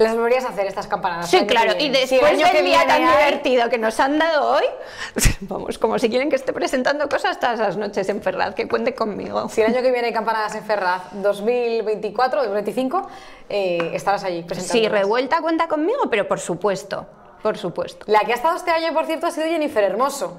¿Las 0.00 0.14
volverías 0.16 0.46
a 0.46 0.48
hacer 0.48 0.66
estas 0.66 0.86
campanadas? 0.86 1.28
Sí, 1.28 1.46
claro. 1.46 1.74
Y 1.78 1.90
después 1.90 2.38
del 2.38 2.64
día 2.64 2.86
tan 2.86 3.02
divertido 3.02 3.68
que 3.68 3.76
nos 3.76 4.00
han 4.00 4.18
dado 4.18 4.52
hoy, 4.52 4.64
vamos, 5.42 5.76
como 5.76 5.98
si 5.98 6.08
quieren 6.08 6.30
que 6.30 6.36
esté 6.36 6.54
presentando 6.54 7.06
cosas 7.06 7.38
todas 7.38 7.58
las 7.58 7.76
noches 7.76 8.08
en 8.08 8.22
Ferraz, 8.22 8.54
que 8.54 8.66
cuente 8.66 8.94
conmigo. 8.94 9.50
Si 9.50 9.60
el 9.60 9.66
año 9.66 9.82
que 9.82 9.92
viene 9.92 10.06
hay 10.06 10.14
campanadas 10.14 10.54
en 10.54 10.64
Ferraz, 10.64 11.02
2024 11.12 12.40
2025, 12.40 13.10
eh, 13.50 13.90
estarás 13.92 14.24
allí 14.24 14.42
presentando. 14.42 14.82
Sí, 14.82 14.88
revuelta 14.88 15.42
cuenta 15.42 15.68
conmigo, 15.68 16.08
pero 16.08 16.26
por 16.26 16.40
supuesto, 16.40 17.06
por 17.42 17.58
supuesto. 17.58 18.06
La 18.08 18.20
que 18.20 18.32
ha 18.32 18.36
estado 18.36 18.56
este 18.56 18.70
año, 18.70 18.94
por 18.94 19.04
cierto, 19.04 19.26
ha 19.26 19.30
sido 19.30 19.48
Jennifer 19.48 19.84
Hermoso 19.84 20.38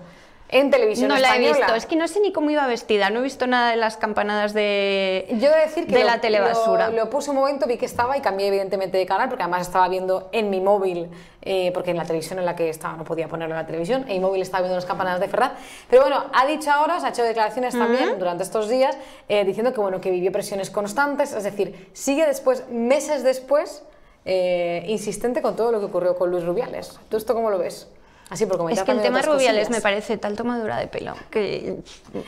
en 0.51 0.69
televisión 0.69 1.07
no 1.07 1.17
la 1.17 1.37
he 1.37 1.39
visto, 1.39 1.73
es 1.75 1.85
que 1.85 1.95
no 1.95 2.09
sé 2.09 2.19
ni 2.19 2.33
cómo 2.33 2.49
iba 2.49 2.67
vestida, 2.67 3.09
no 3.09 3.21
he 3.21 3.23
visto 3.23 3.47
nada 3.47 3.71
de 3.71 3.77
las 3.77 3.95
campanadas 3.95 4.53
de, 4.53 5.25
Yo 5.39 5.49
de, 5.49 5.59
decir 5.59 5.87
que 5.87 5.95
de 5.95 6.03
la 6.03 6.19
telebasura. 6.19 6.89
Lo, 6.89 7.09
puse 7.09 7.29
un 7.29 7.37
momento, 7.37 7.67
vi 7.67 7.77
que 7.77 7.85
estaba 7.85 8.17
y 8.17 8.21
cambié 8.21 8.47
evidentemente 8.47 8.97
de 8.97 9.05
canal, 9.05 9.29
porque 9.29 9.43
además 9.43 9.61
estaba 9.61 9.87
viendo 9.87 10.27
en 10.33 10.49
mi 10.49 10.59
móvil, 10.59 11.09
eh, 11.41 11.71
porque 11.73 11.91
en 11.91 11.97
la 11.97 12.03
televisión 12.03 12.37
en 12.37 12.45
la 12.45 12.55
que 12.55 12.69
estaba 12.69 12.97
no 12.97 13.05
podía 13.05 13.29
ponerlo 13.29 13.55
en 13.55 13.61
la 13.61 13.65
televisión, 13.65 14.01
en 14.01 14.15
mi 14.15 14.19
móvil 14.19 14.41
estaba 14.41 14.61
viendo 14.61 14.75
las 14.75 14.85
campanadas 14.85 15.21
de 15.21 15.29
Ferraz. 15.29 15.53
Pero 15.89 16.01
bueno, 16.01 16.25
ha 16.33 16.45
dicho 16.45 16.69
ahora, 16.69 16.99
se 16.99 17.05
ha 17.05 17.09
hecho 17.09 17.23
declaraciones 17.23 17.73
también 17.73 18.19
durante 18.19 18.43
estos 18.43 18.67
días, 18.67 18.97
eh, 19.29 19.45
diciendo 19.45 19.71
que, 19.71 19.79
bueno, 19.79 20.01
que 20.01 20.11
vivió 20.11 20.33
presiones 20.33 20.69
constantes, 20.69 21.31
es 21.31 21.45
decir, 21.45 21.89
sigue 21.93 22.25
después, 22.25 22.67
meses 22.69 23.23
después, 23.23 23.83
eh, 24.25 24.83
insistente 24.87 25.41
con 25.41 25.55
todo 25.55 25.71
lo 25.71 25.79
que 25.79 25.85
ocurrió 25.85 26.15
con 26.15 26.29
Luis 26.29 26.43
Rubiales. 26.43 26.99
¿Tú 27.07 27.15
esto 27.15 27.33
cómo 27.33 27.49
lo 27.49 27.57
ves? 27.57 27.87
Así 28.31 28.45
por 28.45 28.71
es 28.71 28.81
que 28.83 28.91
el 28.91 29.01
tema 29.01 29.21
Rubiales 29.21 29.69
me 29.69 29.81
parece 29.81 30.17
tal 30.17 30.35
tomadura 30.35 30.77
de 30.77 30.87
pelo 30.87 31.15
que 31.29 31.79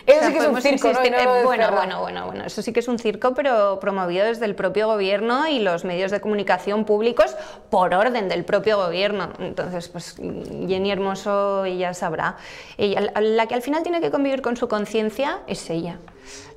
eso 0.05 0.25
sí 0.27 0.33
que 0.33 0.39
es 0.39 0.47
un 0.47 0.61
circo 0.61 0.91
¿no? 0.91 1.43
bueno 1.43 1.71
bueno 1.71 2.01
bueno 2.01 2.25
bueno 2.25 2.43
eso 2.45 2.61
sí 2.61 2.73
que 2.73 2.81
es 2.81 2.87
un 2.89 2.99
circo 2.99 3.33
pero 3.33 3.79
promovido 3.79 4.25
desde 4.25 4.45
el 4.45 4.53
propio 4.53 4.87
gobierno 4.87 5.47
y 5.47 5.59
los 5.59 5.85
medios 5.85 6.11
de 6.11 6.19
comunicación 6.19 6.83
públicos 6.85 7.35
por 7.69 7.93
orden 7.93 8.29
del 8.29 8.43
propio 8.43 8.77
gobierno. 8.77 9.29
Entonces 9.39 9.87
pues 9.87 10.15
Jenny 10.15 10.91
Hermoso 10.91 11.65
ella 11.65 11.93
sabrá. 11.93 12.37
Ella, 12.77 13.11
la 13.19 13.47
que 13.47 13.55
al 13.55 13.61
final 13.61 13.83
tiene 13.83 14.01
que 14.01 14.11
convivir 14.11 14.41
con 14.41 14.57
su 14.57 14.67
conciencia 14.67 15.39
es 15.47 15.69
ella 15.69 15.97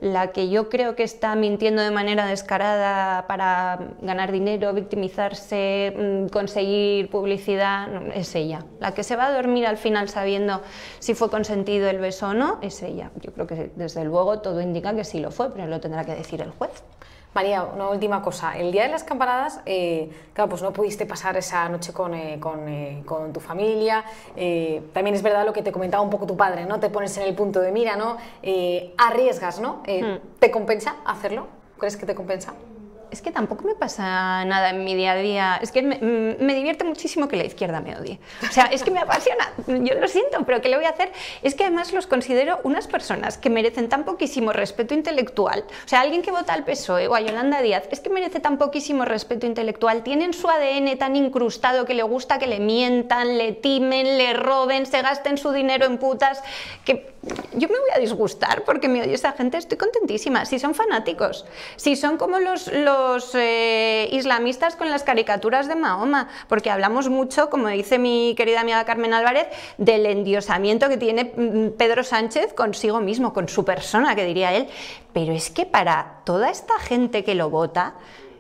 la 0.01 0.33
que 0.33 0.49
yo 0.49 0.69
creo 0.69 0.95
que 0.95 1.03
está 1.03 1.35
mintiendo 1.35 1.83
de 1.83 1.91
manera 1.91 2.27
descarada 2.27 3.27
para 3.27 3.79
ganar 4.01 4.33
dinero, 4.33 4.73
victimizarse, 4.73 5.95
mm, 5.97 6.29
conseguir 6.29 7.11
publicidad, 7.11 7.89
es 8.15 8.35
ella. 8.35 8.65
La 8.81 8.93
que 8.93 9.03
se 9.03 9.17
va 9.17 9.27
a 9.27 9.33
dormir 9.33 9.67
al 9.67 9.77
final 9.77 10.09
sabiendo 10.09 10.63
si 10.99 11.15
fue 11.15 11.31
consentido 11.31 11.89
el 11.89 11.99
beso 11.99 12.29
o 12.29 12.35
no, 12.35 12.59
es 12.63 12.83
ella. 12.83 13.11
Yo 13.21 13.33
creo 13.33 13.47
que 13.47 13.71
desde 13.77 14.05
luego 14.05 14.41
todo 14.41 14.61
indica 14.61 14.95
que 14.95 15.05
sí 15.05 15.21
lo 15.21 15.31
fue, 15.31 15.53
pero 15.53 15.67
lo 15.67 15.81
tendrá 15.81 16.05
que 16.05 16.15
decir 16.15 16.41
el 16.43 16.51
juez. 16.51 16.71
María, 17.37 17.65
una 17.65 17.91
última 17.91 18.23
cosa. 18.23 18.57
El 18.57 18.73
día 18.73 18.85
de 18.85 18.89
las 18.89 19.05
campanadas, 19.05 19.61
eh, 19.67 20.11
claro, 20.33 20.49
pues 20.49 20.63
no 20.63 20.73
pudiste 20.73 21.05
pasar 21.05 21.37
esa 21.37 21.69
noche 21.69 21.93
con, 21.93 22.15
eh, 22.15 22.41
eh, 22.41 23.03
con, 23.05 23.33
tu 23.35 23.41
familia. 23.41 24.03
también 24.95 25.15
es 25.15 25.23
verdad 25.23 25.45
lo 25.45 25.53
que 25.53 25.61
te 25.61 25.71
comentaba 25.71 26.03
un 26.03 26.09
poco 26.09 26.27
tu 26.27 26.35
padre, 26.35 26.65
¿no? 26.65 26.81
Te 26.81 26.89
pones 26.89 27.15
en 27.19 27.25
el 27.25 27.35
punto 27.35 27.61
de 27.61 27.73
mira, 27.73 27.95
¿no? 27.95 28.17
arriesgas, 28.97 29.61
¿no? 29.61 29.83
Hmm. 29.87 30.39
¿Te 30.39 30.51
compensa 30.51 30.97
hacerlo? 31.05 31.47
¿Crees 31.79 31.99
que 31.99 32.07
te 32.07 32.15
compensa? 32.15 32.55
Es 33.17 33.23
que 33.23 33.33
tampoco 33.33 33.65
me 33.65 33.75
pasa 33.75 34.45
nada 34.45 34.71
en 34.71 34.85
mi 34.85 34.95
día 34.95 35.13
a 35.13 35.17
día. 35.17 35.59
Es 35.63 35.73
que 35.73 35.83
me, 35.83 35.99
me, 35.99 36.55
divierte 36.55 36.85
muchísimo 36.85 37.29
que 37.29 37.37
la 37.37 37.45
izquierda 37.45 37.81
me 37.81 37.97
odie. 37.97 38.21
O 38.49 38.53
sea, 38.53 38.67
es 38.67 38.83
que 38.83 38.91
me 38.91 39.01
apasiona. 39.01 39.53
Yo 39.67 39.95
lo 39.95 40.07
siento, 40.07 40.45
pero 40.45 40.61
¿qué 40.61 40.69
le 40.69 40.77
voy 40.77 40.85
a 40.85 40.91
hacer? 40.91 41.13
Es 41.43 41.55
que 41.55 41.65
además 41.65 41.93
los 41.95 42.07
considero 42.07 42.61
unas 42.65 42.87
personas 42.87 43.39
que 43.39 43.49
merecen 43.49 43.89
tan 43.89 44.05
poquísimo 44.05 44.53
respeto 44.53 44.93
intelectual. 44.93 45.65
O 45.85 45.89
sea, 45.89 46.03
alguien 46.03 46.21
que 46.21 46.31
vota 46.31 46.53
al 46.53 46.65
PSOE 46.65 47.09
o 47.09 47.15
a 47.15 47.21
Yolanda 47.21 47.63
Díaz 47.63 47.85
es 47.91 48.01
que 48.01 48.11
merece 48.11 48.39
tan 48.39 48.59
poquísimo 48.59 49.07
respeto 49.07 49.47
intelectual. 49.47 50.03
Tienen 50.03 50.35
su 50.35 50.49
ADN 50.51 50.99
tan 50.99 51.17
incrustado 51.17 51.87
que 51.87 51.95
le 51.95 52.03
gusta 52.03 52.39
que 52.39 52.47
le 52.47 52.61
mientan, 52.61 53.39
le 53.39 53.53
timen, 53.53 54.19
le 54.19 54.35
roben, 54.35 54.85
se 54.85 55.01
gasten 55.01 55.39
su 55.39 55.53
dinero 55.53 55.87
en 55.87 55.97
putas, 55.97 56.43
que 56.85 57.16
yo 57.55 57.69
me 57.69 57.79
voy 57.79 57.91
a 57.95 57.99
disgustar 57.99 58.65
porque 58.65 58.89
me 58.89 59.03
oye 59.03 59.15
esa 59.15 59.33
gente. 59.33 59.57
Estoy 59.57 59.79
contentísima. 59.79 60.45
Si 60.45 60.59
son 60.59 60.75
fanáticos, 60.75 61.45
si 61.77 61.97
son 61.97 62.17
como 62.17 62.39
los 62.39 62.71
los 62.73 63.35
eh, 63.35 64.09
islamistas 64.13 64.77
con 64.77 64.91
las 64.91 65.03
caricaturas 65.03 65.69
de 65.69 65.75
Mahoma, 65.75 66.29
porque 66.49 66.71
hablamos 66.71 67.09
mucho, 67.09 67.51
como 67.51 67.69
dice 67.69 67.99
mi 67.99 68.35
querida 68.37 68.61
amiga 68.61 68.85
Carmen 68.85 69.15
Álvarez, 69.15 69.49
del 69.79 70.07
endiosamiento 70.07 70.89
que 70.89 70.97
tiene 70.97 71.33
mm, 71.37 71.77
Pedro 71.77 72.05
Sánchez 72.05 72.53
consigo 72.53 73.01
mismo, 73.01 73.33
con 73.33 73.49
su 73.49 73.65
persona, 73.65 74.15
que 74.15 74.25
diría 74.25 74.55
él. 74.55 74.69
Pero 75.13 75.33
es 75.33 75.51
que 75.51 75.67
para 75.67 76.21
toda 76.25 76.51
esta 76.51 76.79
gente 76.79 77.25
que 77.25 77.35
lo 77.35 77.51
vota, 77.51 77.95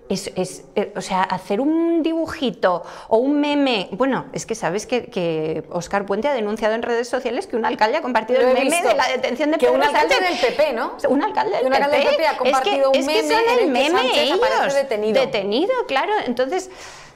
es, 0.09 0.65
eh, 0.75 0.93
o 0.95 1.01
sea, 1.01 1.23
hacer 1.23 1.61
un 1.61 2.03
dibujito 2.03 2.85
o 3.09 3.19
un 3.19 3.41
meme. 3.41 3.89
Bueno, 3.93 4.27
es 4.33 4.47
que 4.47 4.55
sabes 4.55 4.87
que, 4.87 5.07
que, 5.07 5.65
Oscar 5.71 6.07
Puente 6.07 6.29
ha 6.29 6.33
denunciado 6.33 6.75
en 6.75 6.83
redes 6.83 7.09
sociales 7.09 7.47
que 7.47 7.57
un 7.57 7.65
alcalde 7.65 7.97
ha 7.97 8.03
compartido 8.03 8.41
el 8.41 8.55
meme 8.55 8.83
de 8.83 8.95
la 8.95 9.09
detención 9.09 9.51
de 9.51 9.59
que 9.59 9.69
un 9.69 9.83
alcalde 9.83 10.15
del 10.21 10.39
PP, 10.39 10.73
¿no? 10.73 10.97
Un 11.09 11.23
alcalde 11.23 11.59
del, 11.59 11.71
PP. 11.71 12.27
ha 12.27 12.37
compartido 12.37 12.93
es 12.93 12.99
que, 12.99 13.01
un 13.01 13.07
meme 13.07 13.19
es 13.19 13.27
que 13.27 13.35
son 13.35 13.59
el, 13.59 13.71
meme 13.71 14.23
ellos. 14.23 14.75
Detenido. 14.75 15.21
detenido, 15.21 15.75
claro. 15.87 16.13
Entonces. 16.27 16.71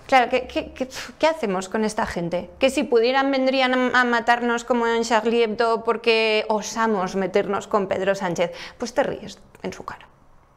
Claro, 0.07 0.29
¿qué, 0.29 0.49
qué, 0.49 0.73
qué, 1.21 1.27
hacemos 1.29 1.69
con 1.69 1.85
esta 1.85 2.05
gente? 2.05 2.51
Que 2.59 2.69
si 2.69 2.83
pudieran 2.83 3.31
vendrían 3.31 3.95
a, 3.95 4.03
matarnos 4.03 4.65
como 4.65 4.85
en 4.89 5.05
Charlie 5.05 5.45
Hebdo 5.45 5.85
porque 5.85 6.47
osamos 6.49 7.15
meternos 7.15 7.69
con 7.69 7.87
Pedro 7.87 8.17
Sánchez. 8.17 8.51
Pues 8.77 8.93
te 8.93 9.05
ríes 9.05 9.39
en 9.63 9.73
su 9.73 9.85
cara, 9.85 10.09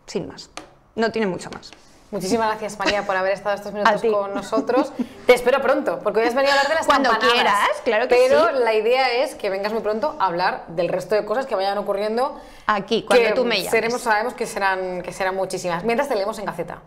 sin 0.08 0.28
más. 0.28 0.50
No 0.96 1.12
tiene 1.12 1.28
mucho 1.28 1.52
más. 1.52 1.72
Muchísimas 2.14 2.48
gracias, 2.48 2.78
María, 2.78 3.08
por 3.08 3.16
haber 3.16 3.34
estado 3.34 3.56
estos 3.56 3.74
minutos 3.74 4.04
con 4.04 4.36
nosotros. 4.36 4.94
Te 5.26 5.34
espero 5.34 5.64
pronto, 5.64 6.00
porque 6.04 6.20
hoy 6.20 6.28
has 6.28 6.36
venido 6.36 6.54
a 6.54 6.58
hablar 6.58 6.70
de 6.70 6.76
las 6.76 6.86
Cuando 6.86 7.10
quieras, 7.10 7.70
claro 7.84 8.08
que 8.08 8.16
Pero 8.16 8.52
la 8.52 8.76
idea 8.76 9.24
es 9.24 9.34
que 9.34 9.50
vengas 9.50 9.74
muy 9.74 9.82
pronto 9.82 10.16
a 10.20 10.28
hablar 10.28 10.64
del 10.68 10.90
resto 10.90 11.16
de 11.16 11.26
cosas 11.26 11.48
que 11.48 11.56
vayan 11.56 11.76
ocurriendo. 11.80 12.40
Aquí, 12.68 13.02
cuando 13.02 13.34
tú 13.34 13.46
me 13.46 13.56
llames. 13.56 13.72
Seremos, 13.72 14.02
sabemos 14.02 14.36
que 14.36 14.46
serán, 14.46 15.02
que 15.02 15.12
serán 15.12 15.36
muchísimas. 15.36 15.84
Mientras 15.84 16.08
te 16.08 16.16
leemos 16.16 16.38
en 16.38 16.46
Gaceta. 16.46 16.84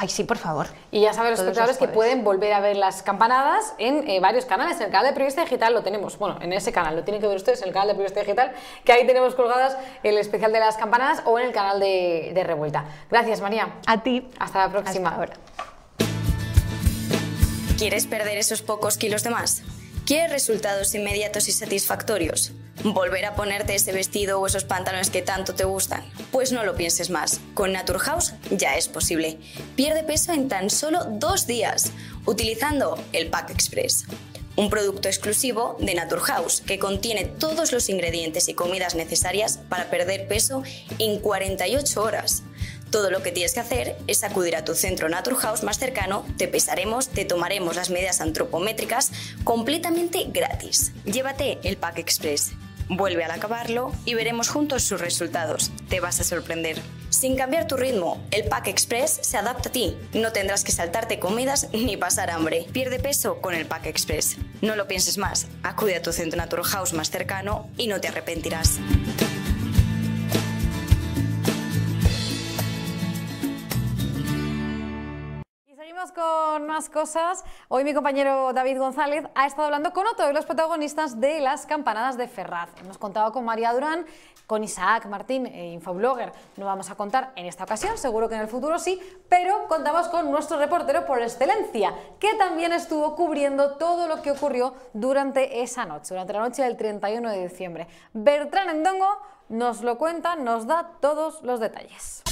Ay, 0.00 0.08
sí, 0.08 0.22
por 0.22 0.38
favor. 0.38 0.68
Y 0.92 1.00
ya 1.00 1.12
saben 1.12 1.32
los 1.32 1.40
espectadores 1.40 1.76
que 1.76 1.88
pueden 1.88 2.22
volver 2.22 2.52
a 2.52 2.60
ver 2.60 2.76
las 2.76 3.02
campanadas 3.02 3.74
en 3.78 4.08
eh, 4.08 4.20
varios 4.20 4.44
canales. 4.44 4.76
En 4.76 4.84
el 4.84 4.90
canal 4.92 5.06
de 5.06 5.12
Periodista 5.12 5.42
Digital 5.42 5.74
lo 5.74 5.82
tenemos, 5.82 6.16
bueno, 6.18 6.38
en 6.40 6.52
ese 6.52 6.70
canal, 6.70 6.94
lo 6.94 7.02
tienen 7.02 7.20
que 7.20 7.26
ver 7.26 7.36
ustedes, 7.36 7.62
en 7.62 7.68
el 7.68 7.74
canal 7.74 7.88
de 7.88 7.94
Periodista 7.94 8.20
Digital, 8.20 8.52
que 8.84 8.92
ahí 8.92 9.04
tenemos 9.08 9.34
colgadas 9.34 9.76
el 10.04 10.16
especial 10.16 10.52
de 10.52 10.60
las 10.60 10.76
campanadas 10.76 11.22
o 11.24 11.36
en 11.40 11.46
el 11.46 11.52
canal 11.52 11.80
de, 11.80 12.30
de 12.32 12.44
Revuelta. 12.44 12.84
Gracias, 13.10 13.40
María. 13.40 13.74
A 13.86 14.00
ti. 14.04 14.28
Hasta 14.38 14.60
la 14.60 14.70
próxima. 14.70 15.08
Hasta 15.08 15.20
ahora. 15.20 15.32
¿Quieres 17.76 18.06
perder 18.06 18.38
esos 18.38 18.62
pocos 18.62 18.98
kilos 18.98 19.24
de 19.24 19.30
más? 19.30 19.64
¿Quieres 20.08 20.30
resultados 20.30 20.94
inmediatos 20.94 21.48
y 21.48 21.52
satisfactorios? 21.52 22.52
¿Volver 22.82 23.26
a 23.26 23.34
ponerte 23.34 23.74
ese 23.74 23.92
vestido 23.92 24.40
o 24.40 24.46
esos 24.46 24.64
pantalones 24.64 25.10
que 25.10 25.20
tanto 25.20 25.54
te 25.54 25.64
gustan? 25.64 26.02
Pues 26.32 26.50
no 26.50 26.64
lo 26.64 26.76
pienses 26.76 27.10
más. 27.10 27.40
Con 27.52 27.72
Naturhaus 27.72 28.32
ya 28.50 28.78
es 28.78 28.88
posible. 28.88 29.36
Pierde 29.76 30.04
peso 30.04 30.32
en 30.32 30.48
tan 30.48 30.70
solo 30.70 31.04
dos 31.04 31.46
días 31.46 31.92
utilizando 32.24 32.98
el 33.12 33.28
Pack 33.28 33.50
Express. 33.50 34.06
Un 34.56 34.70
producto 34.70 35.08
exclusivo 35.08 35.76
de 35.78 35.94
Naturhaus 35.94 36.62
que 36.62 36.78
contiene 36.78 37.26
todos 37.26 37.70
los 37.72 37.90
ingredientes 37.90 38.48
y 38.48 38.54
comidas 38.54 38.94
necesarias 38.94 39.60
para 39.68 39.90
perder 39.90 40.26
peso 40.26 40.62
en 40.98 41.20
48 41.20 42.02
horas. 42.02 42.44
Todo 42.90 43.10
lo 43.10 43.22
que 43.22 43.32
tienes 43.32 43.52
que 43.52 43.60
hacer 43.60 43.96
es 44.06 44.24
acudir 44.24 44.56
a 44.56 44.64
tu 44.64 44.74
centro 44.74 45.08
Naturhaus 45.08 45.62
más 45.62 45.78
cercano, 45.78 46.24
te 46.38 46.48
pesaremos, 46.48 47.08
te 47.08 47.26
tomaremos 47.26 47.76
las 47.76 47.90
medidas 47.90 48.20
antropométricas 48.20 49.10
completamente 49.44 50.24
gratis. 50.28 50.92
Llévate 51.04 51.58
el 51.64 51.76
Pack 51.76 51.98
Express. 51.98 52.52
Vuelve 52.88 53.22
al 53.22 53.30
acabarlo 53.30 53.92
y 54.06 54.14
veremos 54.14 54.48
juntos 54.48 54.82
sus 54.82 54.98
resultados. 55.00 55.70
Te 55.90 56.00
vas 56.00 56.20
a 56.20 56.24
sorprender. 56.24 56.80
Sin 57.10 57.36
cambiar 57.36 57.66
tu 57.66 57.76
ritmo, 57.76 58.24
el 58.30 58.44
Pack 58.44 58.68
Express 58.68 59.18
se 59.20 59.36
adapta 59.36 59.68
a 59.68 59.72
ti. 59.72 59.94
No 60.14 60.32
tendrás 60.32 60.64
que 60.64 60.72
saltarte 60.72 61.18
comidas 61.18 61.68
ni 61.74 61.98
pasar 61.98 62.30
hambre. 62.30 62.66
Pierde 62.72 62.98
peso 62.98 63.42
con 63.42 63.54
el 63.54 63.66
Pack 63.66 63.86
Express. 63.86 64.38
No 64.62 64.76
lo 64.76 64.88
pienses 64.88 65.18
más. 65.18 65.48
Acude 65.62 65.96
a 65.96 66.02
tu 66.02 66.14
centro 66.14 66.38
Naturhaus 66.38 66.94
más 66.94 67.10
cercano 67.10 67.68
y 67.76 67.88
no 67.88 68.00
te 68.00 68.08
arrepentirás. 68.08 68.78
Con 76.12 76.66
más 76.66 76.88
cosas. 76.88 77.44
Hoy 77.68 77.84
mi 77.84 77.94
compañero 77.94 78.52
David 78.52 78.78
González 78.78 79.24
ha 79.34 79.46
estado 79.46 79.66
hablando 79.66 79.92
con 79.92 80.06
otro 80.06 80.26
de 80.26 80.32
los 80.32 80.44
protagonistas 80.44 81.20
de 81.20 81.40
las 81.40 81.66
campanadas 81.66 82.16
de 82.16 82.28
Ferraz. 82.28 82.70
Hemos 82.80 82.98
contado 82.98 83.32
con 83.32 83.44
María 83.44 83.72
Durán, 83.72 84.06
con 84.46 84.64
Isaac 84.64 85.06
Martín, 85.06 85.46
e 85.46 85.72
Infoblogger. 85.72 86.32
No 86.56 86.66
vamos 86.66 86.90
a 86.90 86.94
contar 86.94 87.32
en 87.36 87.46
esta 87.46 87.64
ocasión, 87.64 87.98
seguro 87.98 88.28
que 88.28 88.36
en 88.36 88.42
el 88.42 88.48
futuro 88.48 88.78
sí, 88.78 89.00
pero 89.28 89.66
contamos 89.68 90.08
con 90.08 90.30
nuestro 90.30 90.58
reportero 90.58 91.04
por 91.04 91.20
excelencia, 91.20 91.94
que 92.18 92.34
también 92.34 92.72
estuvo 92.72 93.14
cubriendo 93.16 93.76
todo 93.76 94.08
lo 94.08 94.22
que 94.22 94.30
ocurrió 94.30 94.74
durante 94.92 95.62
esa 95.62 95.84
noche, 95.84 96.14
durante 96.14 96.32
la 96.32 96.40
noche 96.40 96.62
del 96.62 96.76
31 96.76 97.30
de 97.30 97.48
diciembre. 97.48 97.88
Bertrán 98.12 98.70
Endongo 98.70 99.18
nos 99.48 99.82
lo 99.82 99.98
cuenta, 99.98 100.36
nos 100.36 100.66
da 100.66 100.92
todos 101.00 101.42
los 101.42 101.60
detalles 101.60 102.22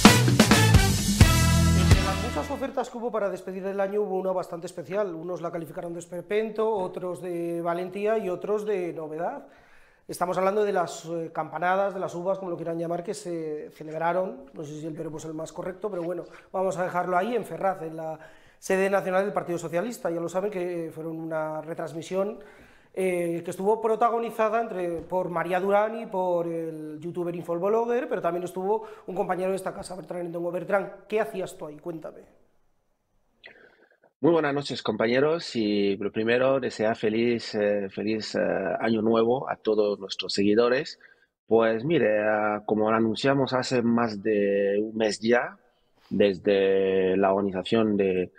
muchas 2.15 2.49
ofertas 2.51 2.89
que 2.89 2.97
hubo 2.97 3.11
para 3.11 3.29
despedir 3.29 3.65
el 3.65 3.79
año 3.79 4.01
hubo 4.01 4.15
una 4.17 4.31
bastante 4.31 4.67
especial. 4.67 5.13
Unos 5.13 5.41
la 5.41 5.51
calificaron 5.51 5.93
de 5.93 5.99
esperpento, 5.99 6.69
otros 6.69 7.21
de 7.21 7.61
valentía 7.61 8.17
y 8.17 8.29
otros 8.29 8.65
de 8.65 8.93
novedad. 8.93 9.47
Estamos 10.07 10.37
hablando 10.37 10.63
de 10.63 10.71
las 10.71 11.05
eh, 11.05 11.31
campanadas, 11.33 11.93
de 11.93 11.99
las 11.99 12.15
uvas, 12.15 12.39
como 12.39 12.51
lo 12.51 12.55
quieran 12.55 12.79
llamar, 12.79 13.03
que 13.03 13.13
se 13.13 13.71
celebraron, 13.71 14.45
no 14.53 14.63
sé 14.63 14.79
si 14.79 14.85
el 14.85 14.93
verbo 14.93 15.17
es 15.17 15.25
el 15.25 15.33
más 15.33 15.51
correcto, 15.51 15.89
pero 15.89 16.01
bueno, 16.01 16.23
vamos 16.53 16.77
a 16.77 16.83
dejarlo 16.83 17.17
ahí 17.17 17.35
en 17.35 17.43
Ferraz, 17.43 17.81
en 17.81 17.97
la 17.97 18.17
sede 18.57 18.89
nacional 18.89 19.25
del 19.25 19.33
Partido 19.33 19.57
Socialista. 19.57 20.09
Ya 20.09 20.21
lo 20.21 20.29
saben 20.29 20.49
que 20.49 20.91
fueron 20.93 21.19
una 21.19 21.61
retransmisión 21.61 22.39
eh, 22.99 23.43
que 23.45 23.51
estuvo 23.51 23.79
protagonizada 23.79 24.59
entre, 24.59 25.01
por 25.01 25.29
María 25.29 25.59
Durán 25.59 25.99
y 25.99 26.07
por 26.07 26.47
el 26.47 26.99
youtuber 26.99 27.35
Infoblogger, 27.35 28.09
pero 28.09 28.23
también 28.23 28.43
estuvo 28.43 28.87
un 29.05 29.13
compañero 29.13 29.51
de 29.51 29.55
esta 29.55 29.71
casa, 29.71 29.95
Bertrán 29.95 30.21
Endongo. 30.21 30.51
Bertrán, 30.51 31.05
¿qué 31.07 31.21
hacías 31.21 31.55
tú 31.55 31.67
ahí? 31.67 31.77
Cuéntame. 31.77 32.21
Muy 34.19 34.31
buenas 34.31 34.51
noches, 34.51 34.81
compañeros, 34.81 35.55
y 35.55 35.95
lo 35.97 36.11
primero, 36.11 36.59
desear 36.59 36.95
feliz, 36.95 37.53
eh, 37.53 37.87
feliz 37.91 38.33
eh, 38.33 38.39
año 38.79 39.03
nuevo 39.03 39.47
a 39.47 39.57
todos 39.57 39.99
nuestros 39.99 40.33
seguidores. 40.33 40.99
Pues 41.45 41.85
mire, 41.85 42.17
como 42.65 42.89
lo 42.89 42.97
anunciamos 42.97 43.53
hace 43.53 43.83
más 43.83 44.23
de 44.23 44.79
un 44.81 44.97
mes 44.97 45.19
ya, 45.19 45.59
desde 46.09 47.15
la 47.15 47.31
organización 47.31 47.95
de 47.95 48.31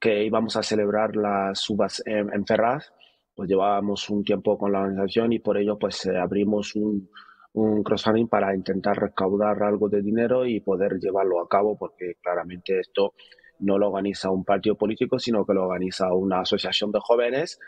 que 0.00 0.24
íbamos 0.24 0.56
a 0.56 0.62
celebrar 0.62 1.16
las 1.16 1.68
uvas 1.70 2.02
en, 2.06 2.46
Ferraz, 2.46 2.92
pues 3.34 3.48
llevábamos 3.48 4.08
un 4.10 4.22
tiempo 4.22 4.58
con 4.58 4.72
la 4.72 4.80
organización 4.80 5.32
y 5.32 5.38
por 5.38 5.58
ello 5.58 5.78
pues 5.78 6.06
eh, 6.06 6.16
abrimos 6.16 6.74
un, 6.76 7.08
un 7.54 7.82
crowdfunding 7.82 8.28
para 8.28 8.54
intentar 8.54 8.96
recaudar 8.96 9.62
algo 9.62 9.88
de 9.88 10.02
dinero 10.02 10.46
y 10.46 10.60
poder 10.60 10.98
llevarlo 10.98 11.40
a 11.40 11.48
cabo 11.48 11.76
porque 11.76 12.14
claramente 12.22 12.80
esto 12.80 13.14
no 13.60 13.78
lo 13.78 13.88
organiza 13.88 14.30
un 14.30 14.44
partido 14.44 14.76
político 14.76 15.18
sino 15.18 15.44
que 15.46 15.54
lo 15.54 15.64
organiza 15.64 16.12
una 16.12 16.40
asociación 16.40 16.92
de 16.92 17.00
jóvenes. 17.00 17.58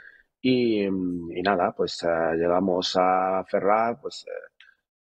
Y, 0.42 0.86
nada 1.42 1.72
pues 1.76 2.02
eh, 2.04 2.36
llegamos 2.36 2.96
a 2.96 3.44
Ferraz 3.48 3.98
pues 4.00 4.26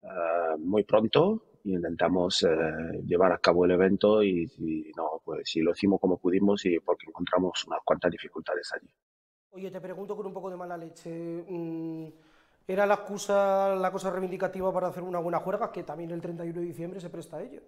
eh, 0.03 0.57
muy 0.59 0.85
pronto 0.85 1.54
intentamos 1.64 2.42
eh, 2.42 3.03
llevar 3.07 3.33
a 3.33 3.38
cabo 3.38 3.64
el 3.64 3.72
evento 3.72 4.22
y, 4.22 4.92
no, 4.96 5.20
pues 5.24 5.48
sí 5.48 5.61
lo 5.61 5.72
hicimos 5.72 6.00
como 6.00 6.18
pudimos 6.18 6.64
y 6.66 6.79
porque 6.81 7.07
encontramos 7.09 7.64
unas 7.66 7.81
cuantas 7.85 8.11
dificultades 8.11 8.70
allí. 8.74 8.88
Oye, 9.50 9.70
te 9.70 9.81
pregunto 9.81 10.16
con 10.16 10.27
un 10.27 10.33
poco 10.33 10.50
de 10.50 10.57
mala 10.57 10.77
leche, 10.77 11.11
mm, 11.11 12.09
¿era 12.66 12.87
la 12.87 12.94
excusa, 12.94 13.74
la 13.77 13.90
cosa 13.90 14.11
reivindicativa 14.11 14.72
para 14.72 14.88
hacer 14.88 15.03
una 15.03 15.20
buena 15.20 15.38
juerga, 15.38 15.70
que 15.72 15.85
también 15.85 16.11
el 16.11 16.20
31 16.20 16.61
de 16.61 16.66
diciembre 16.66 17.00
se 17.00 17.11
presta 17.11 17.37
a 17.38 17.42
ello? 17.42 17.61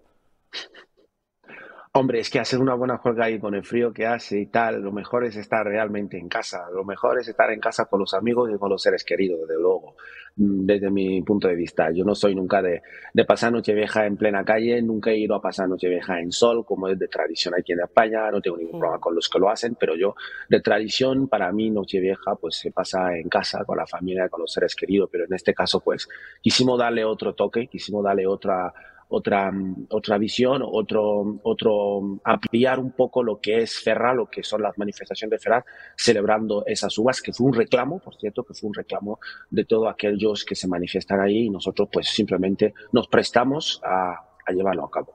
Hombre, 1.92 2.20
es 2.20 2.29
que 2.29 2.38
hacer 2.38 2.61
una 2.61 2.75
buena 2.75 2.99
juerga 2.99 3.25
ahí 3.25 3.38
con 3.38 3.55
el 3.55 3.64
frío 3.64 3.92
que 3.92 4.07
hace 4.07 4.38
y 4.38 4.46
tal, 4.46 4.83
lo 4.83 4.92
mejor 4.92 5.25
es 5.25 5.37
estar 5.37 5.64
realmente 5.64 6.18
en 6.18 6.29
casa. 6.29 6.66
Lo 6.75 6.85
mejor 6.85 7.18
es 7.18 7.29
estar 7.29 7.51
en 7.51 7.59
casa 7.59 7.87
con 7.87 8.01
los 8.01 8.12
amigos 8.12 8.51
y 8.53 8.59
con 8.59 8.68
los 8.68 8.83
seres 8.83 9.03
queridos, 9.03 9.40
desde 9.40 9.61
luego, 9.61 9.96
mm, 10.37 10.66
desde 10.66 10.90
mi 10.90 11.22
punto 11.22 11.49
de 11.49 11.55
vista. 11.55 11.90
Yo 11.92 12.05
no 12.05 12.14
soy 12.14 12.35
nunca 12.35 12.61
de, 12.61 12.83
de 13.14 13.25
pasar 13.25 13.51
Nochevieja 13.51 14.05
en 14.05 14.18
plena 14.18 14.44
calle, 14.44 14.83
nunca 14.83 15.11
he 15.11 15.16
ido 15.16 15.35
a 15.35 15.40
pasar 15.40 15.68
Nochevieja 15.70 16.20
en 16.20 16.33
sol, 16.33 16.66
como 16.66 16.88
es 16.88 16.99
de 16.99 17.09
tradición 17.09 17.55
aquí 17.59 17.72
en 17.72 17.81
España, 17.81 18.31
no 18.31 18.42
tengo 18.42 18.59
ningún 18.59 18.79
problema 18.79 19.01
con 19.01 19.14
los 19.14 19.29
que 19.31 19.38
lo 19.38 19.49
hacen, 19.49 19.75
pero 19.81 19.96
yo, 19.96 20.14
de 20.51 20.61
tradición, 20.61 21.29
para 21.29 21.51
mí 21.51 21.70
Nochevieja 21.70 22.35
pues 22.37 22.57
se 22.57 22.72
pasa 22.72 23.16
en 23.16 23.31
casa, 23.31 23.64
con 23.64 23.79
la 23.79 23.87
familia, 23.87 24.29
con 24.29 24.42
los 24.42 24.53
seres 24.53 24.75
queridos, 24.77 25.09
pero 25.11 25.25
en 25.25 25.33
este 25.33 25.55
caso 25.55 25.81
pues 25.81 26.09
quisimos 26.42 26.79
darle 26.79 27.05
otro 27.05 27.35
toque, 27.35 27.68
quisimos 27.68 28.05
darle 28.05 28.27
otra 28.27 28.75
otra, 29.09 29.53
otra 29.90 30.19
visión, 30.19 30.62
otro, 30.64 31.38
otro, 31.42 32.21
ampliar 32.25 32.79
un 32.79 32.92
poco 32.92 33.23
lo 33.23 33.40
que 33.40 33.59
es 33.59 33.79
Ferraz, 33.81 34.16
lo 34.16 34.27
que 34.27 34.42
son 34.42 34.62
las 34.62 34.77
manifestaciones 34.79 35.31
de 35.31 35.38
Ferraz, 35.38 35.64
celebrando 35.97 36.64
esas 36.66 36.97
uvas, 36.99 37.23
que 37.23 37.33
fue 37.33 37.47
un 37.47 37.55
reclamo, 37.55 37.99
por 37.99 38.16
cierto, 38.16 38.45
que 38.45 38.55
fue 38.55 38.69
un 38.69 38.75
reclamo 38.75 39.19
de 39.51 39.64
todos 39.64 39.88
aquellos 39.88 40.45
que 40.45 40.55
se 40.55 40.69
manifiestan 40.69 41.21
ahí 41.21 41.47
y 41.47 41.51
nosotros 41.51 41.88
pues 41.92 42.09
simplemente 42.09 42.75
nos 42.92 43.09
prestamos 43.09 43.81
a, 43.85 44.12
a 44.45 44.53
llevarlo 44.53 44.85
a 44.85 44.90
cabo. 44.90 45.14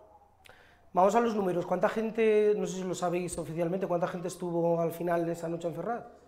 Vamos 0.93 1.15
a 1.15 1.21
los 1.21 1.35
números. 1.35 1.65
¿Cuánta 1.65 1.87
gente, 1.87 2.53
no 2.57 2.65
sé 2.67 2.77
si 2.77 2.83
lo 2.83 2.95
sabéis 2.95 3.37
oficialmente, 3.37 3.87
cuánta 3.87 4.07
gente 4.07 4.27
estuvo 4.27 4.81
al 4.81 4.91
final 4.91 5.25
de 5.25 5.31
esa 5.33 5.47
noche 5.47 5.67
en 5.69 5.75
Ferraz? 5.75 6.20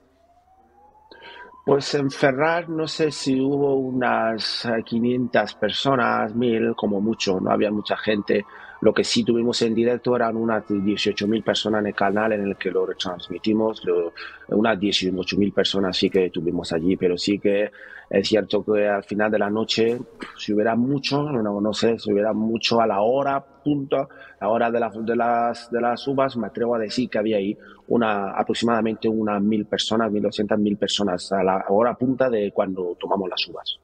Pues 1.65 1.93
en 1.95 2.11
Ferrar 2.11 2.67
no 2.69 2.87
sé 2.87 3.09
si 3.11 3.39
hubo 3.39 3.75
unas 3.75 4.67
500 4.85 5.55
personas, 5.55 6.35
1000 6.35 6.75
como 6.75 6.99
mucho, 6.99 7.39
no 7.39 7.51
había 7.51 7.71
mucha 7.71 7.95
gente. 7.95 8.45
Lo 8.83 8.93
que 8.93 9.05
sí 9.05 9.23
tuvimos 9.23 9.61
en 9.61 9.73
directo 9.73 10.13
eran 10.13 10.35
unas 10.35 10.67
18.000 10.67 11.41
personas 11.41 11.79
en 11.79 11.87
el 11.87 11.95
canal 11.95 12.33
en 12.33 12.49
el 12.49 12.57
que 12.57 12.69
lo 12.69 12.85
retransmitimos, 12.85 13.81
lo, 13.85 14.11
unas 14.49 14.77
18.000 14.77 15.53
personas 15.53 15.95
sí 15.95 16.09
que 16.09 16.29
tuvimos 16.29 16.73
allí, 16.73 16.97
pero 16.97 17.17
sí 17.17 17.39
que 17.39 17.71
es 18.09 18.27
cierto 18.27 18.61
que 18.65 18.85
al 18.85 19.05
final 19.05 19.31
de 19.31 19.39
la 19.39 19.49
noche, 19.49 19.97
si 20.37 20.51
hubiera 20.51 20.75
mucho, 20.75 21.23
no, 21.23 21.73
sé, 21.73 21.97
si 21.97 22.11
hubiera 22.11 22.33
mucho 22.33 22.81
a 22.81 22.85
la 22.85 22.99
hora 22.99 23.39
punto, 23.63 24.09
la 24.41 24.49
hora 24.49 24.69
de, 24.69 24.81
de, 25.03 25.15
las, 25.15 25.71
de 25.71 25.79
las 25.79 26.05
uvas, 26.05 26.35
me 26.35 26.47
atrevo 26.47 26.75
a 26.75 26.79
decir 26.79 27.09
que 27.09 27.19
había 27.19 27.37
ahí 27.37 27.57
una, 27.87 28.31
aproximadamente 28.31 29.07
unas 29.07 29.41
mil 29.41 29.65
personas, 29.65 30.11
1.200 30.11 30.57
mil 30.57 30.75
personas 30.75 31.31
a 31.31 31.41
la 31.41 31.63
hora 31.69 31.93
punta 31.95 32.29
de 32.29 32.51
cuando 32.51 32.97
tomamos 32.99 33.29
las 33.29 33.47
uvas. 33.47 33.79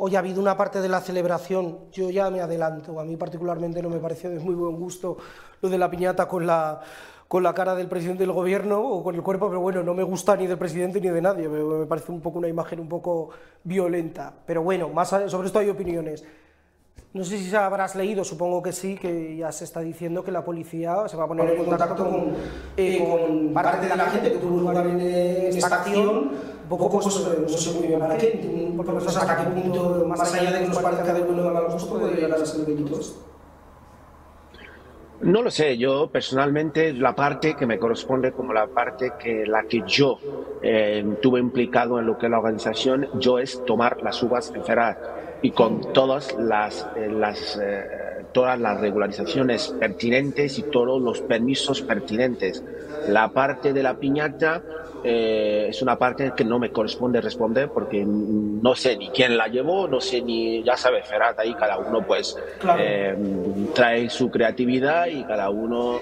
Hoy 0.00 0.14
ha 0.14 0.20
habido 0.20 0.40
una 0.40 0.56
parte 0.56 0.80
de 0.80 0.88
la 0.88 1.00
celebración, 1.00 1.90
yo 1.90 2.08
ya 2.08 2.30
me 2.30 2.40
adelanto, 2.40 3.00
a 3.00 3.04
mí 3.04 3.16
particularmente 3.16 3.82
no 3.82 3.90
me 3.90 3.98
pareció 3.98 4.30
de 4.30 4.38
muy 4.38 4.54
buen 4.54 4.76
gusto 4.76 5.16
lo 5.60 5.68
de 5.68 5.76
la 5.76 5.90
piñata 5.90 6.28
con 6.28 6.46
la, 6.46 6.80
con 7.26 7.42
la 7.42 7.52
cara 7.52 7.74
del 7.74 7.88
presidente 7.88 8.22
del 8.22 8.30
gobierno 8.30 8.80
o 8.80 9.02
con 9.02 9.16
el 9.16 9.22
cuerpo, 9.24 9.48
pero 9.48 9.60
bueno, 9.60 9.82
no 9.82 9.94
me 9.94 10.04
gusta 10.04 10.36
ni 10.36 10.46
del 10.46 10.56
presidente 10.56 11.00
ni 11.00 11.08
de 11.08 11.20
nadie, 11.20 11.48
me, 11.48 11.84
parece 11.86 12.12
un 12.12 12.20
poco 12.20 12.38
una 12.38 12.46
imagen 12.46 12.78
un 12.78 12.88
poco 12.88 13.30
violenta. 13.64 14.32
Pero 14.46 14.62
bueno, 14.62 14.88
más 14.88 15.08
sobre 15.08 15.48
esto 15.48 15.58
hay 15.58 15.68
opiniones. 15.68 16.24
No 17.12 17.24
sé 17.24 17.36
si 17.38 17.56
habrás 17.56 17.96
leído, 17.96 18.22
supongo 18.22 18.62
que 18.62 18.70
sí, 18.70 18.94
que 18.94 19.36
ya 19.36 19.50
se 19.50 19.64
está 19.64 19.80
diciendo 19.80 20.22
que 20.22 20.30
la 20.30 20.44
policía 20.44 21.08
se 21.08 21.16
va 21.16 21.24
a 21.24 21.26
poner 21.26 21.50
en 21.50 21.64
contacto 21.64 22.08
con, 22.08 22.34
eh, 22.76 22.98
con 22.98 23.52
parte 23.52 23.88
de 23.88 23.96
la 23.96 24.06
gente 24.10 24.30
que 24.30 24.38
tuvo 24.38 24.60
lugar 24.60 24.86
en, 24.86 25.00
esta 25.00 25.80
acción, 25.80 26.30
un 26.70 26.76
poco, 26.76 26.90
pues, 26.90 27.06
no 27.06 27.48
sé 27.48 27.72
muy 27.72 27.86
bien 27.86 27.98
para 27.98 28.18
qué, 28.18 28.72
porque 28.76 28.92
no 28.92 29.00
sé 29.00 29.08
hasta 29.08 29.36
qué 29.36 29.60
punto, 29.60 30.04
más 30.06 30.34
allá 30.34 30.52
de 30.52 30.60
que 30.60 30.68
nos 30.68 30.78
parezca 30.78 31.14
de 31.14 31.22
bueno 31.22 31.48
o 31.48 31.50
mal 31.50 31.64
gusto, 31.70 31.98
puede 31.98 32.14
llegar 32.14 32.32
a 32.32 32.44
ser 32.44 32.66
delito 32.66 33.00
no 35.20 35.42
lo 35.42 35.50
sé, 35.50 35.76
yo 35.76 36.08
personalmente 36.10 36.92
la 36.92 37.12
parte 37.12 37.54
que 37.54 37.66
me 37.66 37.76
corresponde 37.76 38.30
como 38.30 38.52
la 38.52 38.68
parte 38.68 39.14
que 39.18 39.44
la 39.44 39.64
que 39.64 39.82
yo 39.84 40.16
eh, 40.62 41.04
tuve 41.20 41.40
implicado 41.40 41.98
en 41.98 42.06
lo 42.06 42.16
que 42.16 42.26
es 42.26 42.30
la 42.30 42.38
organización, 42.38 43.08
yo 43.14 43.40
es 43.40 43.64
tomar 43.64 44.00
las 44.00 44.22
uvas 44.22 44.52
en 44.54 44.62
Ferrar 44.62 45.38
y 45.42 45.50
con 45.50 45.92
todas 45.92 46.36
las, 46.38 46.88
eh, 46.94 47.08
las 47.10 47.58
eh, 47.60 48.24
todas 48.32 48.60
las 48.60 48.80
regularizaciones 48.80 49.74
pertinentes 49.80 50.56
y 50.60 50.62
todos 50.62 51.02
los 51.02 51.20
permisos 51.22 51.82
pertinentes. 51.82 52.62
La 53.08 53.32
parte 53.32 53.72
de 53.72 53.82
la 53.82 53.94
piñata 53.94 54.62
eh, 55.04 55.66
es 55.68 55.82
una 55.82 55.96
parte 55.96 56.32
que 56.36 56.44
no 56.44 56.58
me 56.58 56.70
corresponde 56.70 57.20
responder 57.20 57.70
porque 57.70 58.04
no 58.06 58.74
sé 58.74 58.96
ni 58.96 59.08
quién 59.10 59.36
la 59.36 59.48
llevó, 59.48 59.86
no 59.88 60.00
sé 60.00 60.20
ni, 60.22 60.62
ya 60.62 60.76
sabes, 60.76 61.06
Ferrat, 61.06 61.38
ahí 61.38 61.54
cada 61.54 61.78
uno 61.78 62.04
pues 62.06 62.36
trae 63.74 64.10
su 64.10 64.30
creatividad 64.30 65.06
y 65.06 65.24
cada 65.24 65.50
uno 65.50 65.98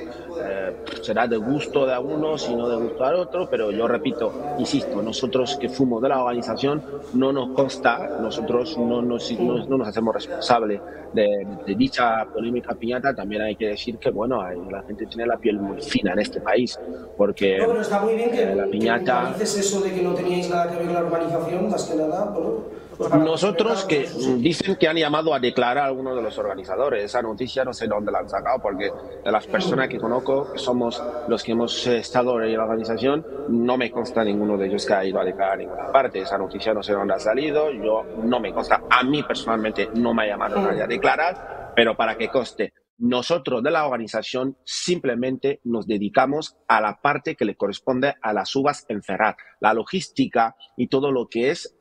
será 1.03 1.27
de 1.27 1.37
gusto 1.37 1.87
de 1.87 1.99
uno, 1.99 2.39
si 2.39 2.55
no 2.55 2.69
de 2.69 2.77
gusto 2.77 3.05
al 3.05 3.17
otro, 3.17 3.49
pero 3.51 3.71
yo 3.71 3.87
repito, 3.89 4.33
insisto, 4.59 5.03
nosotros 5.03 5.57
que 5.57 5.69
fuimos 5.69 6.03
de 6.03 6.09
la 6.09 6.23
organización 6.23 6.83
no 7.15 7.33
nos 7.33 7.51
consta, 7.51 8.19
nosotros 8.21 8.77
no 8.79 9.03
nos 9.03 9.27
no, 9.33 9.79
nos 9.79 9.89
hacemos 9.89 10.15
responsables 10.15 10.81
de, 11.13 11.47
dicha 11.77 12.25
polémica 12.33 12.75
piñata, 12.75 13.15
también 13.15 13.43
hay 13.43 13.57
que 13.57 13.69
decir 13.69 13.99
que, 13.99 14.11
bueno, 14.11 14.43
la 14.71 14.83
gente 14.83 15.07
tiene 15.07 15.27
la 15.27 15.37
piel 15.37 15.59
muy 15.59 15.81
fina 15.81 16.13
en 16.13 16.21
este 16.21 16.41
país, 16.41 16.79
porque 17.17 17.59
no, 17.59 17.69
pero 17.69 17.81
está 17.81 18.01
muy 18.01 18.15
bien 18.15 18.31
que, 18.31 18.43
eh, 18.43 18.55
la 18.55 18.67
piñata... 18.67 18.86
Que 19.37 19.45
eso 19.45 19.81
de 19.81 19.93
que 19.93 20.03
no 20.03 20.15
teníais 20.15 20.49
nada 20.49 20.71
que 20.71 20.77
ver 20.77 20.93
la 20.93 21.01
organización, 21.01 21.71
más 21.71 21.85
que 21.85 21.97
nada, 21.97 22.25
bueno 22.27 22.87
nosotros 22.99 23.85
que 23.85 24.09
dicen 24.39 24.77
que 24.77 24.89
han 24.89 24.97
llamado 24.97 25.35
a 25.35 25.39
declarar 25.39 25.79
a 25.79 25.87
algunos 25.87 26.17
de 26.17 26.23
los 26.23 26.39
organizadores. 26.39 27.05
Esa 27.05 27.23
noticia 27.23 27.65
no 27.65 27.73
sé 27.73 27.87
dónde 27.87 28.11
la 28.11 28.21
han 28.21 28.29
sacado, 28.29 28.61
porque 28.61 28.91
de 29.25 29.33
las 29.33 29.47
personas 29.47 29.89
que 29.89 29.99
conozco, 29.99 30.53
que 30.53 30.59
somos 30.59 31.03
los 31.29 31.43
que 31.43 31.53
hemos 31.53 31.87
estado 31.87 32.41
en 32.43 32.57
la 32.57 32.65
organización, 32.65 33.27
no 33.49 33.77
me 33.77 33.91
consta 33.91 34.25
ninguno 34.25 34.57
de 34.57 34.67
ellos 34.67 34.87
que 34.87 34.95
ha 34.95 35.05
ido 35.05 35.21
a 35.21 35.25
declarar 35.25 35.55
a 35.55 35.57
ninguna 35.57 35.93
parte. 35.93 36.21
Esa 36.21 36.39
noticia 36.39 36.73
no 36.73 36.83
sé 36.83 36.93
dónde 36.93 37.15
ha 37.15 37.21
salido, 37.21 37.71
yo 37.71 38.05
no 38.23 38.41
me 38.41 38.53
consta. 38.53 38.83
A 38.89 39.03
mí 39.03 39.23
personalmente 39.23 39.91
no 39.95 40.15
me 40.15 40.25
ha 40.25 40.27
llamado 40.29 40.61
nadie 40.61 40.83
a 40.83 40.87
declarar, 40.87 41.73
pero 41.75 41.97
para 41.97 42.17
que 42.17 42.29
coste. 42.29 42.73
Nosotros 42.99 43.63
de 43.63 43.71
la 43.71 43.85
organización 43.85 44.57
simplemente 44.65 45.61
nos 45.65 45.87
dedicamos 45.87 46.57
a 46.67 46.81
la 46.81 47.01
parte 47.03 47.35
que 47.37 47.45
le 47.45 47.55
corresponde 47.55 48.15
a 48.23 48.33
las 48.33 48.57
uvas 48.57 48.87
en 48.89 49.03
Ferrat, 49.03 49.37
la 49.61 49.75
logística 49.75 50.57
y 50.79 50.87
todo 50.87 51.13
lo 51.13 51.29
que 51.29 51.51
es 51.51 51.77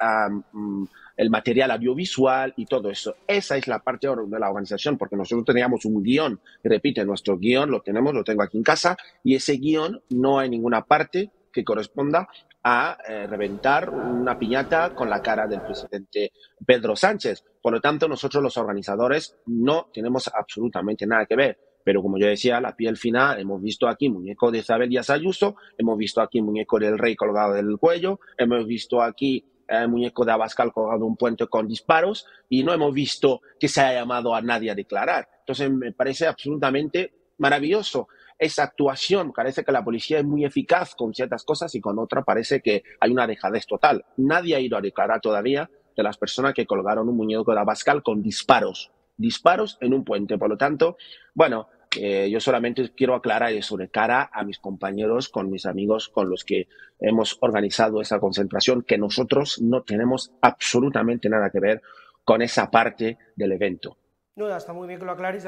el 1.15 1.29
material 1.29 1.71
audiovisual 1.71 2.53
y 2.57 2.65
todo 2.65 2.89
eso. 2.89 3.15
Esa 3.27 3.55
es 3.55 3.65
la 3.67 3.79
parte 3.79 4.09
de 4.09 4.39
la 4.39 4.49
organización, 4.49 4.97
porque 4.97 5.15
nosotros 5.15 5.45
teníamos 5.45 5.85
un 5.85 6.03
guion, 6.03 6.41
repite, 6.63 7.05
nuestro 7.05 7.37
guion 7.37 7.71
lo 7.71 7.81
tenemos, 7.81 8.13
lo 8.13 8.25
tengo 8.25 8.43
aquí 8.43 8.57
en 8.57 8.63
casa, 8.63 8.97
y 9.23 9.35
ese 9.35 9.53
guion 9.53 10.01
no 10.09 10.39
hay 10.39 10.49
ninguna 10.49 10.83
parte 10.83 11.31
que 11.53 11.63
corresponda 11.63 12.27
a 12.67 12.97
eh, 13.07 13.27
reventar 13.27 13.91
una 13.91 14.39
piñata 14.39 14.95
con 14.95 15.07
la 15.07 15.21
cara 15.21 15.45
del 15.45 15.61
presidente 15.61 16.31
Pedro 16.65 16.95
Sánchez. 16.95 17.43
Por 17.61 17.73
lo 17.73 17.79
tanto, 17.79 18.07
nosotros 18.07 18.41
los 18.41 18.57
organizadores 18.57 19.37
no 19.45 19.91
tenemos 19.93 20.31
absolutamente 20.33 21.05
nada 21.05 21.27
que 21.27 21.35
ver. 21.35 21.59
Pero 21.83 22.01
como 22.01 22.17
yo 22.17 22.25
decía, 22.25 22.59
la 22.59 22.75
piel 22.75 22.97
final, 22.97 23.39
hemos 23.39 23.61
visto 23.61 23.87
aquí 23.87 24.09
muñeco 24.09 24.49
de 24.49 24.57
Isabel 24.57 24.89
Díaz 24.89 25.11
Ayuso, 25.11 25.57
hemos 25.77 25.95
visto 25.95 26.21
aquí 26.21 26.41
muñeco 26.41 26.79
del 26.79 26.97
rey 26.97 27.15
colgado 27.15 27.53
del 27.53 27.77
cuello, 27.77 28.19
hemos 28.35 28.65
visto 28.65 28.99
aquí 28.99 29.45
el 29.67 29.87
muñeco 29.87 30.25
de 30.25 30.31
Abascal 30.31 30.73
colgado 30.73 31.05
un 31.05 31.17
puente 31.17 31.45
con 31.45 31.67
disparos 31.67 32.25
y 32.49 32.63
no 32.63 32.73
hemos 32.73 32.91
visto 32.95 33.41
que 33.59 33.67
se 33.67 33.81
haya 33.81 33.99
llamado 33.99 34.33
a 34.33 34.41
nadie 34.41 34.71
a 34.71 34.75
declarar. 34.75 35.29
Entonces 35.41 35.69
me 35.71 35.91
parece 35.91 36.25
absolutamente 36.25 37.13
maravilloso 37.37 38.07
esa 38.37 38.63
actuación. 38.63 39.33
Parece 39.33 39.63
que 39.63 39.71
la 39.71 39.83
policía 39.83 40.19
es 40.19 40.25
muy 40.25 40.45
eficaz 40.45 40.95
con 40.95 41.13
ciertas 41.13 41.43
cosas 41.43 41.73
y 41.75 41.81
con 41.81 41.99
otra 41.99 42.23
parece 42.23 42.61
que 42.61 42.83
hay 42.99 43.11
una 43.11 43.27
dejadez 43.27 43.65
total. 43.65 44.05
Nadie 44.17 44.55
ha 44.55 44.59
ido 44.59 44.77
a 44.77 44.81
declarar 44.81 45.21
todavía 45.21 45.69
de 45.95 46.03
las 46.03 46.17
personas 46.17 46.53
que 46.53 46.65
colgaron 46.65 47.07
un 47.07 47.15
muñeco 47.15 47.53
de 47.53 47.59
Abascal 47.59 48.03
con 48.03 48.21
disparos. 48.21 48.91
Disparos 49.17 49.77
en 49.79 49.93
un 49.93 50.03
puente. 50.03 50.37
Por 50.37 50.49
lo 50.49 50.57
tanto, 50.57 50.97
bueno, 51.33 51.69
eh, 51.97 52.29
yo 52.29 52.39
solamente 52.41 52.91
quiero 52.93 53.15
aclarar 53.15 53.53
eso 53.53 53.77
de 53.77 53.89
cara 53.89 54.29
a 54.33 54.43
mis 54.43 54.59
compañeros, 54.59 55.29
con 55.29 55.49
mis 55.49 55.65
amigos 55.65 56.09
con 56.09 56.29
los 56.29 56.43
que 56.43 56.67
hemos 56.99 57.37
organizado 57.39 58.01
esa 58.01 58.19
concentración, 58.19 58.81
que 58.81 58.97
nosotros 58.97 59.61
no 59.61 59.83
tenemos 59.83 60.31
absolutamente 60.41 61.29
nada 61.29 61.49
que 61.49 61.59
ver 61.59 61.81
con 62.25 62.41
esa 62.41 62.69
parte 62.69 63.17
del 63.35 63.53
evento. 63.53 63.97
No, 64.35 64.53
está 64.53 64.73
muy 64.73 64.87
bien 64.87 64.99
que 64.99 65.05
lo 65.05 65.13
aclares. 65.13 65.47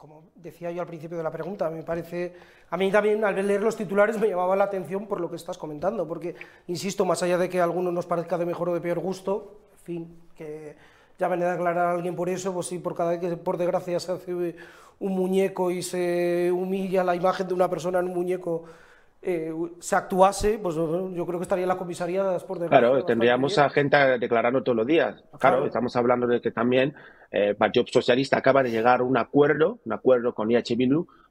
Como 0.00 0.30
decía 0.34 0.70
yo 0.70 0.80
al 0.80 0.86
principio 0.86 1.18
de 1.18 1.22
la 1.22 1.30
pregunta, 1.30 1.68
me 1.68 1.82
parece, 1.82 2.32
a 2.70 2.78
mí 2.78 2.90
también 2.90 3.22
al 3.22 3.34
leer 3.46 3.60
los 3.60 3.76
titulares 3.76 4.18
me 4.18 4.28
llamaba 4.28 4.56
la 4.56 4.64
atención 4.64 5.06
por 5.06 5.20
lo 5.20 5.28
que 5.28 5.36
estás 5.36 5.58
comentando, 5.58 6.08
porque, 6.08 6.34
insisto, 6.68 7.04
más 7.04 7.22
allá 7.22 7.36
de 7.36 7.50
que 7.50 7.60
a 7.60 7.64
algunos 7.64 7.92
nos 7.92 8.06
parezca 8.06 8.38
de 8.38 8.46
mejor 8.46 8.70
o 8.70 8.72
de 8.74 8.80
peor 8.80 8.98
gusto, 8.98 9.60
en 9.72 9.84
fin, 9.84 10.20
que 10.34 10.74
ya 11.18 11.28
ven 11.28 11.42
a 11.42 11.52
aclarar 11.52 11.88
a 11.88 11.92
alguien 11.92 12.16
por 12.16 12.30
eso, 12.30 12.54
pues 12.54 12.68
sí, 12.68 12.78
por 12.78 12.94
cada 12.94 13.10
vez 13.10 13.20
que 13.20 13.36
por 13.36 13.58
desgracia 13.58 14.00
se 14.00 14.12
hace 14.12 14.56
un 15.00 15.12
muñeco 15.12 15.70
y 15.70 15.82
se 15.82 16.50
humilla 16.50 17.04
la 17.04 17.14
imagen 17.14 17.46
de 17.48 17.52
una 17.52 17.68
persona 17.68 17.98
en 17.98 18.06
un 18.06 18.14
muñeco, 18.14 18.64
eh, 19.22 19.52
se 19.80 19.96
actuase, 19.96 20.58
pues 20.58 20.74
yo 20.74 21.26
creo 21.26 21.38
que 21.38 21.42
estaría 21.42 21.64
en 21.64 21.68
la 21.68 21.76
comisaría 21.76 22.38
por. 22.38 22.66
Claro, 22.68 23.04
tendríamos 23.04 23.58
a 23.58 23.68
gente 23.68 23.96
declarando 24.18 24.62
todos 24.62 24.76
los 24.76 24.86
días. 24.86 25.22
Claro, 25.38 25.66
estamos 25.66 25.94
hablando 25.96 26.26
de 26.26 26.40
que 26.40 26.50
también 26.50 26.94
eh, 27.30 27.54
Partido 27.54 27.84
Socialista 27.86 28.38
acaba 28.38 28.62
de 28.62 28.70
llegar 28.70 29.00
a 29.00 29.02
un 29.02 29.18
acuerdo, 29.18 29.78
un 29.84 29.92
acuerdo 29.92 30.34
con 30.34 30.50
IH 30.50 30.76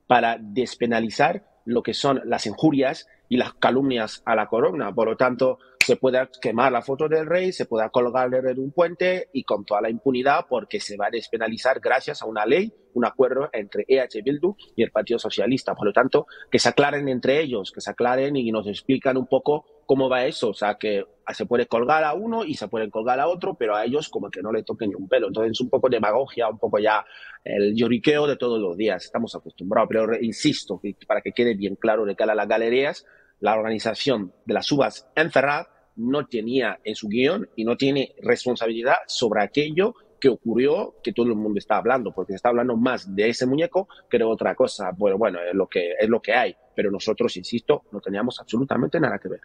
para 0.06 0.38
despenalizar 0.39 1.43
lo 1.65 1.82
que 1.82 1.93
son 1.93 2.21
las 2.25 2.45
injurias 2.45 3.08
y 3.28 3.38
las 3.38 3.54
calumnias 3.54 4.21
a 4.25 4.36
la 4.36 4.47
corona. 4.47 4.93
Por 4.93 5.08
lo 5.08 5.17
tanto, 5.17 5.58
se 5.89 5.95
puede 5.95 6.30
quemar 6.39 6.71
la 6.71 6.84
foto 6.84 7.10
del 7.10 7.25
rey, 7.25 7.52
se 7.52 7.65
puede 7.65 7.89
colgarle 7.89 8.38
en 8.38 8.60
un 8.60 8.71
puente 8.71 9.30
y 9.34 9.43
con 9.43 9.65
toda 9.65 9.82
la 9.82 9.89
impunidad 9.89 10.45
porque 10.47 10.80
se 10.80 10.97
va 10.97 11.08
a 11.08 11.10
despenalizar 11.10 11.80
gracias 11.80 12.21
a 12.21 12.28
una 12.28 12.45
ley, 12.45 12.71
un 12.93 13.06
acuerdo 13.06 13.49
entre 13.54 13.86
EH 13.88 14.21
Bildu 14.23 14.56
y 14.75 14.84
el 14.84 14.91
Partido 14.91 15.17
Socialista. 15.17 15.73
Por 15.73 15.88
lo 15.88 15.93
tanto, 15.93 16.28
que 16.52 16.60
se 16.60 16.69
aclaren 16.69 17.10
entre 17.10 17.41
ellos, 17.41 17.71
que 17.71 17.82
se 17.82 17.89
aclaren 17.89 18.36
y 18.36 18.52
nos 18.52 18.67
explican 18.67 19.17
un 19.17 19.25
poco 19.25 19.65
cómo 19.88 20.10
va 20.10 20.28
eso. 20.28 20.49
O 20.49 20.54
sea, 20.54 20.75
que 20.75 21.06
se 21.34 21.47
puede 21.47 21.65
colgar 21.65 22.04
a 22.04 22.13
uno 22.13 22.45
y 22.45 22.54
se 22.54 22.67
puede 22.67 22.91
colgar 22.91 23.19
a 23.19 23.28
otro, 23.28 23.56
pero 23.56 23.75
a 23.75 23.84
ellos 23.84 24.10
como 24.10 24.30
que 24.30 24.43
no 24.43 24.52
le 24.52 24.62
toquen 24.62 24.89
ni 24.89 24.95
un 24.95 25.10
pelo. 25.10 25.30
Entonces 25.30 25.54
es 25.54 25.62
un 25.62 25.71
poco 25.71 25.89
demagogia, 25.89 26.49
un 26.49 26.60
poco 26.60 26.78
ya 26.78 27.04
el 27.43 27.73
lloriqueo 27.75 28.28
de 28.28 28.38
todos 28.38 28.60
los 28.60 28.78
días. 28.78 29.06
Estamos 29.06 29.34
acostumbrados, 29.34 29.89
pero 29.89 30.21
insisto, 30.21 30.80
para 31.08 31.21
que 31.21 31.32
quede 31.32 31.56
bien 31.56 31.78
claro 31.78 32.06
de 32.06 32.15
cara 32.15 32.34
a 32.34 32.36
las 32.36 32.47
galerías, 32.47 33.08
la 33.39 33.56
organización 33.56 34.34
de 34.45 34.54
las 34.54 34.71
uvas 34.71 35.10
en 35.15 35.32
Ferrat 35.32 35.78
no 35.99 36.25
tenía 36.25 36.79
en 36.83 36.95
su 36.95 37.07
guion 37.07 37.47
y 37.55 37.65
no 37.65 37.77
tiene 37.77 38.15
responsabilidad 38.21 38.97
sobre 39.07 39.43
aquello 39.43 39.93
que 40.19 40.29
ocurrió 40.29 40.95
que 41.01 41.13
todo 41.13 41.27
el 41.27 41.35
mundo 41.35 41.59
está 41.59 41.77
hablando, 41.77 42.12
porque 42.12 42.33
se 42.33 42.38
está 42.38 42.49
hablando 42.49 42.75
más 42.75 43.15
de 43.15 43.29
ese 43.29 43.45
muñeco 43.45 43.88
que 44.09 44.17
de 44.17 44.25
otra 44.25 44.55
cosa. 44.55 44.91
Bueno, 44.97 45.17
bueno, 45.17 45.39
es 45.41 45.53
lo 45.53 45.67
que, 45.67 45.93
es 45.99 46.09
lo 46.09 46.21
que 46.21 46.33
hay, 46.33 46.55
pero 46.75 46.91
nosotros, 46.91 47.35
insisto, 47.38 47.83
no 47.91 48.01
teníamos 48.01 48.39
absolutamente 48.39 48.99
nada 48.99 49.17
que 49.17 49.29
ver. 49.29 49.41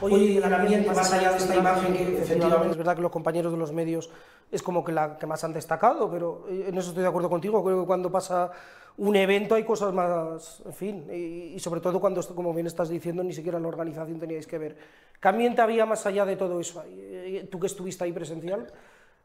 Oye, 0.00 0.40
más 0.86 1.12
allá 1.12 1.32
de 1.32 1.38
esta 1.38 1.54
imagen, 1.54 1.92
que 1.92 2.22
efectivamente 2.22 2.70
es 2.72 2.76
verdad 2.76 2.96
que 2.96 3.02
los 3.02 3.10
compañeros 3.10 3.52
de 3.52 3.58
los 3.58 3.72
medios 3.72 4.10
es 4.50 4.62
como 4.62 4.82
que 4.82 4.92
la 4.92 5.16
que 5.18 5.26
más 5.26 5.44
han 5.44 5.52
destacado, 5.52 6.10
pero 6.10 6.46
en 6.48 6.76
eso 6.76 6.88
estoy 6.88 7.02
de 7.02 7.08
acuerdo 7.08 7.28
contigo. 7.28 7.62
Creo 7.62 7.80
que 7.80 7.86
cuando 7.86 8.10
pasa 8.10 8.50
un 8.96 9.16
evento 9.16 9.54
hay 9.54 9.64
cosas 9.64 9.92
más, 9.92 10.62
en 10.66 10.72
fin, 10.72 11.06
y, 11.12 11.58
sobre 11.60 11.80
todo 11.80 12.00
cuando, 12.00 12.22
como 12.34 12.52
bien 12.52 12.66
estás 12.66 12.88
diciendo, 12.88 13.22
ni 13.22 13.32
siquiera 13.32 13.58
la 13.58 13.68
organización 13.68 14.18
teníais 14.18 14.46
que 14.46 14.58
ver. 14.58 14.76
¿Qué 15.22 15.28
ambiente 15.28 15.62
había 15.62 15.86
más 15.86 16.04
allá 16.04 16.24
de 16.26 16.34
todo 16.34 16.58
eso? 16.58 16.82
Eh, 16.84 17.46
¿Tú 17.48 17.60
que 17.60 17.68
estuviste 17.68 18.02
ahí 18.02 18.12
presencial? 18.12 18.66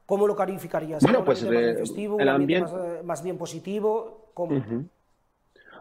¿Cómo 0.06 0.28
lo 0.28 0.36
calificarías? 0.36 1.02
Bueno, 1.02 1.26
pues 1.26 1.42
eh, 1.42 1.84
el 2.20 2.30
ambiente, 2.30 2.72
más, 3.04 3.24
bien 3.24 3.36
positivo, 3.36 4.30
¿cómo? 4.36 4.62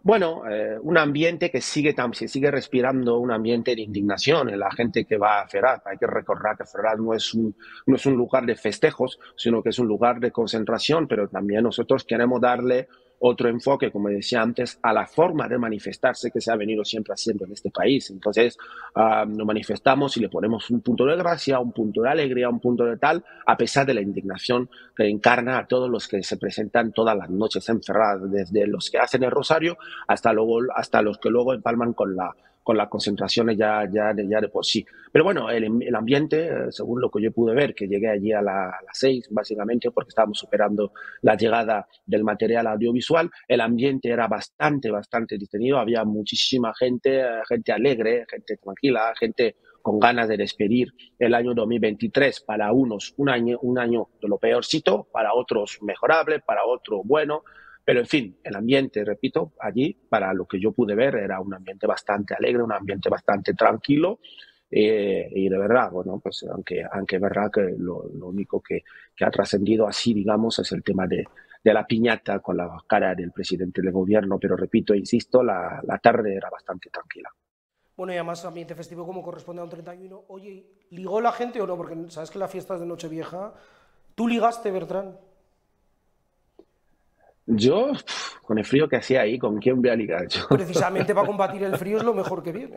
Bueno, 0.03 0.49
eh, 0.49 0.79
un 0.81 0.97
ambiente 0.97 1.51
que 1.51 1.61
sigue, 1.61 1.95
se 2.13 2.29
sigue 2.29 2.51
respirando 2.51 3.19
un 3.19 3.31
ambiente 3.31 3.77
de 3.77 3.83
indignación 3.83 4.49
en 4.49 4.59
la 4.59 4.71
gente 4.71 5.05
que 5.05 5.19
va 5.19 5.43
a 5.43 5.49
Ferraz. 5.49 5.87
Hay 5.87 5.99
que 5.99 6.07
recordar 6.07 6.57
que 6.57 6.65
Ferraz 6.65 6.99
no 6.99 7.13
es, 7.13 7.35
un, 7.35 7.55
no 7.85 7.97
es 7.97 8.07
un 8.07 8.15
lugar 8.15 8.47
de 8.47 8.57
festejos, 8.57 9.19
sino 9.37 9.63
que 9.63 9.69
es 9.69 9.79
un 9.79 9.87
lugar 9.87 10.19
de 10.19 10.31
concentración, 10.31 11.07
pero 11.07 11.29
también 11.29 11.63
nosotros 11.63 12.05
queremos 12.05 12.41
darle 12.41 12.89
otro 13.19 13.49
enfoque, 13.49 13.91
como 13.91 14.09
decía 14.09 14.43
antes, 14.43 14.79
a 14.83 14.93
la 14.93 15.07
forma 15.07 15.49
de 15.49 15.59
manifestarse 15.59 16.31
que 16.31 16.41
se 16.41 16.53
ha 16.53 16.57
venido 16.57 16.85
siempre 16.85 17.15
haciendo 17.15 17.45
en 17.45 17.53
este 17.53 17.71
país. 17.71 18.11
Entonces, 18.11 18.59
nos 18.95 19.47
manifestamos 19.47 20.17
y 20.17 20.21
le 20.21 20.29
ponemos 20.29 20.71
un 20.71 20.81
punto 20.81 21.05
de 21.07 21.17
gracia, 21.17 21.59
un 21.59 21.73
punto 21.73 22.03
de 22.03 22.11
alegría, 22.11 22.49
un 22.49 22.61
punto 22.61 22.85
de 22.85 22.97
tal, 22.97 23.25
a 23.47 23.57
pesar 23.57 23.87
de 23.87 23.95
la 23.95 24.03
indignación 24.03 24.69
que 24.95 25.09
encarna 25.09 25.59
a 25.59 25.67
todos 25.67 25.89
los 25.89 26.09
que 26.09 26.23
se 26.23 26.37
presentan 26.37 26.93
todas 26.93 27.17
las 27.17 27.31
noches 27.31 27.69
encerrados, 27.69 28.31
desde 28.31 28.67
los 28.67 28.91
que 28.91 28.99
hacen 28.99 29.23
el 29.23 29.31
rosario 29.31 29.79
hasta, 30.07 30.33
luego, 30.33 30.59
hasta 30.75 31.03
los 31.03 31.19
que 31.19 31.31
luego 31.31 31.55
empalman 31.55 31.93
con 31.93 32.15
la 32.17 32.35
con 32.67 32.77
las 32.77 32.89
concentraciones 32.89 33.57
ya, 33.57 33.89
ya, 33.89 34.13
ya 34.13 34.41
de 34.41 34.49
por 34.49 34.67
sí. 34.67 34.85
Pero 35.13 35.25
bueno, 35.25 35.49
el, 35.51 35.85
el 35.85 35.95
ambiente, 35.95 36.49
eh, 36.49 36.73
según 36.73 37.01
lo 37.01 37.09
que 37.09 37.23
yo 37.23 37.31
pude 37.31 37.55
ver, 37.55 37.77
que 37.77 37.87
llegué 37.87 38.09
allí 38.09 38.33
a, 38.33 38.43
las 38.43 38.75
seis, 38.93 39.29
básicamente, 39.31 39.93
porque 39.93 40.09
estábamos 40.09 40.37
superando 40.41 40.93
la 41.23 41.37
llegada 41.37 41.87
del 42.05 42.25
material 42.25 42.67
audiovisual, 42.67 43.31
el 43.47 43.61
ambiente 43.61 44.09
era 44.09 44.27
bastante, 44.27 44.91
bastante 44.91 45.39
detenido, 45.39 45.79
había 45.79 46.03
muchísima 46.03 46.75
gente, 46.75 47.21
eh, 47.21 47.43
gente 47.49 47.71
alegre, 47.71 48.27
gente 48.29 48.57
tranquila, 48.57 49.15
gente 49.17 49.55
con 49.81 50.01
ganas 50.01 50.27
de 50.27 50.37
despedir 50.37 50.93
el 51.21 51.35
año 51.35 51.55
2023 51.55 52.41
para 52.41 52.73
unos 52.73 53.15
un 53.17 53.29
año, 53.29 53.61
un 53.63 53.79
año 53.79 54.09
de 54.21 54.27
lo 54.27 54.39
peorcito, 54.39 55.07
para 55.13 55.35
otros 55.35 55.79
mejorable, 55.83 56.41
para 56.41 56.65
otros 56.65 57.03
bueno, 57.05 57.45
pero 57.87 58.01
en 58.01 58.07
fin, 58.07 58.37
el 58.43 58.57
ambiente, 58.57 59.05
repito, 59.05 59.53
allí, 59.61 59.97
para 60.09 60.35
lo 60.35 60.45
que 60.45 60.59
yo 60.59 60.73
pude 60.73 60.97
ver, 60.97 61.15
era 61.15 61.39
un 61.39 61.55
ambiente 61.55 61.87
bastante 61.87 62.35
alegre, 62.35 62.65
un 62.65 62.73
ambiente 62.73 63.09
bastante 63.09 63.55
tranquilo. 63.55 64.19
Eh, 64.69 65.29
y 65.31 65.49
de 65.49 65.57
verdad, 65.57 65.93
bueno, 65.93 66.19
pues 66.19 66.45
aunque, 66.51 66.83
aunque 66.91 67.15
es 67.15 67.23
verdad 67.23 67.49
que 67.49 67.77
lo, 67.79 68.03
único 68.27 68.61
que, 68.61 68.83
ha 69.25 69.31
trascendido 69.31 69.87
así, 69.87 70.13
digamos, 70.13 70.59
es 70.59 70.73
el 70.73 70.83
tema 70.83 71.07
de, 71.07 71.29
la 71.63 71.87
piñata 71.87 72.41
con 72.41 72.57
la 72.57 72.77
cara 72.89 73.15
del 73.15 73.31
presidente 73.31 73.81
del 73.81 73.93
gobierno, 73.93 74.41
pero 74.41 74.57
repito, 74.57 74.93
insisto, 74.93 75.45
la, 75.45 75.81
la 75.87 75.99
tarde 75.99 76.35
era 76.35 76.51
bastante 76.51 76.91
tranquila. 76.91 77.31
Bueno, 77.97 78.13
y 78.13 78.17
además 78.17 78.45
ambiente 78.45 78.75
festivo 78.75 79.07
como 79.07 79.23
corresponde 79.23 79.61
a 79.61 79.65
un 79.65 79.71
31. 79.71 80.25
Oye, 80.27 80.67
¿ligó 80.91 81.21
la 81.21 81.31
gente 81.31 81.61
o 81.61 81.69
no? 81.69 81.77
Porque 81.77 82.11
sabes 82.11 82.33
que 82.33 82.41
la 82.41 82.49
fiesta 82.49 82.75
es 82.75 82.81
de 82.81 82.87
Nochevieja. 82.87 83.55
¿Tú 84.17 84.27
ligaste, 84.27 84.73
Bertrán? 84.73 85.17
Yo, 87.47 87.93
con 88.43 88.59
el 88.59 88.65
frío 88.65 88.89
que 88.89 88.97
hacía 88.97 89.23
ahí, 89.23 89.39
¿con 89.39 89.59
quién 89.59 89.81
voy 89.81 89.91
a 89.91 89.97
ligar 89.97 90.27
yo? 90.29 90.49
Precisamente 90.49 91.15
para 91.15 91.27
combatir 91.27 91.63
el 91.63 91.77
frío 91.77 91.99
es 91.99 92.05
lo 92.05 92.13
mejor 92.13 92.43
que 92.43 92.53
viene. 92.53 92.77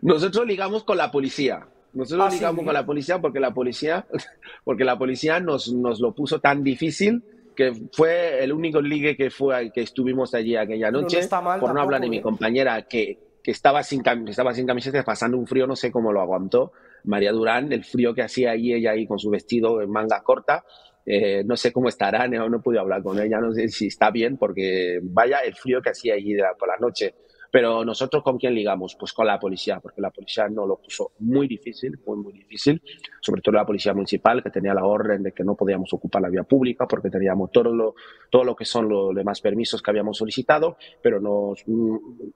Nosotros 0.00 0.46
ligamos 0.46 0.84
con 0.84 0.96
la 0.96 1.10
policía. 1.10 1.66
Nosotros 1.92 2.28
ah, 2.28 2.34
ligamos 2.34 2.64
con 2.64 2.74
la 2.74 2.86
policía 2.86 3.18
porque 3.20 3.40
la 3.40 3.52
policía, 3.52 4.06
porque 4.64 4.84
la 4.84 4.96
policía 4.98 5.40
nos, 5.40 5.72
nos 5.72 6.00
lo 6.00 6.14
puso 6.14 6.40
tan 6.40 6.62
difícil 6.62 7.22
que 7.56 7.72
fue 7.92 8.44
el 8.44 8.52
único 8.52 8.80
ligue 8.80 9.16
que 9.16 9.30
fue 9.30 9.72
que 9.72 9.80
estuvimos 9.80 10.34
allí 10.34 10.54
aquella 10.54 10.90
noche. 10.90 11.26
por 11.58 11.74
no 11.74 11.80
hablar 11.80 12.02
de 12.02 12.08
mi 12.08 12.18
¿eh? 12.18 12.22
compañera 12.22 12.82
que, 12.82 13.18
que 13.42 13.50
estaba, 13.50 13.82
sin, 13.82 14.02
estaba 14.28 14.54
sin 14.54 14.66
camiseta, 14.66 15.02
pasando 15.02 15.38
un 15.38 15.46
frío, 15.46 15.66
no 15.66 15.74
sé 15.74 15.90
cómo 15.90 16.12
lo 16.12 16.20
aguantó. 16.20 16.72
María 17.04 17.32
Durán, 17.32 17.72
el 17.72 17.84
frío 17.84 18.14
que 18.14 18.22
hacía 18.22 18.50
ahí, 18.50 18.72
ella 18.72 18.90
ahí 18.90 19.06
con 19.06 19.18
su 19.18 19.30
vestido 19.30 19.80
en 19.80 19.90
manga 19.90 20.22
corta, 20.22 20.64
eh, 21.06 21.44
no 21.44 21.56
sé 21.56 21.72
cómo 21.72 21.88
estará, 21.88 22.26
no, 22.26 22.48
no 22.48 22.60
pude 22.60 22.80
hablar 22.80 23.02
con 23.02 23.18
ella, 23.20 23.38
no 23.38 23.52
sé 23.52 23.68
si 23.68 23.86
está 23.86 24.10
bien, 24.10 24.36
porque 24.36 24.98
vaya 25.02 25.38
el 25.38 25.54
frío 25.54 25.80
que 25.80 25.90
hacía 25.90 26.14
allí 26.14 26.36
por 26.58 26.68
la 26.68 26.76
noche. 26.78 27.14
Pero 27.50 27.84
nosotros 27.84 28.22
con 28.22 28.38
quién 28.38 28.54
ligamos? 28.54 28.96
Pues 28.98 29.12
con 29.12 29.26
la 29.26 29.38
policía, 29.38 29.80
porque 29.80 30.00
la 30.00 30.10
policía 30.10 30.48
nos 30.48 30.66
lo 30.66 30.76
puso 30.76 31.12
muy 31.20 31.46
difícil, 31.46 31.98
muy, 32.06 32.18
muy 32.18 32.32
difícil, 32.32 32.82
sobre 33.20 33.40
todo 33.40 33.54
la 33.54 33.66
policía 33.66 33.94
municipal, 33.94 34.42
que 34.42 34.50
tenía 34.50 34.74
la 34.74 34.84
orden 34.84 35.22
de 35.22 35.32
que 35.32 35.44
no 35.44 35.54
podíamos 35.54 35.92
ocupar 35.92 36.22
la 36.22 36.28
vía 36.28 36.42
pública 36.44 36.86
porque 36.86 37.10
teníamos 37.10 37.50
todo 37.50 37.72
lo, 37.74 37.94
todo 38.30 38.44
lo 38.44 38.56
que 38.56 38.64
son 38.64 38.88
los 38.88 39.14
demás 39.14 39.40
permisos 39.40 39.82
que 39.82 39.90
habíamos 39.90 40.18
solicitado, 40.18 40.76
pero 41.02 41.20
nos, 41.20 41.64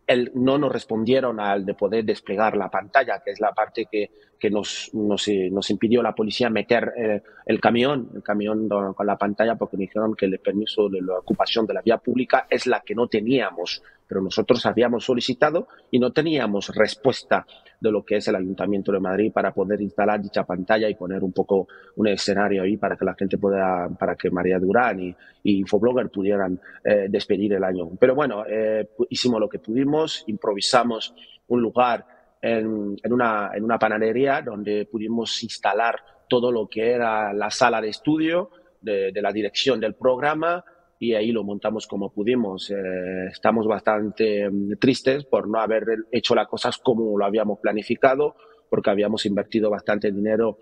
el, 0.06 0.32
no 0.34 0.58
nos 0.58 0.72
respondieron 0.72 1.40
al 1.40 1.64
de 1.64 1.74
poder 1.74 2.04
desplegar 2.04 2.56
la 2.56 2.70
pantalla, 2.70 3.20
que 3.24 3.32
es 3.32 3.40
la 3.40 3.52
parte 3.52 3.86
que, 3.90 4.10
que 4.38 4.50
nos, 4.50 4.90
nos, 4.94 5.28
nos 5.50 5.70
impidió 5.70 6.02
la 6.02 6.14
policía 6.14 6.50
meter 6.50 6.92
eh, 6.96 7.22
el 7.46 7.60
camión, 7.60 8.10
el 8.14 8.22
camión 8.22 8.68
con 8.68 9.06
la 9.06 9.16
pantalla, 9.16 9.56
porque 9.56 9.76
dijeron 9.76 10.14
que 10.14 10.26
el 10.26 10.38
permiso 10.40 10.88
de 10.88 11.02
la 11.02 11.18
ocupación 11.18 11.66
de 11.66 11.74
la 11.74 11.82
vía 11.82 11.98
pública 11.98 12.46
es 12.48 12.66
la 12.66 12.80
que 12.80 12.94
no 12.94 13.06
teníamos 13.08 13.82
pero 14.10 14.22
nosotros 14.22 14.66
habíamos 14.66 15.04
solicitado 15.04 15.68
y 15.88 16.00
no 16.00 16.10
teníamos 16.10 16.74
respuesta 16.74 17.46
de 17.80 17.92
lo 17.92 18.04
que 18.04 18.16
es 18.16 18.26
el 18.26 18.34
Ayuntamiento 18.34 18.90
de 18.90 18.98
Madrid 18.98 19.30
para 19.32 19.54
poder 19.54 19.80
instalar 19.80 20.20
dicha 20.20 20.42
pantalla 20.42 20.88
y 20.88 20.96
poner 20.96 21.22
un 21.22 21.32
poco 21.32 21.68
un 21.94 22.08
escenario 22.08 22.64
ahí 22.64 22.76
para 22.76 22.96
que 22.96 23.04
la 23.04 23.14
gente 23.14 23.38
pueda, 23.38 23.88
para 23.96 24.16
que 24.16 24.28
María 24.28 24.58
Durán 24.58 24.98
y, 24.98 25.14
Infoblogger 25.44 26.10
pudieran 26.10 26.60
eh, 26.82 27.06
despedir 27.08 27.52
el 27.52 27.62
año. 27.62 27.88
Pero 28.00 28.16
bueno, 28.16 28.44
eh, 28.48 28.88
hicimos 29.10 29.38
lo 29.38 29.48
que 29.48 29.60
pudimos, 29.60 30.24
improvisamos 30.26 31.14
un 31.46 31.62
lugar 31.62 32.04
en, 32.42 32.96
una, 33.12 33.52
en 33.54 33.62
una 33.62 33.78
panadería 33.78 34.42
donde 34.42 34.88
pudimos 34.90 35.40
instalar 35.44 36.00
todo 36.28 36.50
lo 36.50 36.66
que 36.66 36.90
era 36.90 37.32
la 37.32 37.50
sala 37.50 37.80
de 37.80 37.90
estudio 37.90 38.50
de 38.80 39.12
la 39.22 39.30
dirección 39.30 39.78
del 39.78 39.94
programa, 39.94 40.64
y 41.02 41.14
ahí 41.14 41.32
lo 41.32 41.42
montamos 41.42 41.86
como 41.86 42.12
pudimos. 42.12 42.70
Eh, 42.70 43.28
estamos 43.32 43.66
bastante 43.66 44.48
mm, 44.50 44.76
tristes 44.78 45.24
por 45.24 45.48
no 45.48 45.58
haber 45.58 45.84
hecho 46.12 46.34
las 46.34 46.46
cosas 46.46 46.76
como 46.76 47.18
lo 47.18 47.24
habíamos 47.24 47.58
planificado, 47.58 48.36
porque 48.68 48.90
habíamos 48.90 49.24
invertido 49.24 49.70
bastante 49.70 50.12
dinero 50.12 50.58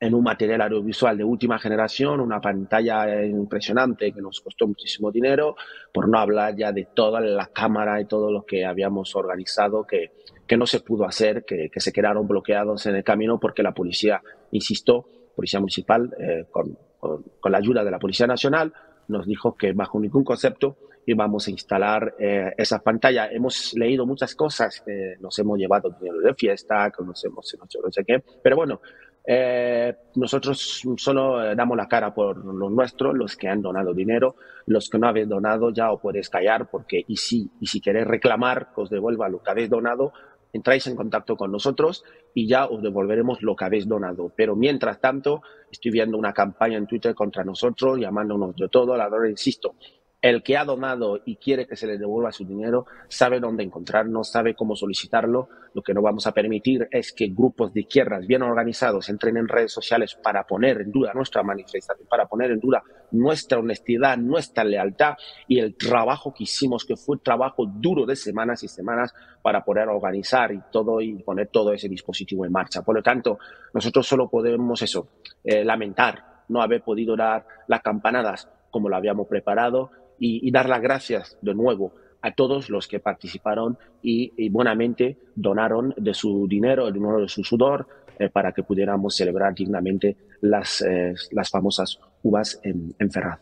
en 0.00 0.14
un 0.14 0.24
material 0.24 0.62
audiovisual 0.62 1.18
de 1.18 1.24
última 1.24 1.58
generación, 1.58 2.20
una 2.20 2.40
pantalla 2.40 3.22
impresionante 3.22 4.12
que 4.12 4.22
nos 4.22 4.40
costó 4.40 4.66
muchísimo 4.66 5.12
dinero, 5.12 5.56
por 5.92 6.08
no 6.08 6.18
hablar 6.18 6.56
ya 6.56 6.72
de 6.72 6.88
toda 6.94 7.20
la 7.20 7.48
cámara 7.48 8.00
y 8.00 8.06
todo 8.06 8.32
lo 8.32 8.46
que 8.46 8.64
habíamos 8.64 9.14
organizado 9.14 9.86
que, 9.86 10.12
que 10.46 10.56
no 10.56 10.64
se 10.64 10.80
pudo 10.80 11.04
hacer, 11.04 11.44
que, 11.44 11.68
que 11.70 11.80
se 11.80 11.92
quedaron 11.92 12.26
bloqueados 12.26 12.86
en 12.86 12.96
el 12.96 13.04
camino 13.04 13.38
porque 13.38 13.62
la 13.62 13.74
policía, 13.74 14.22
insisto, 14.52 15.06
policía 15.36 15.60
municipal, 15.60 16.10
eh, 16.18 16.46
con, 16.50 16.78
con, 16.98 17.22
con 17.38 17.52
la 17.52 17.58
ayuda 17.58 17.84
de 17.84 17.90
la 17.90 17.98
Policía 17.98 18.26
Nacional, 18.26 18.72
nos 19.10 19.26
dijo 19.26 19.54
que 19.54 19.72
bajo 19.72 20.00
ningún 20.00 20.24
concepto 20.24 20.76
íbamos 21.06 21.46
a 21.48 21.50
instalar 21.50 22.14
eh, 22.18 22.52
esa 22.56 22.78
pantalla. 22.78 23.26
Hemos 23.30 23.74
leído 23.74 24.06
muchas 24.06 24.34
cosas, 24.34 24.82
nos 25.20 25.38
hemos 25.38 25.58
llevado 25.58 25.90
dinero 25.98 26.20
de 26.20 26.34
fiesta, 26.34 26.86
hecho 26.86 27.80
no 27.82 27.92
sé 27.92 28.04
qué, 28.04 28.22
pero 28.42 28.56
bueno, 28.56 28.80
eh, 29.26 29.94
nosotros 30.14 30.82
solo 30.96 31.44
eh, 31.44 31.54
damos 31.54 31.76
la 31.76 31.86
cara 31.86 32.12
por 32.14 32.42
los 32.44 32.70
nuestros, 32.70 33.14
los 33.14 33.36
que 33.36 33.48
han 33.48 33.60
donado 33.60 33.92
dinero, 33.92 34.36
los 34.66 34.88
que 34.88 34.98
no 34.98 35.08
habéis 35.08 35.28
donado 35.28 35.70
ya 35.70 35.92
os 35.92 36.00
podéis 36.00 36.30
callar 36.30 36.70
porque 36.70 37.04
y 37.06 37.16
si, 37.16 37.50
y 37.60 37.66
si 37.66 37.80
queréis 37.80 38.06
reclamar 38.06 38.70
os 38.76 38.88
devuelva 38.88 39.28
lo 39.28 39.42
que 39.42 39.50
habéis 39.50 39.68
donado, 39.68 40.12
entráis 40.52 40.86
en 40.86 40.96
contacto 40.96 41.36
con 41.36 41.52
nosotros 41.52 42.04
y 42.34 42.46
ya 42.46 42.66
os 42.66 42.82
devolveremos 42.82 43.42
lo 43.42 43.56
que 43.56 43.64
habéis 43.64 43.88
donado. 43.88 44.32
Pero 44.36 44.56
mientras 44.56 45.00
tanto, 45.00 45.42
estoy 45.70 45.90
viendo 45.90 46.18
una 46.18 46.32
campaña 46.32 46.76
en 46.78 46.86
Twitter 46.86 47.14
contra 47.14 47.44
nosotros, 47.44 47.98
llamándonos 47.98 48.56
de 48.56 48.68
todo. 48.68 48.96
La 48.96 49.08
insisto, 49.28 49.74
el 50.22 50.42
que 50.42 50.56
ha 50.56 50.64
donado 50.64 51.20
y 51.24 51.36
quiere 51.36 51.66
que 51.66 51.76
se 51.76 51.86
le 51.86 51.96
devuelva 51.96 52.30
su 52.32 52.44
dinero 52.44 52.86
sabe 53.08 53.40
dónde 53.40 53.64
encontrarnos, 53.64 54.30
sabe 54.30 54.54
cómo 54.54 54.76
solicitarlo. 54.76 55.48
Lo 55.72 55.82
que 55.82 55.94
no 55.94 56.02
vamos 56.02 56.26
a 56.26 56.32
permitir 56.32 56.88
es 56.90 57.12
que 57.12 57.28
grupos 57.28 57.72
de 57.72 57.80
izquierdas 57.80 58.26
bien 58.26 58.42
organizados 58.42 59.08
entren 59.08 59.36
en 59.36 59.48
redes 59.48 59.72
sociales 59.72 60.16
para 60.22 60.44
poner 60.44 60.82
en 60.82 60.90
duda 60.90 61.12
nuestra 61.14 61.42
manifestación, 61.42 62.06
para 62.08 62.26
poner 62.26 62.50
en 62.50 62.60
duda 62.60 62.82
nuestra 63.12 63.58
honestidad, 63.58 64.18
nuestra 64.18 64.64
lealtad 64.64 65.14
y 65.48 65.58
el 65.58 65.76
trabajo 65.76 66.34
que 66.34 66.44
hicimos, 66.44 66.84
que 66.84 66.96
fue 66.96 67.18
trabajo 67.18 67.64
duro 67.66 68.04
de 68.04 68.16
semanas 68.16 68.62
y 68.62 68.68
semanas 68.68 69.14
para 69.42 69.64
poder 69.64 69.88
organizar 69.88 70.52
y 70.52 70.60
todo 70.70 71.00
y 71.00 71.14
poner 71.22 71.48
todo 71.48 71.72
ese 71.72 71.88
dispositivo 71.88 72.44
en 72.44 72.52
marcha. 72.52 72.82
Por 72.82 72.96
lo 72.96 73.02
tanto, 73.02 73.38
nosotros 73.72 74.06
solo 74.06 74.28
podemos 74.28 74.82
eso, 74.82 75.08
eh, 75.44 75.64
lamentar 75.64 76.42
no 76.48 76.60
haber 76.60 76.82
podido 76.82 77.16
dar 77.16 77.46
las 77.68 77.80
campanadas 77.80 78.48
como 78.70 78.88
lo 78.88 78.96
habíamos 78.96 79.26
preparado 79.28 79.90
y, 80.20 80.50
dar 80.50 80.68
las 80.68 80.80
gracias 80.80 81.38
de 81.40 81.54
nuevo 81.54 81.92
a 82.22 82.32
todos 82.34 82.68
los 82.68 82.86
que 82.86 83.00
participaron 83.00 83.78
y, 84.02 84.48
buenamente 84.50 85.16
donaron 85.34 85.94
de 85.96 86.14
su 86.14 86.46
dinero, 86.46 86.86
el 86.86 86.94
dinero 86.94 87.20
de 87.20 87.28
su 87.28 87.42
sudor, 87.42 87.88
eh, 88.18 88.28
para 88.28 88.52
que 88.52 88.62
pudiéramos 88.62 89.16
celebrar 89.16 89.54
dignamente 89.54 90.16
las, 90.42 90.82
eh, 90.82 91.14
las 91.30 91.48
famosas 91.48 91.98
uvas 92.22 92.60
en, 92.62 92.94
en 92.98 93.10
Ferraz. 93.10 93.40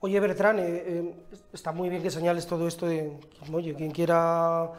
Oye, 0.00 0.18
Bertrán, 0.18 0.58
eh, 0.58 1.12
está 1.52 1.72
muy 1.72 1.90
bien 1.90 2.02
que 2.02 2.10
señales 2.10 2.46
todo 2.46 2.66
esto 2.66 2.86
de, 2.86 3.12
oye, 3.52 3.74
quien 3.74 3.90
quiera 3.90 4.70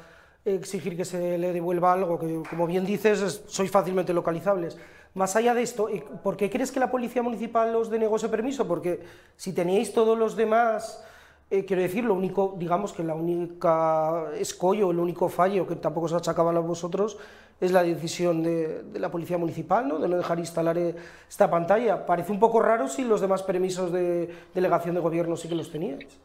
exigir 0.44 0.98
que 0.98 1.06
se 1.06 1.38
le 1.38 1.54
devuelva 1.54 1.94
algo, 1.94 2.18
que 2.18 2.42
como 2.50 2.66
bien 2.66 2.84
dices, 2.86 3.44
sois 3.46 3.70
fácilmente 3.70 4.14
localizables. 4.14 4.78
Más 5.14 5.36
allá 5.36 5.54
de 5.54 5.62
esto, 5.62 5.90
¿por 6.24 6.38
qué 6.38 6.50
crees 6.50 6.72
que 6.72 6.80
la 6.80 6.90
Policía 6.90 7.22
Municipal 7.22 7.76
os 7.76 7.90
denegó 7.90 8.16
ese 8.16 8.30
permiso? 8.30 8.68
Porque 8.68 9.02
si 9.36 9.52
teníais 9.54 9.94
todos 9.94 10.18
los 10.18 10.38
demás, 10.38 11.04
eh, 11.50 11.66
quiero 11.66 11.82
decir, 11.82 12.06
lo 12.06 12.14
único, 12.14 12.56
digamos 12.58 12.94
que 12.94 13.04
la 13.04 13.14
única 13.14 14.32
escollo, 14.38 14.92
el 14.92 15.00
único 15.00 15.28
fallo 15.28 15.68
que 15.68 15.76
tampoco 15.76 16.06
os 16.06 16.14
achacaban 16.14 16.56
a 16.56 16.62
vosotros 16.62 17.18
es 17.60 17.72
la 17.74 17.84
decisión 17.84 18.42
de, 18.42 18.84
la 18.96 19.12
Policía 19.12 19.38
Municipal, 19.38 19.88
¿no? 19.88 20.00
de 20.00 20.08
no 20.08 20.16
dejar 20.16 20.40
instalar 20.40 20.78
eh, 20.78 20.96
esta 21.30 21.50
pantalla. 21.50 22.06
Parece 22.06 22.32
un 22.32 22.40
poco 22.40 22.62
raro 22.62 22.88
si 22.88 23.04
los 23.04 23.20
demás 23.20 23.44
permisos 23.44 23.92
de 23.92 24.34
delegación 24.56 24.96
de 24.96 25.02
gobierno 25.02 25.36
sí 25.36 25.50
que 25.50 25.56
los 25.56 25.70
teníais. 25.70 26.18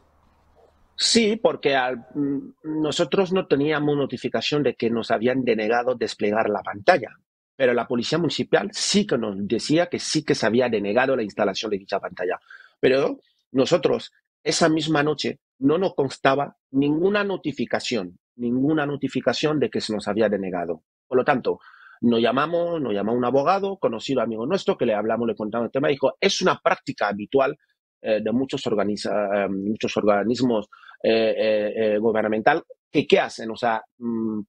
Sí, 0.95 1.35
porque 1.35 1.77
mm, 2.15 2.81
nosotros 2.81 3.31
no 3.31 3.45
teníamos 3.45 3.95
notificación 3.95 4.63
de 4.63 4.75
que 4.75 4.89
nos 4.89 5.11
habían 5.11 5.43
denegado 5.43 5.93
desplegar 5.93 6.49
la 6.49 6.63
pantalla, 6.63 7.19
pero 7.57 7.73
la 7.73 7.87
Policía 7.87 8.19
Municipal 8.19 8.69
sí 8.71 9.05
que 9.05 9.17
nos 9.17 9.35
decía 9.47 9.87
que 9.87 9.99
sí 9.99 10.23
que 10.23 10.35
se 10.35 10.45
había 10.45 10.69
denegado 10.69 11.15
la 11.15 11.23
instalación 11.23 11.71
de 11.71 11.79
dicha 11.79 11.99
pantalla. 11.99 12.39
Pero 12.79 13.19
nosotros, 13.51 14.13
esa 14.43 14.69
misma 14.69 15.01
noche, 15.01 15.39
no 15.59 15.79
nos 15.79 15.95
constaba 15.95 16.55
ninguna 16.71 17.23
notificación, 17.23 18.19
ninguna 18.35 18.85
notificación 18.85 19.59
de 19.59 19.71
que 19.71 19.81
se 19.81 19.91
nos 19.91 20.07
había 20.07 20.29
denegado. 20.29 20.83
Por 21.07 21.17
lo 21.17 21.25
tanto, 21.25 21.59
nos 22.01 22.21
llamamos, 22.21 22.79
nos 22.79 22.93
llamó 22.93 23.13
un 23.13 23.25
abogado, 23.25 23.77
conocido 23.77 24.21
amigo 24.21 24.45
nuestro, 24.45 24.77
que 24.77 24.85
le 24.85 24.93
hablamos, 24.93 25.27
le 25.27 25.35
contamos 25.35 25.65
el 25.65 25.71
tema, 25.71 25.87
dijo, 25.87 26.15
es 26.21 26.41
una 26.43 26.59
práctica 26.59 27.07
habitual 27.07 27.57
eh, 27.99 28.21
de 28.21 28.31
muchos, 28.31 28.61
eh, 28.67 29.47
muchos 29.49 29.97
organismos 29.97 30.67
eh, 31.01 31.97
gubernamentales 31.99 32.63
que 32.91 33.07
¿qué 33.07 33.19
hacen? 33.19 33.49
O 33.49 33.55
sea, 33.55 33.81
mm, 33.97 34.41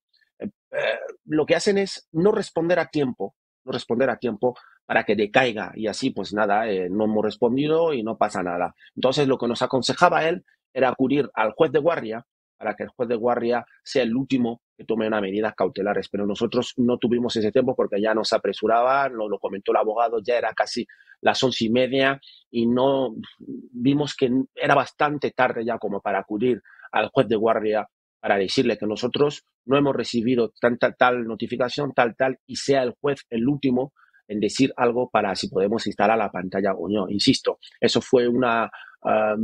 lo 1.24 1.46
que 1.46 1.54
hacen 1.54 1.78
es 1.78 2.08
no 2.12 2.32
responder 2.32 2.78
a 2.78 2.86
tiempo, 2.86 3.34
no 3.64 3.72
responder 3.72 4.10
a 4.10 4.18
tiempo 4.18 4.56
para 4.86 5.04
que 5.04 5.16
decaiga 5.16 5.72
y 5.74 5.86
así 5.86 6.10
pues 6.10 6.32
nada, 6.32 6.64
no 6.90 7.04
hemos 7.04 7.24
respondido 7.24 7.92
y 7.92 8.02
no 8.02 8.16
pasa 8.16 8.42
nada. 8.42 8.74
Entonces 8.96 9.28
lo 9.28 9.38
que 9.38 9.48
nos 9.48 9.62
aconsejaba 9.62 10.28
él 10.28 10.44
era 10.72 10.88
acudir 10.88 11.30
al 11.34 11.52
juez 11.52 11.72
de 11.72 11.78
guardia 11.78 12.26
para 12.56 12.74
que 12.74 12.84
el 12.84 12.88
juez 12.90 13.08
de 13.08 13.14
guardia 13.14 13.64
sea 13.84 14.02
el 14.02 14.16
último 14.16 14.62
que 14.76 14.84
tome 14.84 15.06
unas 15.06 15.22
medidas 15.22 15.54
cautelares. 15.54 16.08
Pero 16.08 16.26
nosotros 16.26 16.74
no 16.76 16.98
tuvimos 16.98 17.36
ese 17.36 17.52
tiempo 17.52 17.76
porque 17.76 18.00
ya 18.00 18.14
nos 18.14 18.32
apresuraba, 18.32 19.08
nos 19.08 19.30
lo 19.30 19.38
comentó 19.38 19.72
el 19.72 19.78
abogado, 19.78 20.20
ya 20.20 20.36
era 20.36 20.52
casi 20.54 20.86
las 21.20 21.42
once 21.42 21.64
y 21.66 21.70
media 21.70 22.20
y 22.50 22.66
no 22.66 23.14
vimos 23.38 24.14
que 24.14 24.30
era 24.54 24.74
bastante 24.74 25.30
tarde 25.32 25.64
ya 25.64 25.78
como 25.78 26.00
para 26.00 26.20
acudir 26.20 26.62
al 26.92 27.08
juez 27.08 27.28
de 27.28 27.36
guardia 27.36 27.88
para 28.20 28.36
decirle 28.36 28.78
que 28.78 28.86
nosotros 28.86 29.44
no 29.64 29.76
hemos 29.76 29.94
recibido 29.94 30.52
tanta 30.60 30.92
tal 30.92 31.24
notificación, 31.26 31.92
tal, 31.92 32.16
tal, 32.16 32.38
y 32.46 32.56
sea 32.56 32.82
el 32.82 32.94
juez 33.00 33.24
el 33.30 33.48
último 33.48 33.92
en 34.26 34.40
decir 34.40 34.72
algo 34.76 35.08
para 35.08 35.34
si 35.34 35.48
podemos 35.48 35.86
instalar 35.86 36.18
la 36.18 36.30
pantalla 36.30 36.74
o 36.74 36.88
no. 36.88 37.08
Insisto, 37.08 37.58
eso 37.80 38.00
fue 38.00 38.28
una, 38.28 38.70
uh, 39.02 39.36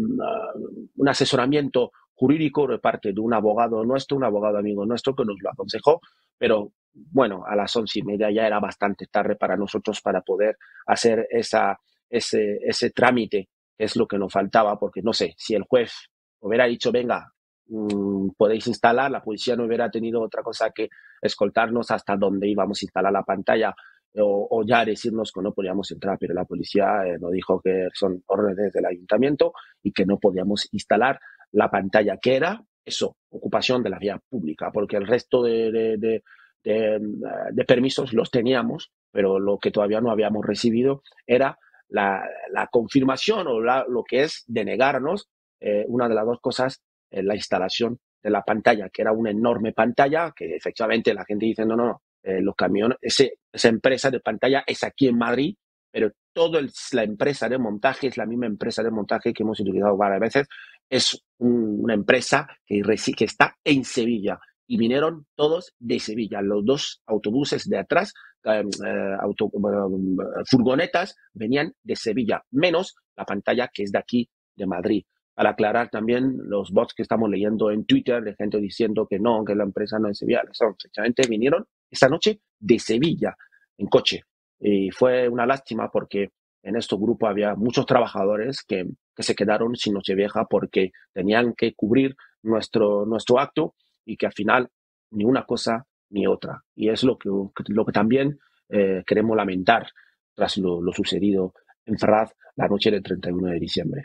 un 0.97 1.09
asesoramiento 1.09 1.93
jurídico 2.15 2.67
de 2.67 2.79
parte 2.79 3.13
de 3.13 3.21
un 3.21 3.35
abogado 3.35 3.85
nuestro, 3.85 4.17
un 4.17 4.25
abogado 4.25 4.59
amigo 4.59 4.85
nuestro 4.87 5.15
que 5.15 5.25
nos 5.25 5.37
lo 5.41 5.51
aconsejó, 5.51 6.01
pero 6.39 6.73
bueno, 6.93 7.45
a 7.47 7.57
las 7.57 7.75
once 7.75 7.99
y 7.99 8.03
media 8.03 8.31
ya 8.31 8.47
era 8.47 8.61
bastante 8.61 9.07
tarde 9.07 9.37
para 9.37 9.57
nosotros 9.57 10.01
para 10.01 10.21
poder 10.21 10.57
hacer 10.87 11.27
esa, 11.31 11.79
ese, 12.09 12.59
ese 12.63 12.91
trámite, 12.91 13.49
que 13.77 13.85
es 13.85 13.97
lo 13.97 14.07
que 14.07 14.19
nos 14.19 14.33
faltaba, 14.33 14.79
porque 14.79 15.03
no 15.03 15.13
sé, 15.13 15.35
si 15.37 15.55
el 15.55 15.65
juez 15.65 15.93
hubiera 16.41 16.67
dicho, 16.67 16.93
venga, 16.93 17.34
mm, 17.69 18.31
podéis 18.37 18.67
instalar, 18.67 19.11
la 19.11 19.23
policía 19.23 19.57
no 19.57 19.65
hubiera 19.65 19.91
tenido 19.91 20.21
otra 20.21 20.43
cosa 20.43 20.71
que 20.71 20.89
escoltarnos 21.21 21.91
hasta 21.91 22.17
donde 22.17 22.49
íbamos 22.49 22.83
a 22.83 22.85
instalar 22.85 23.13
la 23.13 23.23
pantalla 23.23 23.75
o, 24.17 24.63
ya 24.65 24.85
decirnos 24.85 25.33
que 25.33 25.43
no 25.43 25.53
podíamos 25.53 25.91
entrar, 25.91 26.17
pero 26.19 26.35
la 26.35 26.45
policía 26.45 27.05
eh, 27.05 27.19
nos 27.19 27.33
dijo 27.33 27.61
que 27.61 27.89
son 27.95 28.23
órdenes 28.27 28.73
del 28.73 28.87
ayuntamiento 28.87 29.53
y 29.83 29.93
que 29.93 30.07
no 30.07 30.19
podíamos 30.19 30.69
instalar 30.73 31.19
la 31.53 31.71
pantalla, 31.71 32.19
que 32.19 32.37
era 32.37 32.63
eso, 32.85 33.17
ocupación 33.31 33.83
de 33.83 33.91
la 33.91 33.99
vía 33.99 34.21
pública, 34.29 34.71
porque 34.73 34.97
el 34.97 35.07
resto 35.07 35.43
de, 35.43 35.97
de, 35.99 37.65
permisos 37.67 38.13
los 38.13 38.31
teníamos, 38.31 38.93
pero 39.11 39.39
lo 39.39 39.59
que 39.59 39.71
todavía 39.71 40.01
no 40.01 40.11
habíamos 40.11 40.45
recibido 40.45 41.03
era 41.27 41.59
la, 41.89 42.23
confirmación 42.71 43.47
o 43.49 43.61
lo 43.61 44.05
que 44.05 44.25
es 44.25 44.45
denegarnos 44.47 45.29
eh, 45.61 45.85
una 45.89 46.09
de 46.09 46.15
las 46.15 46.27
dos 46.27 46.41
cosas, 46.41 46.83
la 47.23 47.35
instalación 47.35 47.99
de 48.23 48.31
la 48.31 48.43
pantalla, 48.43 48.89
que 48.89 49.03
era 49.03 49.13
una 49.13 49.31
enorme 49.31 49.73
pantalla, 49.73 50.33
que 50.35 50.57
efectivamente 50.57 51.15
la 51.15 51.25
gente 51.25 51.47
dice, 51.47 51.67
no, 51.67 51.77
no, 51.77 51.87
no, 51.87 52.03
eh, 52.23 52.41
los 52.41 52.55
camiones, 52.55 52.97
esa 53.03 53.69
empresa 53.69 54.11
de 54.11 54.21
pantalla 54.21 54.65
es 54.67 54.83
aquí 54.83 55.09
en 55.09 55.19
Madrid, 55.19 55.55
pero 55.91 56.11
toda 56.33 56.61
la 56.93 57.03
empresa 57.05 57.49
de 57.49 57.59
montaje 57.59 58.09
es 58.09 58.17
la 58.17 58.27
misma 58.27 58.47
empresa 58.47 58.83
de 58.83 58.91
montaje 58.91 59.33
que 59.33 59.43
hemos 59.43 59.61
utilizado 59.61 59.97
varias 59.97 60.21
veces 60.21 60.49
es 60.89 61.25
una 61.39 61.95
empresa 61.95 62.47
que, 62.67 62.83
está 63.25 63.57
en 63.65 63.85
Sevilla 63.85 64.39
y 64.67 64.79
vinieron 64.79 65.27
todos 65.35 65.75
de 65.79 65.99
Sevilla. 65.99 66.41
Los 66.41 66.65
dos 66.65 67.03
autobuses 67.07 67.69
de 67.69 67.79
atrás, 67.79 68.13
em, 68.45 68.69
eh, 68.69 69.17
furgonetas, 70.51 71.17
venían 71.33 71.73
de 71.83 71.97
Sevilla, 71.97 72.43
menos 72.51 72.95
la 73.17 73.25
pantalla 73.25 73.71
que 73.73 73.83
es 73.83 73.93
de 73.93 73.99
aquí, 73.99 74.29
de 74.57 74.67
Madrid. 74.67 75.05
Para 75.35 75.51
aclarar 75.51 75.91
también 75.91 76.37
los 76.45 76.71
bots 76.71 76.95
que 76.95 77.03
estamos 77.03 77.29
leyendo 77.29 77.71
en 77.71 77.85
Twitter 77.85 78.23
de 78.23 78.35
gente 78.35 78.59
diciendo 78.61 79.07
que 79.09 79.19
no, 79.19 79.45
que 79.45 79.55
la 79.55 79.65
empresa 79.65 79.99
no 79.99 80.09
es 80.09 80.19
Sevilla. 80.19 80.43
Efectivamente, 80.49 81.23
vinieron 81.29 81.67
esta 81.91 82.09
noche 82.09 82.41
de 82.59 82.79
Sevilla 82.79 83.37
en 83.77 83.87
coche. 83.89 84.23
Y 84.61 84.91
fue 84.91 85.29
una 85.29 85.47
lástima 85.47 85.91
porque 85.91 86.31
en 86.63 86.77
este 86.77 86.97
grupo 86.97 87.27
había 87.27 87.55
muchos 87.55 87.85
trabajadores 87.87 88.63
que, 88.67 88.87
se 89.17 89.35
quedaron 89.37 89.77
sin 89.77 89.95
Nochevieja 89.95 90.47
porque 90.47 90.91
tenían 91.13 91.55
que 91.57 91.75
cubrir 91.75 92.17
nuestro, 92.43 93.07
nuestro 93.07 93.39
acto 93.39 93.75
y 94.05 94.17
que 94.17 94.27
al 94.27 94.33
final 94.33 94.69
ni 95.13 95.25
una 95.25 95.45
cosa 95.45 95.87
ni 96.11 96.27
otra. 96.27 96.63
Y 96.75 96.89
es 96.89 97.05
lo 97.05 97.17
que, 97.17 97.29
lo 97.29 97.85
que 97.85 97.93
también 97.93 98.39
eh, 98.69 99.03
queremos 99.07 99.37
lamentar 99.37 99.87
tras 100.35 100.59
lo, 100.59 100.81
sucedido 100.93 101.55
en 101.87 101.99
Ferraz 101.99 102.33
la 102.57 102.67
noche 102.67 102.91
del 102.91 103.03
31 103.03 103.49
de 103.49 103.61
diciembre. 103.61 104.03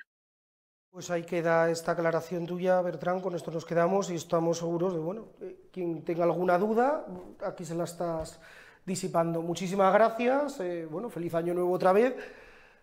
Pues 0.92 1.12
ahí 1.12 1.24
queda 1.24 1.70
esta 1.70 1.92
aclaración 1.92 2.48
tuya, 2.48 2.82
Bertrán. 2.82 3.22
Con 3.22 3.36
esto 3.36 3.52
nos 3.52 3.64
quedamos 3.64 4.10
y 4.10 4.16
estamos 4.16 4.58
seguros 4.58 4.94
de, 4.94 5.00
bueno, 5.00 5.28
quien 5.72 6.04
tenga 6.04 6.24
alguna 6.24 6.58
duda, 6.58 7.06
aquí 7.46 7.64
se 7.64 7.76
la 7.76 7.84
estás 7.84 8.40
disipando. 8.86 9.44
Muchísimas 9.44 9.94
gracias. 9.94 10.60
Eh, 10.62 10.88
bueno, 10.90 11.10
feliz 11.10 11.36
año 11.36 11.54
nuevo 11.54 11.72
otra 11.72 11.94
vez. 11.94 12.16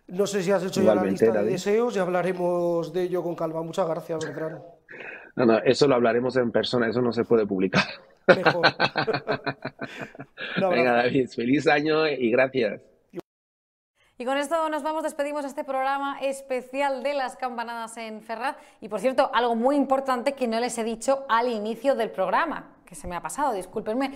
No 0.07 0.25
sé 0.25 0.41
si 0.41 0.51
has 0.51 0.63
hecho 0.63 0.81
ya 0.81 0.95
la 0.95 1.03
lista 1.03 1.31
de 1.31 1.43
deseos 1.43 1.97
y 1.97 1.99
hablaremos 1.99 2.93
de 2.93 3.03
ello 3.03 3.21
con 3.21 3.35
calma. 3.35 3.61
Muchas 3.61 3.87
gracias, 3.87 4.23
Beltrán. 4.23 4.61
No, 5.35 5.45
no, 5.45 5.57
eso 5.59 5.87
lo 5.87 5.95
hablaremos 5.95 6.35
en 6.37 6.51
persona, 6.51 6.87
eso 6.87 7.01
no 7.01 7.11
se 7.11 7.25
puede 7.25 7.45
publicar. 7.45 7.83
Mejor. 8.27 8.67
Venga, 10.55 10.93
David, 10.93 11.27
feliz 11.27 11.67
año 11.67 12.07
y 12.07 12.31
gracias. 12.31 12.81
Y 14.19 14.25
con 14.25 14.35
esto 14.37 14.67
nos 14.69 14.81
vamos, 14.81 15.03
despedimos 15.03 15.45
este 15.45 15.63
programa 15.63 16.17
especial 16.21 17.03
de 17.03 17.13
las 17.13 17.35
campanadas 17.35 17.97
en 17.97 18.23
Ferraz. 18.23 18.55
Y 18.81 18.89
por 18.89 18.99
cierto, 18.99 19.29
algo 19.31 19.55
muy 19.55 19.75
importante 19.75 20.33
que 20.33 20.47
no 20.47 20.59
les 20.59 20.75
he 20.79 20.83
dicho 20.83 21.23
al 21.29 21.47
inicio 21.49 21.93
del 21.93 22.09
programa, 22.09 22.71
que 22.83 22.95
se 22.95 23.07
me 23.07 23.15
ha 23.15 23.21
pasado, 23.21 23.53
discúlpenme. 23.53 24.11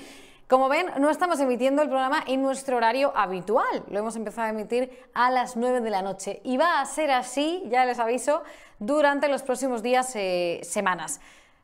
Como 0.47 0.69
ven, 0.69 0.87
no 0.97 1.11
estamos 1.11 1.39
emitiendo 1.39 1.83
el 1.83 1.87
programa 1.87 2.23
en 2.25 2.41
nuestro 2.41 2.77
horario 2.77 3.15
habitual. 3.15 3.83
Lo 3.91 3.99
hemos 3.99 4.15
empezado 4.15 4.47
a 4.47 4.49
emitir 4.49 4.91
a 5.13 5.29
las 5.29 5.55
9 5.55 5.81
de 5.81 5.89
la 5.91 6.01
noche. 6.01 6.41
Y 6.43 6.57
va 6.57 6.81
a 6.81 6.85
ser 6.87 7.11
así, 7.11 7.63
ya 7.67 7.85
les 7.85 7.99
aviso, 7.99 8.41
durante 8.79 9.27
los 9.27 9.43
próximos 9.43 9.83
días, 9.83 10.11
eh, 10.15 10.61
semanas. 10.63 11.21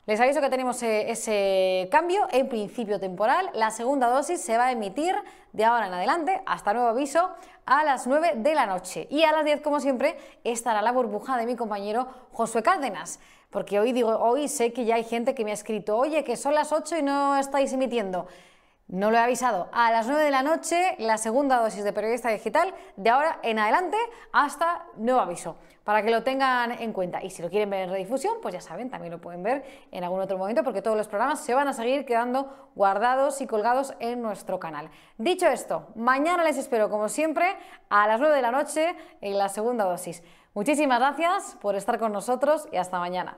Les 0.08 0.18
aviso 0.18 0.40
que 0.40 0.48
tenemos 0.48 0.82
eh, 0.82 1.10
ese 1.10 1.86
cambio 1.90 2.28
en 2.32 2.48
principio 2.48 2.98
temporal. 2.98 3.50
La 3.52 3.70
segunda 3.70 4.08
dosis 4.08 4.40
se 4.40 4.56
va 4.56 4.68
a 4.68 4.72
emitir 4.72 5.14
de 5.52 5.66
ahora 5.66 5.88
en 5.88 5.92
adelante, 5.92 6.40
hasta 6.46 6.72
nuevo 6.72 6.88
aviso, 6.88 7.28
a 7.66 7.84
las 7.84 8.06
9 8.06 8.36
de 8.36 8.54
la 8.54 8.64
noche. 8.64 9.06
Y 9.10 9.24
a 9.24 9.32
las 9.32 9.44
10, 9.44 9.60
como 9.60 9.80
siempre, 9.80 10.16
estará 10.44 10.80
la 10.80 10.92
burbuja 10.92 11.36
de 11.36 11.44
mi 11.44 11.56
compañero 11.56 12.08
Josué 12.32 12.62
Cárdenas. 12.62 13.20
Porque 13.50 13.78
hoy 13.80 13.92
digo, 13.92 14.16
hoy 14.16 14.48
sé 14.48 14.72
que 14.72 14.86
ya 14.86 14.94
hay 14.94 15.04
gente 15.04 15.34
que 15.34 15.44
me 15.44 15.50
ha 15.50 15.54
escrito, 15.54 15.98
oye, 15.98 16.24
que 16.24 16.38
son 16.38 16.54
las 16.54 16.72
8 16.72 16.96
y 16.96 17.02
no 17.02 17.36
estáis 17.36 17.74
emitiendo. 17.74 18.28
No 18.88 19.10
lo 19.10 19.18
he 19.18 19.20
avisado. 19.20 19.68
A 19.70 19.90
las 19.90 20.06
9 20.06 20.24
de 20.24 20.30
la 20.30 20.42
noche, 20.42 20.96
la 20.98 21.18
segunda 21.18 21.60
dosis 21.60 21.84
de 21.84 21.92
periodista 21.92 22.30
digital, 22.30 22.72
de 22.96 23.10
ahora 23.10 23.38
en 23.42 23.58
adelante 23.58 23.98
hasta 24.32 24.86
nuevo 24.96 25.20
aviso, 25.20 25.56
para 25.84 26.02
que 26.02 26.10
lo 26.10 26.22
tengan 26.22 26.72
en 26.72 26.94
cuenta. 26.94 27.22
Y 27.22 27.28
si 27.28 27.42
lo 27.42 27.50
quieren 27.50 27.68
ver 27.68 27.82
en 27.82 27.90
redifusión, 27.90 28.36
pues 28.40 28.54
ya 28.54 28.62
saben, 28.62 28.88
también 28.88 29.12
lo 29.12 29.20
pueden 29.20 29.42
ver 29.42 29.62
en 29.92 30.04
algún 30.04 30.20
otro 30.20 30.38
momento, 30.38 30.64
porque 30.64 30.80
todos 30.80 30.96
los 30.96 31.06
programas 31.06 31.40
se 31.40 31.52
van 31.52 31.68
a 31.68 31.74
seguir 31.74 32.06
quedando 32.06 32.70
guardados 32.74 33.42
y 33.42 33.46
colgados 33.46 33.92
en 34.00 34.22
nuestro 34.22 34.58
canal. 34.58 34.88
Dicho 35.18 35.46
esto, 35.46 35.88
mañana 35.94 36.42
les 36.42 36.56
espero, 36.56 36.88
como 36.88 37.10
siempre, 37.10 37.58
a 37.90 38.06
las 38.06 38.20
9 38.20 38.34
de 38.36 38.42
la 38.42 38.52
noche 38.52 38.96
en 39.20 39.36
la 39.36 39.50
segunda 39.50 39.84
dosis. 39.84 40.22
Muchísimas 40.54 40.98
gracias 40.98 41.58
por 41.60 41.74
estar 41.74 41.98
con 41.98 42.12
nosotros 42.12 42.66
y 42.72 42.78
hasta 42.78 42.98
mañana. 42.98 43.36